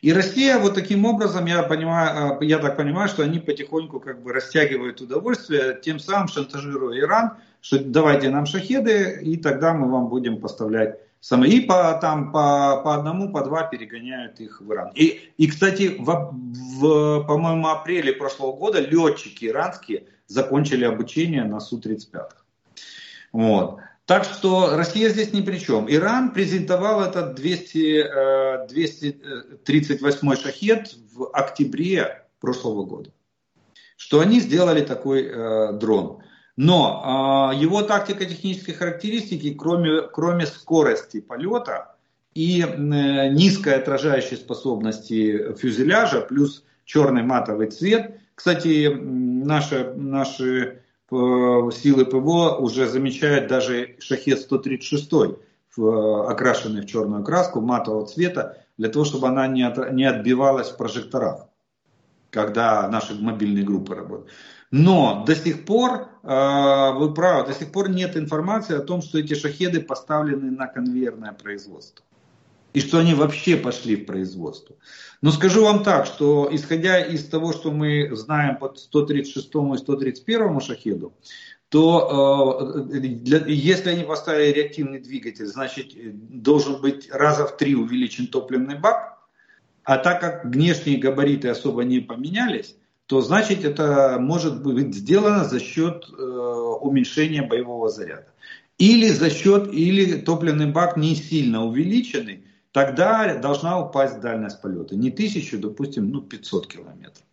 И 0.00 0.12
Россия 0.12 0.58
вот 0.58 0.74
таким 0.74 1.04
образом, 1.04 1.46
я, 1.46 1.62
понимаю, 1.62 2.38
э, 2.40 2.44
я 2.46 2.58
так 2.58 2.76
понимаю, 2.76 3.08
что 3.08 3.24
они 3.24 3.40
потихоньку 3.40 3.98
как 4.00 4.22
бы 4.22 4.32
растягивают 4.32 5.00
удовольствие, 5.00 5.78
тем 5.82 5.98
самым 5.98 6.28
шантажируя 6.28 7.00
Иран, 7.00 7.32
что 7.60 7.78
давайте 7.80 8.30
нам 8.30 8.46
шахеды, 8.46 9.20
и 9.22 9.36
тогда 9.36 9.74
мы 9.74 9.90
вам 9.90 10.08
будем 10.08 10.40
поставлять 10.40 11.00
самые. 11.20 11.52
И 11.52 11.60
по, 11.60 11.98
там, 12.00 12.30
по, 12.30 12.80
по 12.84 12.94
одному, 12.94 13.32
по 13.32 13.42
два 13.42 13.64
перегоняют 13.64 14.38
их 14.38 14.60
в 14.60 14.72
Иран. 14.72 14.92
И, 14.94 15.32
и 15.36 15.48
кстати, 15.48 15.96
в, 15.98 16.32
в, 16.78 17.24
по-моему, 17.26 17.66
апреле 17.66 18.12
прошлого 18.12 18.52
года 18.56 18.80
летчики 18.80 19.46
иранские 19.46 20.04
закончили 20.28 20.84
обучение 20.84 21.44
на 21.44 21.58
Су-35. 21.58 22.28
Вот. 23.32 23.80
Так 24.06 24.24
что 24.24 24.76
Россия 24.76 25.10
здесь 25.10 25.32
ни 25.32 25.42
при 25.42 25.58
чем. 25.58 25.90
Иран 25.90 26.32
презентовал 26.32 27.02
этот 27.02 27.34
200, 27.34 28.68
238 28.68 30.36
шахет 30.36 30.94
в 31.12 31.28
октябре 31.32 32.24
прошлого 32.40 32.84
года. 32.84 33.10
Что 33.96 34.20
они 34.20 34.40
сделали 34.40 34.82
такой 34.82 35.24
э, 35.24 35.72
дрон. 35.72 36.22
Но 36.56 37.52
э, 37.52 37.56
его 37.56 37.82
тактико-технические 37.82 38.76
характеристики, 38.76 39.52
кроме, 39.52 40.02
кроме 40.02 40.46
скорости 40.46 41.20
полета 41.20 41.94
и 42.34 42.62
э, 42.62 42.66
низкой 43.28 43.74
отражающей 43.74 44.36
способности 44.36 45.54
фюзеляжа, 45.54 46.22
плюс 46.22 46.64
черный 46.84 47.22
матовый 47.22 47.70
цвет, 47.70 48.18
кстати, 48.38 48.86
наши, 48.94 49.92
наши 49.96 50.82
э, 51.10 51.14
силы 51.72 52.04
ПВО 52.04 52.54
уже 52.60 52.86
замечают 52.86 53.48
даже 53.48 53.96
Шахет-136, 53.98 55.40
окрашенный 55.76 56.82
в 56.82 56.86
черную 56.86 57.24
краску 57.24 57.60
матового 57.60 58.06
цвета, 58.06 58.64
для 58.76 58.90
того, 58.90 59.04
чтобы 59.04 59.26
она 59.26 59.48
не, 59.48 59.64
от, 59.64 59.92
не 59.92 60.04
отбивалась 60.04 60.70
в 60.70 60.76
прожекторах, 60.76 61.48
когда 62.30 62.88
наши 62.88 63.16
мобильные 63.16 63.64
группы 63.64 63.96
работают. 63.96 64.30
Но 64.70 65.24
до 65.26 65.34
сих 65.34 65.64
пор, 65.64 66.06
э, 66.22 66.92
вы 66.92 67.12
правы, 67.12 67.48
до 67.48 67.54
сих 67.54 67.72
пор 67.72 67.90
нет 67.90 68.16
информации 68.16 68.76
о 68.76 68.82
том, 68.82 69.02
что 69.02 69.18
эти 69.18 69.34
шахеды 69.34 69.80
поставлены 69.80 70.52
на 70.52 70.68
конвейерное 70.68 71.32
производство 71.32 72.04
и 72.74 72.80
что 72.80 72.98
они 72.98 73.14
вообще 73.14 73.56
пошли 73.56 73.96
в 73.96 74.06
производство. 74.06 74.76
Но 75.20 75.32
скажу 75.32 75.64
вам 75.64 75.82
так, 75.82 76.06
что 76.06 76.48
исходя 76.50 77.00
из 77.00 77.26
того, 77.26 77.52
что 77.52 77.70
мы 77.70 78.14
знаем 78.14 78.56
под 78.56 78.78
136 78.78 79.46
и 79.46 79.78
131 79.78 80.60
шахеду, 80.60 81.12
то 81.68 82.84
э, 82.88 82.98
для, 83.00 83.44
если 83.46 83.90
они 83.90 84.04
поставили 84.04 84.52
реактивный 84.52 85.00
двигатель, 85.00 85.46
значит 85.46 85.92
должен 85.94 86.80
быть 86.80 87.10
раза 87.10 87.46
в 87.46 87.56
три 87.56 87.74
увеличен 87.74 88.26
топливный 88.28 88.78
бак, 88.78 89.18
а 89.84 89.98
так 89.98 90.20
как 90.20 90.44
внешние 90.44 90.98
габариты 90.98 91.48
особо 91.48 91.84
не 91.84 92.00
поменялись, 92.00 92.76
то 93.06 93.22
значит 93.22 93.64
это 93.64 94.18
может 94.20 94.62
быть 94.62 94.94
сделано 94.94 95.44
за 95.44 95.60
счет 95.60 96.06
э, 96.10 96.22
уменьшения 96.22 97.42
боевого 97.42 97.88
заряда. 97.88 98.28
Или 98.76 99.08
за 99.08 99.30
счет, 99.30 99.72
или 99.72 100.20
топливный 100.20 100.66
бак 100.66 100.96
не 100.96 101.16
сильно 101.16 101.64
увеличенный, 101.64 102.44
тогда 102.78 103.34
должна 103.34 103.80
упасть 103.80 104.20
дальность 104.20 104.60
полета. 104.62 104.94
Не 104.94 105.10
тысячу, 105.10 105.58
допустим, 105.58 106.10
ну 106.10 106.20
500 106.20 106.66
километров. 106.68 107.24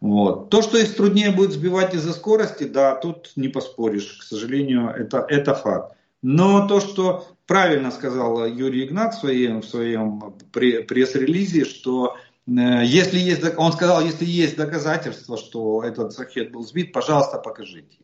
Вот. 0.00 0.50
То, 0.50 0.62
что 0.62 0.78
их 0.78 0.94
труднее 0.94 1.32
будет 1.32 1.52
сбивать 1.52 1.94
из-за 1.94 2.12
скорости, 2.12 2.62
да, 2.62 2.94
тут 2.94 3.32
не 3.34 3.48
поспоришь, 3.48 4.18
к 4.20 4.22
сожалению, 4.22 4.90
это, 4.90 5.26
это 5.28 5.54
факт. 5.54 5.96
Но 6.22 6.68
то, 6.68 6.80
что 6.80 7.26
правильно 7.46 7.90
сказал 7.90 8.46
Юрий 8.46 8.86
Игнат 8.86 9.14
в 9.14 9.18
своем, 9.18 9.62
в 9.62 9.64
своем 9.64 10.34
пресс-релизе, 10.52 11.64
что 11.64 12.16
э, 12.46 12.84
если 12.84 13.18
есть, 13.18 13.42
он 13.56 13.72
сказал, 13.72 14.00
если 14.00 14.24
есть 14.24 14.56
доказательства, 14.56 15.36
что 15.36 15.82
этот 15.82 16.12
сахет 16.12 16.52
был 16.52 16.62
сбит, 16.62 16.92
пожалуйста, 16.92 17.38
покажите. 17.38 17.98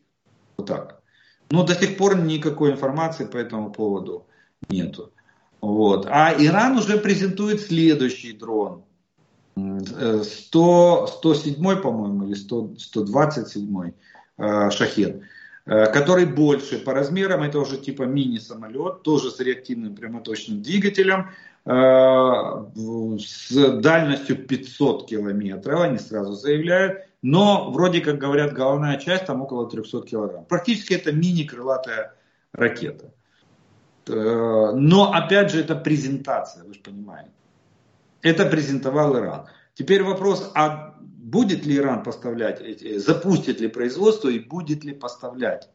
Вот 0.57 0.67
так. 0.67 1.01
Но 1.49 1.63
до 1.63 1.73
сих 1.73 1.95
пор 1.95 2.17
никакой 2.17 2.71
информации 2.71 3.25
по 3.25 3.37
этому 3.37 3.71
поводу 3.71 4.27
нету. 4.67 5.13
Вот. 5.61 6.07
А 6.09 6.33
Иран 6.37 6.77
уже 6.77 6.97
презентует 6.97 7.61
следующий 7.61 8.33
дрон. 8.33 8.83
100, 9.55 11.07
107, 11.07 11.81
по-моему, 11.81 12.25
или 12.25 12.33
100, 12.33 12.75
127 12.77 13.91
э, 14.37 14.69
шахет, 14.69 15.21
э, 15.65 15.85
который 15.87 16.25
больше 16.25 16.77
по 16.77 16.93
размерам, 16.93 17.41
это 17.43 17.59
уже 17.59 17.77
типа 17.77 18.03
мини-самолет, 18.03 19.03
тоже 19.03 19.31
с 19.31 19.39
реактивным 19.39 19.95
прямоточным 19.95 20.61
двигателем, 20.61 21.29
э, 21.65 23.17
с 23.17 23.79
дальностью 23.79 24.45
500 24.45 25.07
километров, 25.07 25.79
они 25.79 25.99
сразу 25.99 26.33
заявляют, 26.33 27.05
но 27.21 27.71
вроде 27.71 28.01
как 28.01 28.17
говорят, 28.17 28.51
головная 28.53 28.97
часть 28.97 29.25
там 29.25 29.41
около 29.41 29.69
300 29.69 30.01
килограмм. 30.01 30.45
Практически 30.45 30.93
это 30.93 31.13
мини-крылатая 31.13 32.13
ракета. 32.51 33.13
Но 34.07 35.11
опять 35.13 35.51
же 35.51 35.61
это 35.61 35.75
презентация, 35.75 36.63
вы 36.63 36.73
же 36.73 36.79
понимаете. 36.79 37.31
Это 38.21 38.45
презентовал 38.45 39.17
Иран. 39.17 39.45
Теперь 39.73 40.03
вопрос, 40.03 40.51
а 40.55 40.95
будет 40.99 41.65
ли 41.65 41.77
Иран 41.77 42.03
поставлять, 42.03 42.61
запустит 42.99 43.59
ли 43.59 43.67
производство 43.67 44.29
и 44.29 44.39
будет 44.39 44.83
ли 44.83 44.93
поставлять 44.93 45.69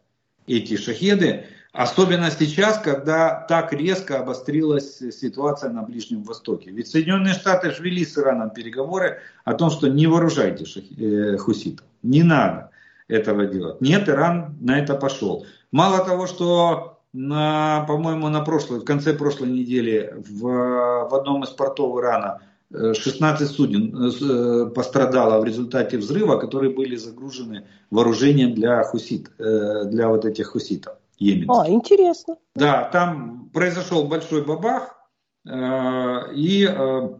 эти 0.47 0.77
шахеды, 0.77 1.45
особенно 1.73 2.31
сейчас, 2.31 2.79
когда 2.79 3.45
так 3.49 3.73
резко 3.73 4.19
обострилась 4.19 4.99
ситуация 4.99 5.71
на 5.71 5.83
Ближнем 5.83 6.23
Востоке. 6.23 6.71
Ведь 6.71 6.89
Соединенные 6.89 7.35
Штаты 7.35 7.73
же 7.73 7.83
вели 7.83 8.05
с 8.05 8.17
Ираном 8.19 8.51
переговоры 8.51 9.21
о 9.45 9.55
том, 9.55 9.71
что 9.71 9.89
не 9.89 10.07
вооружайте 10.07 10.65
э, 10.65 11.37
хуситов, 11.37 11.87
не 12.03 12.23
надо 12.23 12.71
этого 13.07 13.47
делать. 13.47 13.81
Нет, 13.81 14.09
Иран 14.09 14.57
на 14.61 14.79
это 14.79 14.95
пошел. 14.95 15.47
Мало 15.73 16.05
того, 16.05 16.27
что 16.27 17.00
на, 17.13 17.85
по-моему, 17.87 18.29
на 18.29 18.41
прошлой, 18.41 18.81
в 18.81 18.85
конце 18.85 19.15
прошлой 19.15 19.49
недели 19.49 20.15
в, 20.17 20.43
в 20.43 21.15
одном 21.15 21.45
из 21.45 21.51
портов 21.51 21.99
Ирана 21.99 22.41
16 22.73 23.51
суден 23.51 23.97
э, 23.97 24.11
э, 24.21 24.71
пострадало 24.71 25.41
в 25.41 25.45
результате 25.45 25.99
взрыва, 25.99 26.39
которые 26.39 26.73
были 26.73 26.95
загружены 26.95 27.67
вооружением 27.91 28.55
для 28.55 28.85
хусит, 28.85 29.31
э, 29.39 29.85
для 29.87 30.09
вот 30.09 30.25
этих 30.25 30.49
хуситов. 30.49 30.95
Йеменских. 31.19 31.51
А, 31.51 31.69
интересно. 31.69 32.37
Да, 32.55 32.89
там 32.93 33.51
произошел 33.53 34.05
большой 34.05 34.43
бабах 34.43 34.97
и 35.45 36.69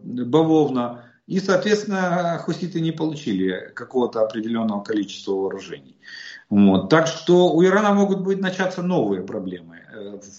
бавовна. 0.03 1.05
И, 1.27 1.39
соответственно, 1.39 2.39
хуситы 2.43 2.81
не 2.81 2.91
получили 2.91 3.71
какого-то 3.75 4.21
определенного 4.21 4.81
количества 4.83 5.33
вооружений. 5.33 5.97
Вот. 6.51 6.89
Так 6.89 7.07
что 7.07 7.53
у 7.53 7.63
Ирана 7.63 7.93
могут 7.93 8.21
быть 8.21 8.41
начаться 8.41 8.83
новые 8.83 9.23
проблемы 9.23 9.79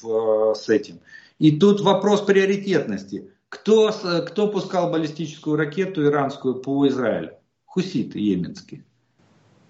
в, 0.03 0.55
с 0.55 0.69
этим. 0.69 1.01
И 1.39 1.59
тут 1.59 1.81
вопрос 1.81 2.21
приоритетности. 2.21 3.31
Кто, 3.49 3.91
кто 4.29 4.49
пускал 4.49 4.91
баллистическую 4.91 5.57
ракету 5.57 6.05
иранскую 6.05 6.57
по 6.57 6.87
Израилю? 6.87 7.33
Хуситы 7.65 8.19
йеменские. 8.19 8.85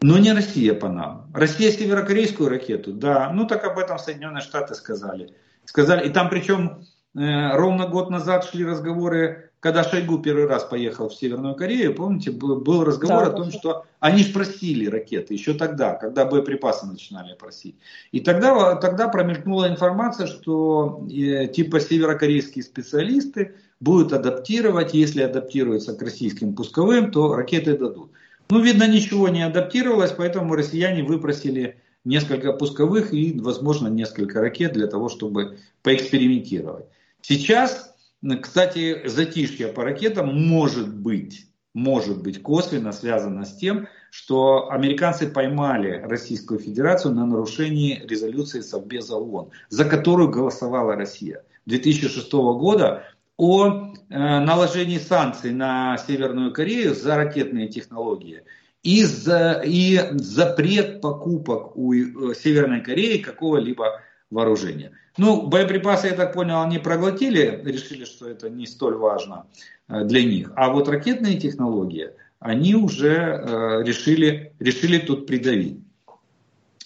Но 0.00 0.18
не 0.18 0.32
Россия 0.32 0.74
по 0.74 0.88
нам. 0.88 1.30
Россия 1.32 1.70
северокорейскую 1.70 2.48
ракету, 2.48 2.92
да. 2.92 3.30
Ну 3.32 3.46
так 3.46 3.64
об 3.64 3.78
этом 3.78 4.00
Соединенные 4.00 4.42
Штаты 4.42 4.74
сказали. 4.74 5.36
Сказали, 5.64 6.08
и 6.08 6.10
там 6.10 6.28
причем 6.28 6.84
э, 7.14 7.56
ровно 7.56 7.86
год 7.86 8.10
назад 8.10 8.44
шли 8.44 8.64
разговоры 8.64 9.51
когда 9.62 9.84
Шойгу 9.84 10.18
первый 10.18 10.46
раз 10.46 10.64
поехал 10.64 11.08
в 11.08 11.14
Северную 11.14 11.54
Корею, 11.54 11.94
помните, 11.94 12.32
был 12.32 12.82
разговор 12.82 13.26
да, 13.26 13.30
о 13.30 13.32
том, 13.32 13.52
что 13.52 13.86
они 14.00 14.24
же 14.24 14.32
просили 14.32 14.86
ракеты 14.86 15.34
еще 15.34 15.54
тогда, 15.54 15.94
когда 15.94 16.24
боеприпасы 16.24 16.84
начинали 16.84 17.34
просить. 17.34 17.76
И 18.10 18.18
тогда, 18.18 18.74
тогда 18.74 19.06
промелькнула 19.06 19.68
информация, 19.68 20.26
что 20.26 21.06
э, 21.08 21.46
типа 21.46 21.78
северокорейские 21.78 22.64
специалисты 22.64 23.54
будут 23.78 24.12
адаптировать, 24.12 24.94
если 24.94 25.22
адаптируются 25.22 25.94
к 25.94 26.02
российским 26.02 26.56
пусковым, 26.56 27.12
то 27.12 27.32
ракеты 27.36 27.78
дадут. 27.78 28.10
Ну, 28.50 28.60
видно, 28.60 28.88
ничего 28.88 29.28
не 29.28 29.46
адаптировалось, 29.46 30.10
поэтому 30.10 30.56
россияне 30.56 31.04
выпросили 31.04 31.76
несколько 32.04 32.52
пусковых 32.52 33.14
и, 33.14 33.38
возможно, 33.38 33.86
несколько 33.86 34.40
ракет 34.40 34.72
для 34.72 34.88
того, 34.88 35.08
чтобы 35.08 35.58
поэкспериментировать. 35.84 36.86
Сейчас 37.20 37.91
кстати, 38.40 39.06
затишье 39.06 39.68
по 39.68 39.84
ракетам 39.84 40.34
может 40.48 40.94
быть, 40.94 41.46
может 41.74 42.22
быть 42.22 42.42
косвенно 42.42 42.92
связано 42.92 43.44
с 43.44 43.56
тем, 43.56 43.88
что 44.10 44.70
американцы 44.70 45.26
поймали 45.28 46.02
Российскую 46.04 46.60
Федерацию 46.60 47.14
на 47.14 47.26
нарушении 47.26 48.00
резолюции 48.06 48.60
Совбеза 48.60 49.16
ООН, 49.16 49.50
за 49.70 49.84
которую 49.84 50.28
голосовала 50.30 50.94
Россия. 50.94 51.44
2006 51.66 52.30
года 52.32 53.04
о 53.36 53.66
э, 53.66 53.90
наложении 54.10 54.98
санкций 54.98 55.52
на 55.52 55.96
Северную 55.98 56.52
Корею 56.52 56.94
за 56.94 57.16
ракетные 57.16 57.68
технологии 57.68 58.42
и, 58.82 59.04
за, 59.04 59.62
и 59.64 59.98
запрет 60.12 61.00
покупок 61.00 61.76
у 61.76 61.94
э, 61.94 62.34
Северной 62.34 62.82
Кореи 62.82 63.18
какого-либо 63.18 64.00
вооружения. 64.32 64.92
Ну, 65.18 65.46
боеприпасы, 65.46 66.08
я 66.08 66.14
так 66.14 66.32
понял, 66.32 66.62
они 66.62 66.78
проглотили, 66.78 67.60
решили, 67.64 68.04
что 68.04 68.28
это 68.28 68.48
не 68.48 68.66
столь 68.66 68.96
важно 68.96 69.46
э, 69.88 70.04
для 70.04 70.24
них. 70.24 70.50
А 70.56 70.70
вот 70.70 70.88
ракетные 70.88 71.38
технологии, 71.38 72.10
они 72.40 72.74
уже 72.74 73.14
э, 73.14 73.82
решили, 73.84 74.54
решили 74.58 74.98
тут 74.98 75.26
придавить. 75.26 75.80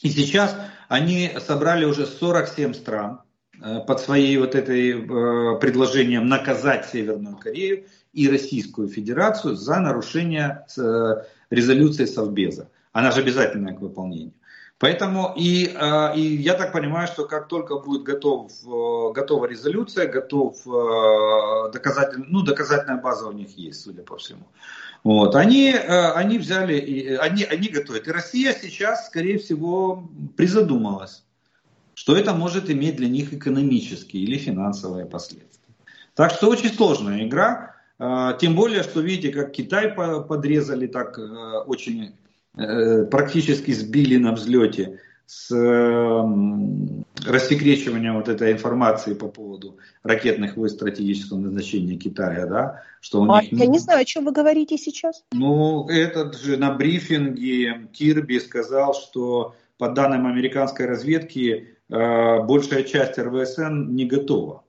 И 0.03 0.11
сейчас 0.11 0.57
они 0.89 1.31
собрали 1.39 1.85
уже 1.85 2.05
47 2.05 2.75
стран 2.75 3.21
э, 3.63 3.81
под 3.87 4.01
своей 4.01 4.37
вот 4.39 4.57
этой 4.57 4.95
предложением 5.61 6.27
наказать 6.27 6.87
Северную 6.87 7.37
Корею 7.37 7.85
и 8.13 8.29
Российскую 8.29 8.89
Федерацию 8.89 9.55
за 9.55 9.79
нарушение 9.79 10.67
резолюции 11.51 12.07
Совбеза. 12.07 12.71
Она 12.93 13.13
же 13.13 13.21
обязательная 13.21 13.75
к 13.75 13.81
выполнению. 13.81 14.33
Поэтому 14.79 15.33
и, 15.35 15.75
а, 15.75 16.13
и 16.15 16.21
я 16.21 16.53
так 16.53 16.73
понимаю, 16.73 17.07
что 17.07 17.25
как 17.25 17.49
только 17.49 17.79
будет 17.79 18.03
готов, 18.03 18.53
э, 18.53 19.13
готова 19.15 19.47
резолюция, 19.47 20.07
готов 20.07 20.55
э, 20.67 21.73
доказатель, 21.73 22.23
ну, 22.29 22.43
доказательная 22.43 23.01
база 23.01 23.27
у 23.27 23.33
них 23.33 23.57
есть, 23.57 23.81
судя 23.81 24.03
по 24.03 24.19
всему. 24.19 24.47
Вот. 25.03 25.35
Они, 25.35 25.71
э, 25.71 26.11
они 26.13 26.39
взяли, 26.39 27.17
они, 27.17 27.45
они 27.45 27.69
готовят. 27.69 28.07
И 28.07 28.11
Россия 28.13 28.53
сейчас, 28.53 29.07
скорее 29.07 29.39
всего, 29.39 30.11
призадумалась, 30.37 31.25
что 31.95 32.15
это 32.15 32.35
может 32.35 32.69
иметь 32.69 32.97
для 32.97 33.09
них 33.09 33.33
экономические 33.33 34.25
или 34.25 34.37
финансовые 34.37 35.07
последствия. 35.07 35.75
Так 36.15 36.33
что 36.33 36.51
очень 36.51 36.73
сложная 36.73 37.27
игра. 37.27 37.77
Тем 38.41 38.55
более, 38.55 38.83
что 38.83 39.01
видите, 39.01 39.33
как 39.33 39.53
Китай 39.53 39.91
подрезали 39.91 40.87
так 40.87 41.19
очень 41.67 42.15
Э, 42.26 42.26
практически 42.57 43.73
сбили 43.73 44.17
на 44.17 44.33
взлете 44.33 45.01
с 45.27 45.53
эм, 45.53 47.05
рассекречиванием 47.27 48.15
вот 48.15 48.29
этой 48.29 48.53
информации 48.53 49.13
по 49.15 49.27
поводу 49.27 49.77
ракетных 50.05 50.57
войск 50.57 50.77
стратегического 50.77 51.39
назначения 51.39 51.97
Китая, 51.97 52.47
да, 52.47 52.83
что 53.01 53.23
у 53.23 53.31
а, 53.31 53.43
них... 53.43 53.53
Я 53.53 53.67
не 53.67 53.81
знаю, 53.81 54.03
о 54.03 54.05
чем 54.05 54.25
вы 54.25 54.33
говорите 54.33 54.79
сейчас. 54.79 55.25
Ну, 55.33 55.89
этот 55.89 56.39
же 56.39 56.57
на 56.57 56.73
брифинге 56.73 57.89
Кирби 57.93 58.39
сказал, 58.39 58.95
что 58.95 59.57
по 59.79 59.89
данным 59.89 60.27
американской 60.27 60.87
разведки 60.87 61.77
э, 61.89 62.43
большая 62.45 62.85
часть 62.85 63.19
РВСН 63.19 63.95
не 63.95 64.07
готова, 64.07 64.63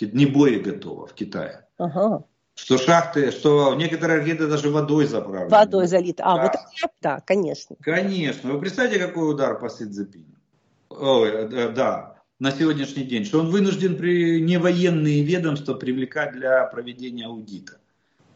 не 0.00 0.24
боеготова 0.24 1.06
в 1.06 1.12
Китае. 1.12 1.66
Ага. 1.76 2.24
Что 2.54 2.78
шахты, 2.78 3.32
что 3.32 3.74
некоторые 3.74 4.20
ракеты 4.20 4.46
даже 4.46 4.70
водой 4.70 5.06
заправлены. 5.06 5.50
Водой 5.50 5.86
залиты. 5.88 6.22
А, 6.22 6.36
да. 6.36 6.42
вот 6.42 6.52
это, 6.54 6.92
да, 7.02 7.20
конечно. 7.20 7.76
Конечно. 7.80 8.52
Вы 8.52 8.60
представьте, 8.60 8.98
какой 8.98 9.30
удар 9.30 9.58
по 9.58 9.68
Сидзепину? 9.68 10.24
Ой, 10.88 11.30
э, 11.30 11.68
да, 11.70 12.14
на 12.38 12.52
сегодняшний 12.52 13.04
день. 13.04 13.24
Что 13.24 13.40
он 13.40 13.50
вынужден 13.50 13.96
при 13.96 14.40
невоенные 14.40 15.22
ведомства 15.24 15.74
привлекать 15.74 16.32
для 16.32 16.64
проведения 16.66 17.26
аудита. 17.26 17.78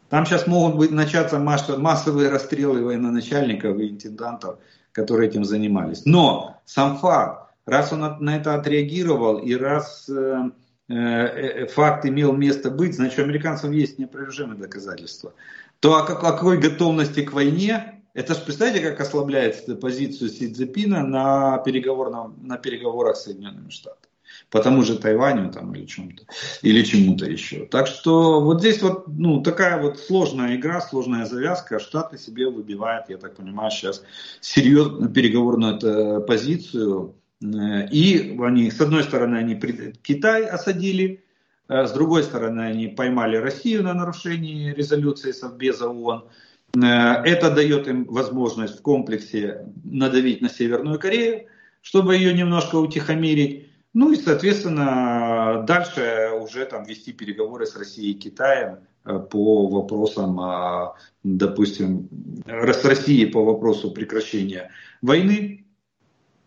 Там 0.09 0.25
сейчас 0.25 0.47
могут 0.47 0.75
быть 0.75 0.91
начаться 0.91 1.37
массовые 1.39 2.29
расстрелы 2.29 2.83
военачальников 2.83 3.77
и 3.77 3.89
интендантов, 3.89 4.57
которые 4.91 5.29
этим 5.29 5.45
занимались. 5.45 6.05
Но 6.05 6.57
сам 6.65 6.97
факт, 6.97 7.53
раз 7.65 7.93
он 7.93 8.17
на 8.19 8.37
это 8.37 8.55
отреагировал 8.55 9.37
и 9.37 9.53
раз 9.53 10.09
э, 10.09 10.49
факт 10.89 12.05
имел 12.05 12.33
место 12.33 12.71
быть, 12.71 12.95
значит, 12.95 13.19
у 13.19 13.23
американцев 13.23 13.71
есть 13.71 13.99
неопровержимые 13.99 14.59
доказательства. 14.59 15.33
То 15.79 15.95
о 15.95 16.03
какой 16.03 16.57
готовности 16.57 17.21
к 17.21 17.31
войне, 17.31 18.01
это 18.13 18.33
же 18.33 18.41
представьте, 18.41 18.81
как 18.81 18.99
ослабляет 18.99 19.79
позицию 19.79 20.29
Си 20.29 20.51
Цзепина 20.51 21.05
на, 21.05 21.59
переговорном, 21.59 22.35
на 22.41 22.57
переговорах 22.57 23.15
с 23.15 23.23
Соединенными 23.23 23.69
Штатами 23.69 24.09
по 24.49 24.61
тому 24.61 24.83
же 24.83 24.97
Тайваню 24.97 25.51
там, 25.51 25.73
или, 25.75 25.85
чем-то, 25.85 26.23
или 26.61 26.83
чему-то 26.83 27.25
еще. 27.25 27.65
Так 27.65 27.87
что 27.87 28.41
вот 28.41 28.61
здесь 28.61 28.81
вот 28.81 29.07
ну, 29.07 29.41
такая 29.41 29.81
вот 29.81 29.99
сложная 29.99 30.55
игра, 30.55 30.81
сложная 30.81 31.25
завязка. 31.25 31.79
Штаты 31.79 32.17
себе 32.17 32.49
выбивают, 32.49 33.09
я 33.09 33.17
так 33.17 33.35
понимаю, 33.35 33.71
сейчас 33.71 34.03
серьезную 34.41 35.09
переговорную 35.09 35.77
э, 35.77 36.21
позицию. 36.21 37.15
Э, 37.41 37.87
и 37.89 38.37
они, 38.39 38.71
с 38.71 38.81
одной 38.81 39.03
стороны, 39.03 39.37
они 39.37 39.55
Китай 40.01 40.45
осадили, 40.45 41.23
э, 41.67 41.85
с 41.85 41.91
другой 41.91 42.23
стороны, 42.23 42.61
они 42.61 42.87
поймали 42.87 43.37
Россию 43.37 43.83
на 43.83 43.93
нарушении 43.93 44.73
резолюции 44.73 45.31
Совбеза 45.31 45.89
ООН. 45.89 46.25
Это 46.71 47.49
дает 47.49 47.87
им 47.87 48.05
возможность 48.05 48.77
в 48.77 48.81
комплексе 48.83 49.65
надавить 49.83 50.41
на 50.41 50.49
Северную 50.49 50.99
Корею, 50.99 51.47
чтобы 51.81 52.15
ее 52.15 52.31
немножко 52.31 52.75
утихомирить. 52.75 53.69
Ну 53.93 54.11
и, 54.11 54.15
соответственно, 54.15 55.63
дальше 55.67 56.29
уже 56.39 56.65
там 56.65 56.83
вести 56.83 57.11
переговоры 57.11 57.65
с 57.65 57.75
Россией 57.75 58.11
и 58.11 58.19
Китаем 58.19 58.79
э, 59.05 59.17
по 59.17 59.67
вопросам, 59.67 60.39
а, 60.39 60.95
допустим, 61.23 62.07
с 62.45 62.85
Россией 62.85 63.25
по 63.25 63.43
вопросу 63.43 63.89
прекращения 63.91 64.69
войны 65.01 65.65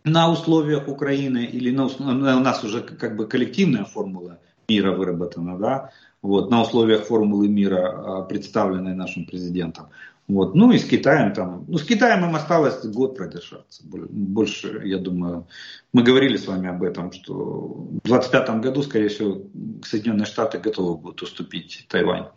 на 0.04 0.30
условиях 0.30 0.88
Украины 0.88 1.44
или 1.44 1.70
на, 1.70 1.86
у 1.86 2.40
нас 2.40 2.64
уже 2.64 2.80
как 2.80 3.16
бы 3.16 3.26
коллективная 3.26 3.84
формула 3.84 4.38
мира 4.68 4.92
выработана, 4.92 5.58
да, 5.58 5.90
вот, 6.22 6.50
на 6.50 6.62
условиях 6.62 7.04
формулы 7.04 7.48
мира, 7.48 8.20
а, 8.20 8.22
представленной 8.22 8.94
нашим 8.94 9.26
президентом. 9.26 9.88
Вот. 10.28 10.54
Ну 10.54 10.70
и 10.70 10.78
с 10.78 10.84
Китаем 10.84 11.34
там, 11.34 11.64
ну 11.66 11.78
с 11.78 11.84
Китаем 11.84 12.24
им 12.24 12.34
осталось 12.34 12.84
год 12.84 13.16
продержаться. 13.16 13.82
Больше, 13.84 14.80
я 14.84 14.98
думаю, 14.98 15.46
мы 15.92 16.02
говорили 16.02 16.36
с 16.36 16.46
вами 16.46 16.68
об 16.68 16.82
этом, 16.82 17.12
что 17.12 17.34
в 17.34 18.08
2025 18.08 18.60
году, 18.60 18.82
скорее 18.82 19.08
всего, 19.08 19.42
Соединенные 19.84 20.26
Штаты 20.26 20.58
готовы 20.58 20.96
будут 20.96 21.22
уступить 21.22 21.86
Тайвань. 21.88 22.28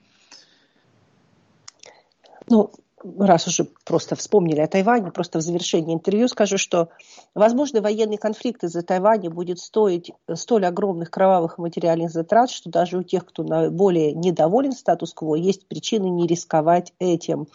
Ну, 2.49 2.71
раз 3.19 3.47
уже 3.47 3.65
просто 3.85 4.15
вспомнили 4.15 4.59
о 4.59 4.67
Тайване, 4.67 5.11
просто 5.11 5.39
в 5.39 5.41
завершении 5.41 5.93
интервью 5.93 6.27
скажу, 6.27 6.57
что, 6.57 6.89
возможно, 7.33 7.81
военный 7.81 8.17
конфликт 8.17 8.63
из-за 8.63 8.81
Тайваня 8.81 9.29
будет 9.29 9.59
стоить 9.59 10.11
столь 10.33 10.65
огромных 10.65 11.11
кровавых 11.11 11.57
материальных 11.57 12.11
затрат, 12.11 12.49
что 12.49 12.69
даже 12.69 12.97
у 12.97 13.03
тех, 13.03 13.25
кто 13.25 13.43
более 13.69 14.13
недоволен 14.13 14.71
статус-кво, 14.71 15.35
есть 15.35 15.67
причины 15.67 16.09
не 16.09 16.27
рисковать 16.27 16.93
этим. 16.99 17.47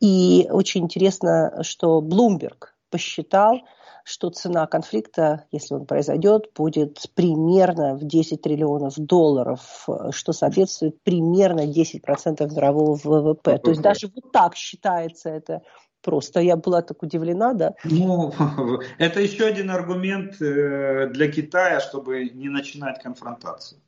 И 0.00 0.48
очень 0.50 0.84
интересно, 0.84 1.62
что 1.62 2.00
Блумберг 2.00 2.74
посчитал, 2.90 3.60
что 4.08 4.30
цена 4.30 4.68
конфликта, 4.68 5.46
если 5.50 5.74
он 5.74 5.84
произойдет, 5.84 6.52
будет 6.54 7.02
примерно 7.16 7.96
в 7.96 8.04
10 8.04 8.40
триллионов 8.40 8.94
долларов, 8.94 9.88
что 10.10 10.32
соответствует 10.32 11.02
примерно 11.02 11.66
10% 11.66 12.54
мирового 12.54 12.94
ВВП. 12.94 13.58
То 13.58 13.70
есть 13.70 13.82
даже 13.82 14.06
вот 14.14 14.30
так 14.30 14.54
считается 14.54 15.30
это 15.30 15.62
просто. 16.02 16.38
Я 16.38 16.56
была 16.56 16.82
так 16.82 17.02
удивлена, 17.02 17.52
да. 17.54 17.74
Ну, 17.82 18.32
это 18.98 19.20
еще 19.20 19.44
один 19.44 19.72
аргумент 19.72 20.40
э, 20.40 21.08
для 21.12 21.28
Китая, 21.28 21.80
чтобы 21.80 22.28
не 22.28 22.48
начинать 22.48 23.02
конфронтацию. 23.02 23.80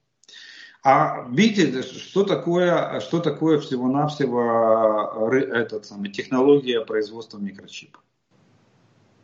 А 0.82 1.28
видите, 1.30 1.82
что 1.82 2.24
такое, 2.24 2.98
что 2.98 3.20
такое 3.20 3.60
всего-навсего 3.60 5.30
э, 5.32 5.38
этот 5.38 5.86
самый, 5.86 6.10
технология 6.10 6.84
производства 6.84 7.38
микрочипов? 7.38 8.02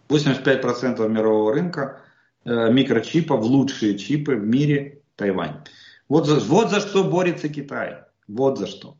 85% 0.08 1.08
мирового 1.08 1.52
рынка 1.52 2.00
э, 2.44 2.72
микрочипов, 2.72 3.42
лучшие 3.42 3.98
чипы 3.98 4.36
в 4.36 4.46
мире 4.46 5.02
Тайвань. 5.16 5.64
Вот 6.08 6.26
за, 6.26 6.40
вот 6.40 6.70
за 6.70 6.80
что 6.80 7.04
борется 7.04 7.48
Китай. 7.48 8.04
Вот 8.28 8.58
за 8.58 8.66
что. 8.66 8.96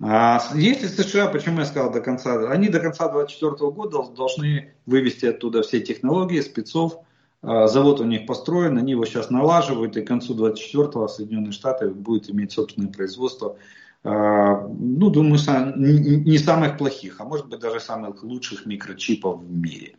А 0.00 0.40
если 0.54 0.86
США, 0.86 1.26
почему 1.28 1.60
я 1.60 1.64
сказал 1.64 1.92
до 1.92 2.00
конца, 2.00 2.50
они 2.50 2.68
до 2.68 2.78
конца 2.78 3.08
2024 3.08 3.70
года 3.72 4.04
должны 4.14 4.74
вывести 4.86 5.26
оттуда 5.26 5.62
все 5.62 5.80
технологии, 5.80 6.40
спецов. 6.40 7.00
А, 7.42 7.66
завод 7.66 8.00
у 8.00 8.04
них 8.04 8.26
построен, 8.26 8.78
они 8.78 8.92
его 8.92 9.04
сейчас 9.04 9.30
налаживают, 9.30 9.96
и 9.96 10.02
к 10.02 10.06
концу 10.06 10.34
2024 10.34 11.08
Соединенные 11.08 11.52
Штаты 11.52 11.88
будут 11.88 12.30
иметь 12.30 12.52
собственное 12.52 12.92
производство. 12.92 13.56
А, 14.04 14.68
ну, 14.68 15.10
думаю, 15.10 15.38
не 15.76 16.38
самых 16.38 16.78
плохих, 16.78 17.20
а 17.20 17.24
может 17.24 17.48
быть 17.48 17.58
даже 17.58 17.80
самых 17.80 18.22
лучших 18.22 18.66
микрочипов 18.66 19.40
в 19.40 19.50
мире. 19.50 19.96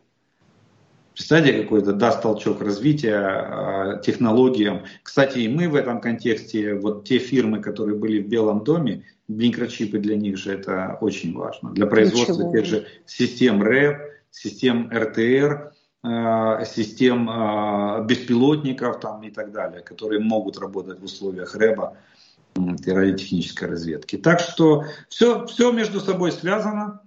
Представьте, 1.20 1.62
какой-то 1.62 1.92
даст 1.92 2.22
толчок 2.22 2.62
развития 2.62 3.18
э, 3.20 4.00
технологиям. 4.02 4.86
Кстати, 5.02 5.40
и 5.40 5.48
мы 5.48 5.68
в 5.68 5.74
этом 5.74 6.00
контексте, 6.00 6.74
вот 6.76 7.04
те 7.04 7.18
фирмы, 7.18 7.60
которые 7.60 7.94
были 7.94 8.22
в 8.22 8.28
Белом 8.28 8.64
доме, 8.64 9.04
микрочипы 9.28 9.98
для 9.98 10.16
них 10.16 10.38
же 10.38 10.54
это 10.54 10.96
очень 11.02 11.34
важно. 11.34 11.72
Для 11.72 11.86
производства 11.86 12.32
Ничего. 12.32 12.52
тех 12.52 12.64
же 12.64 12.86
систем 13.04 13.62
РЭП, 13.62 13.98
систем 14.30 14.90
РТР, 14.90 15.74
э, 16.04 16.64
систем 16.64 17.28
э, 17.28 18.06
беспилотников 18.06 19.00
там, 19.00 19.22
и 19.22 19.30
так 19.30 19.52
далее, 19.52 19.82
которые 19.82 20.20
могут 20.20 20.58
работать 20.58 21.00
в 21.00 21.04
условиях 21.04 21.54
РЭБа 21.54 21.98
и 22.56 22.90
радиотехнической 22.90 23.68
разведки. 23.68 24.16
Так 24.16 24.40
что 24.40 24.84
все, 25.10 25.44
все 25.44 25.70
между 25.70 26.00
собой 26.00 26.32
связано. 26.32 27.02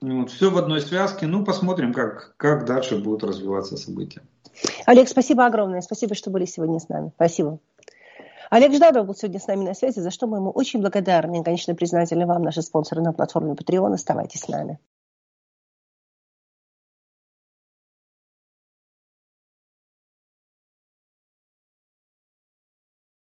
Вот, 0.00 0.30
все 0.30 0.50
в 0.50 0.56
одной 0.56 0.80
связке. 0.80 1.26
Ну, 1.26 1.44
посмотрим, 1.44 1.92
как, 1.92 2.34
как 2.36 2.64
дальше 2.64 2.96
будут 2.96 3.24
развиваться 3.24 3.76
события. 3.76 4.22
Олег, 4.86 5.08
спасибо 5.08 5.46
огромное. 5.46 5.80
Спасибо, 5.80 6.14
что 6.14 6.30
были 6.30 6.44
сегодня 6.44 6.78
с 6.78 6.88
нами. 6.88 7.10
Спасибо. 7.14 7.58
Олег 8.50 8.72
Жданов 8.72 9.06
был 9.06 9.14
сегодня 9.14 9.40
с 9.40 9.46
нами 9.46 9.64
на 9.64 9.74
связи, 9.74 10.00
за 10.00 10.10
что 10.10 10.26
мы 10.26 10.38
ему 10.38 10.50
очень 10.50 10.80
благодарны 10.80 11.40
и, 11.40 11.44
конечно, 11.44 11.74
признательны 11.74 12.26
вам, 12.26 12.42
наши 12.42 12.62
спонсоры 12.62 13.02
на 13.02 13.12
платформе 13.12 13.52
Patreon. 13.52 13.92
Оставайтесь 13.92 14.40
с 14.40 14.48
нами. 14.48 14.78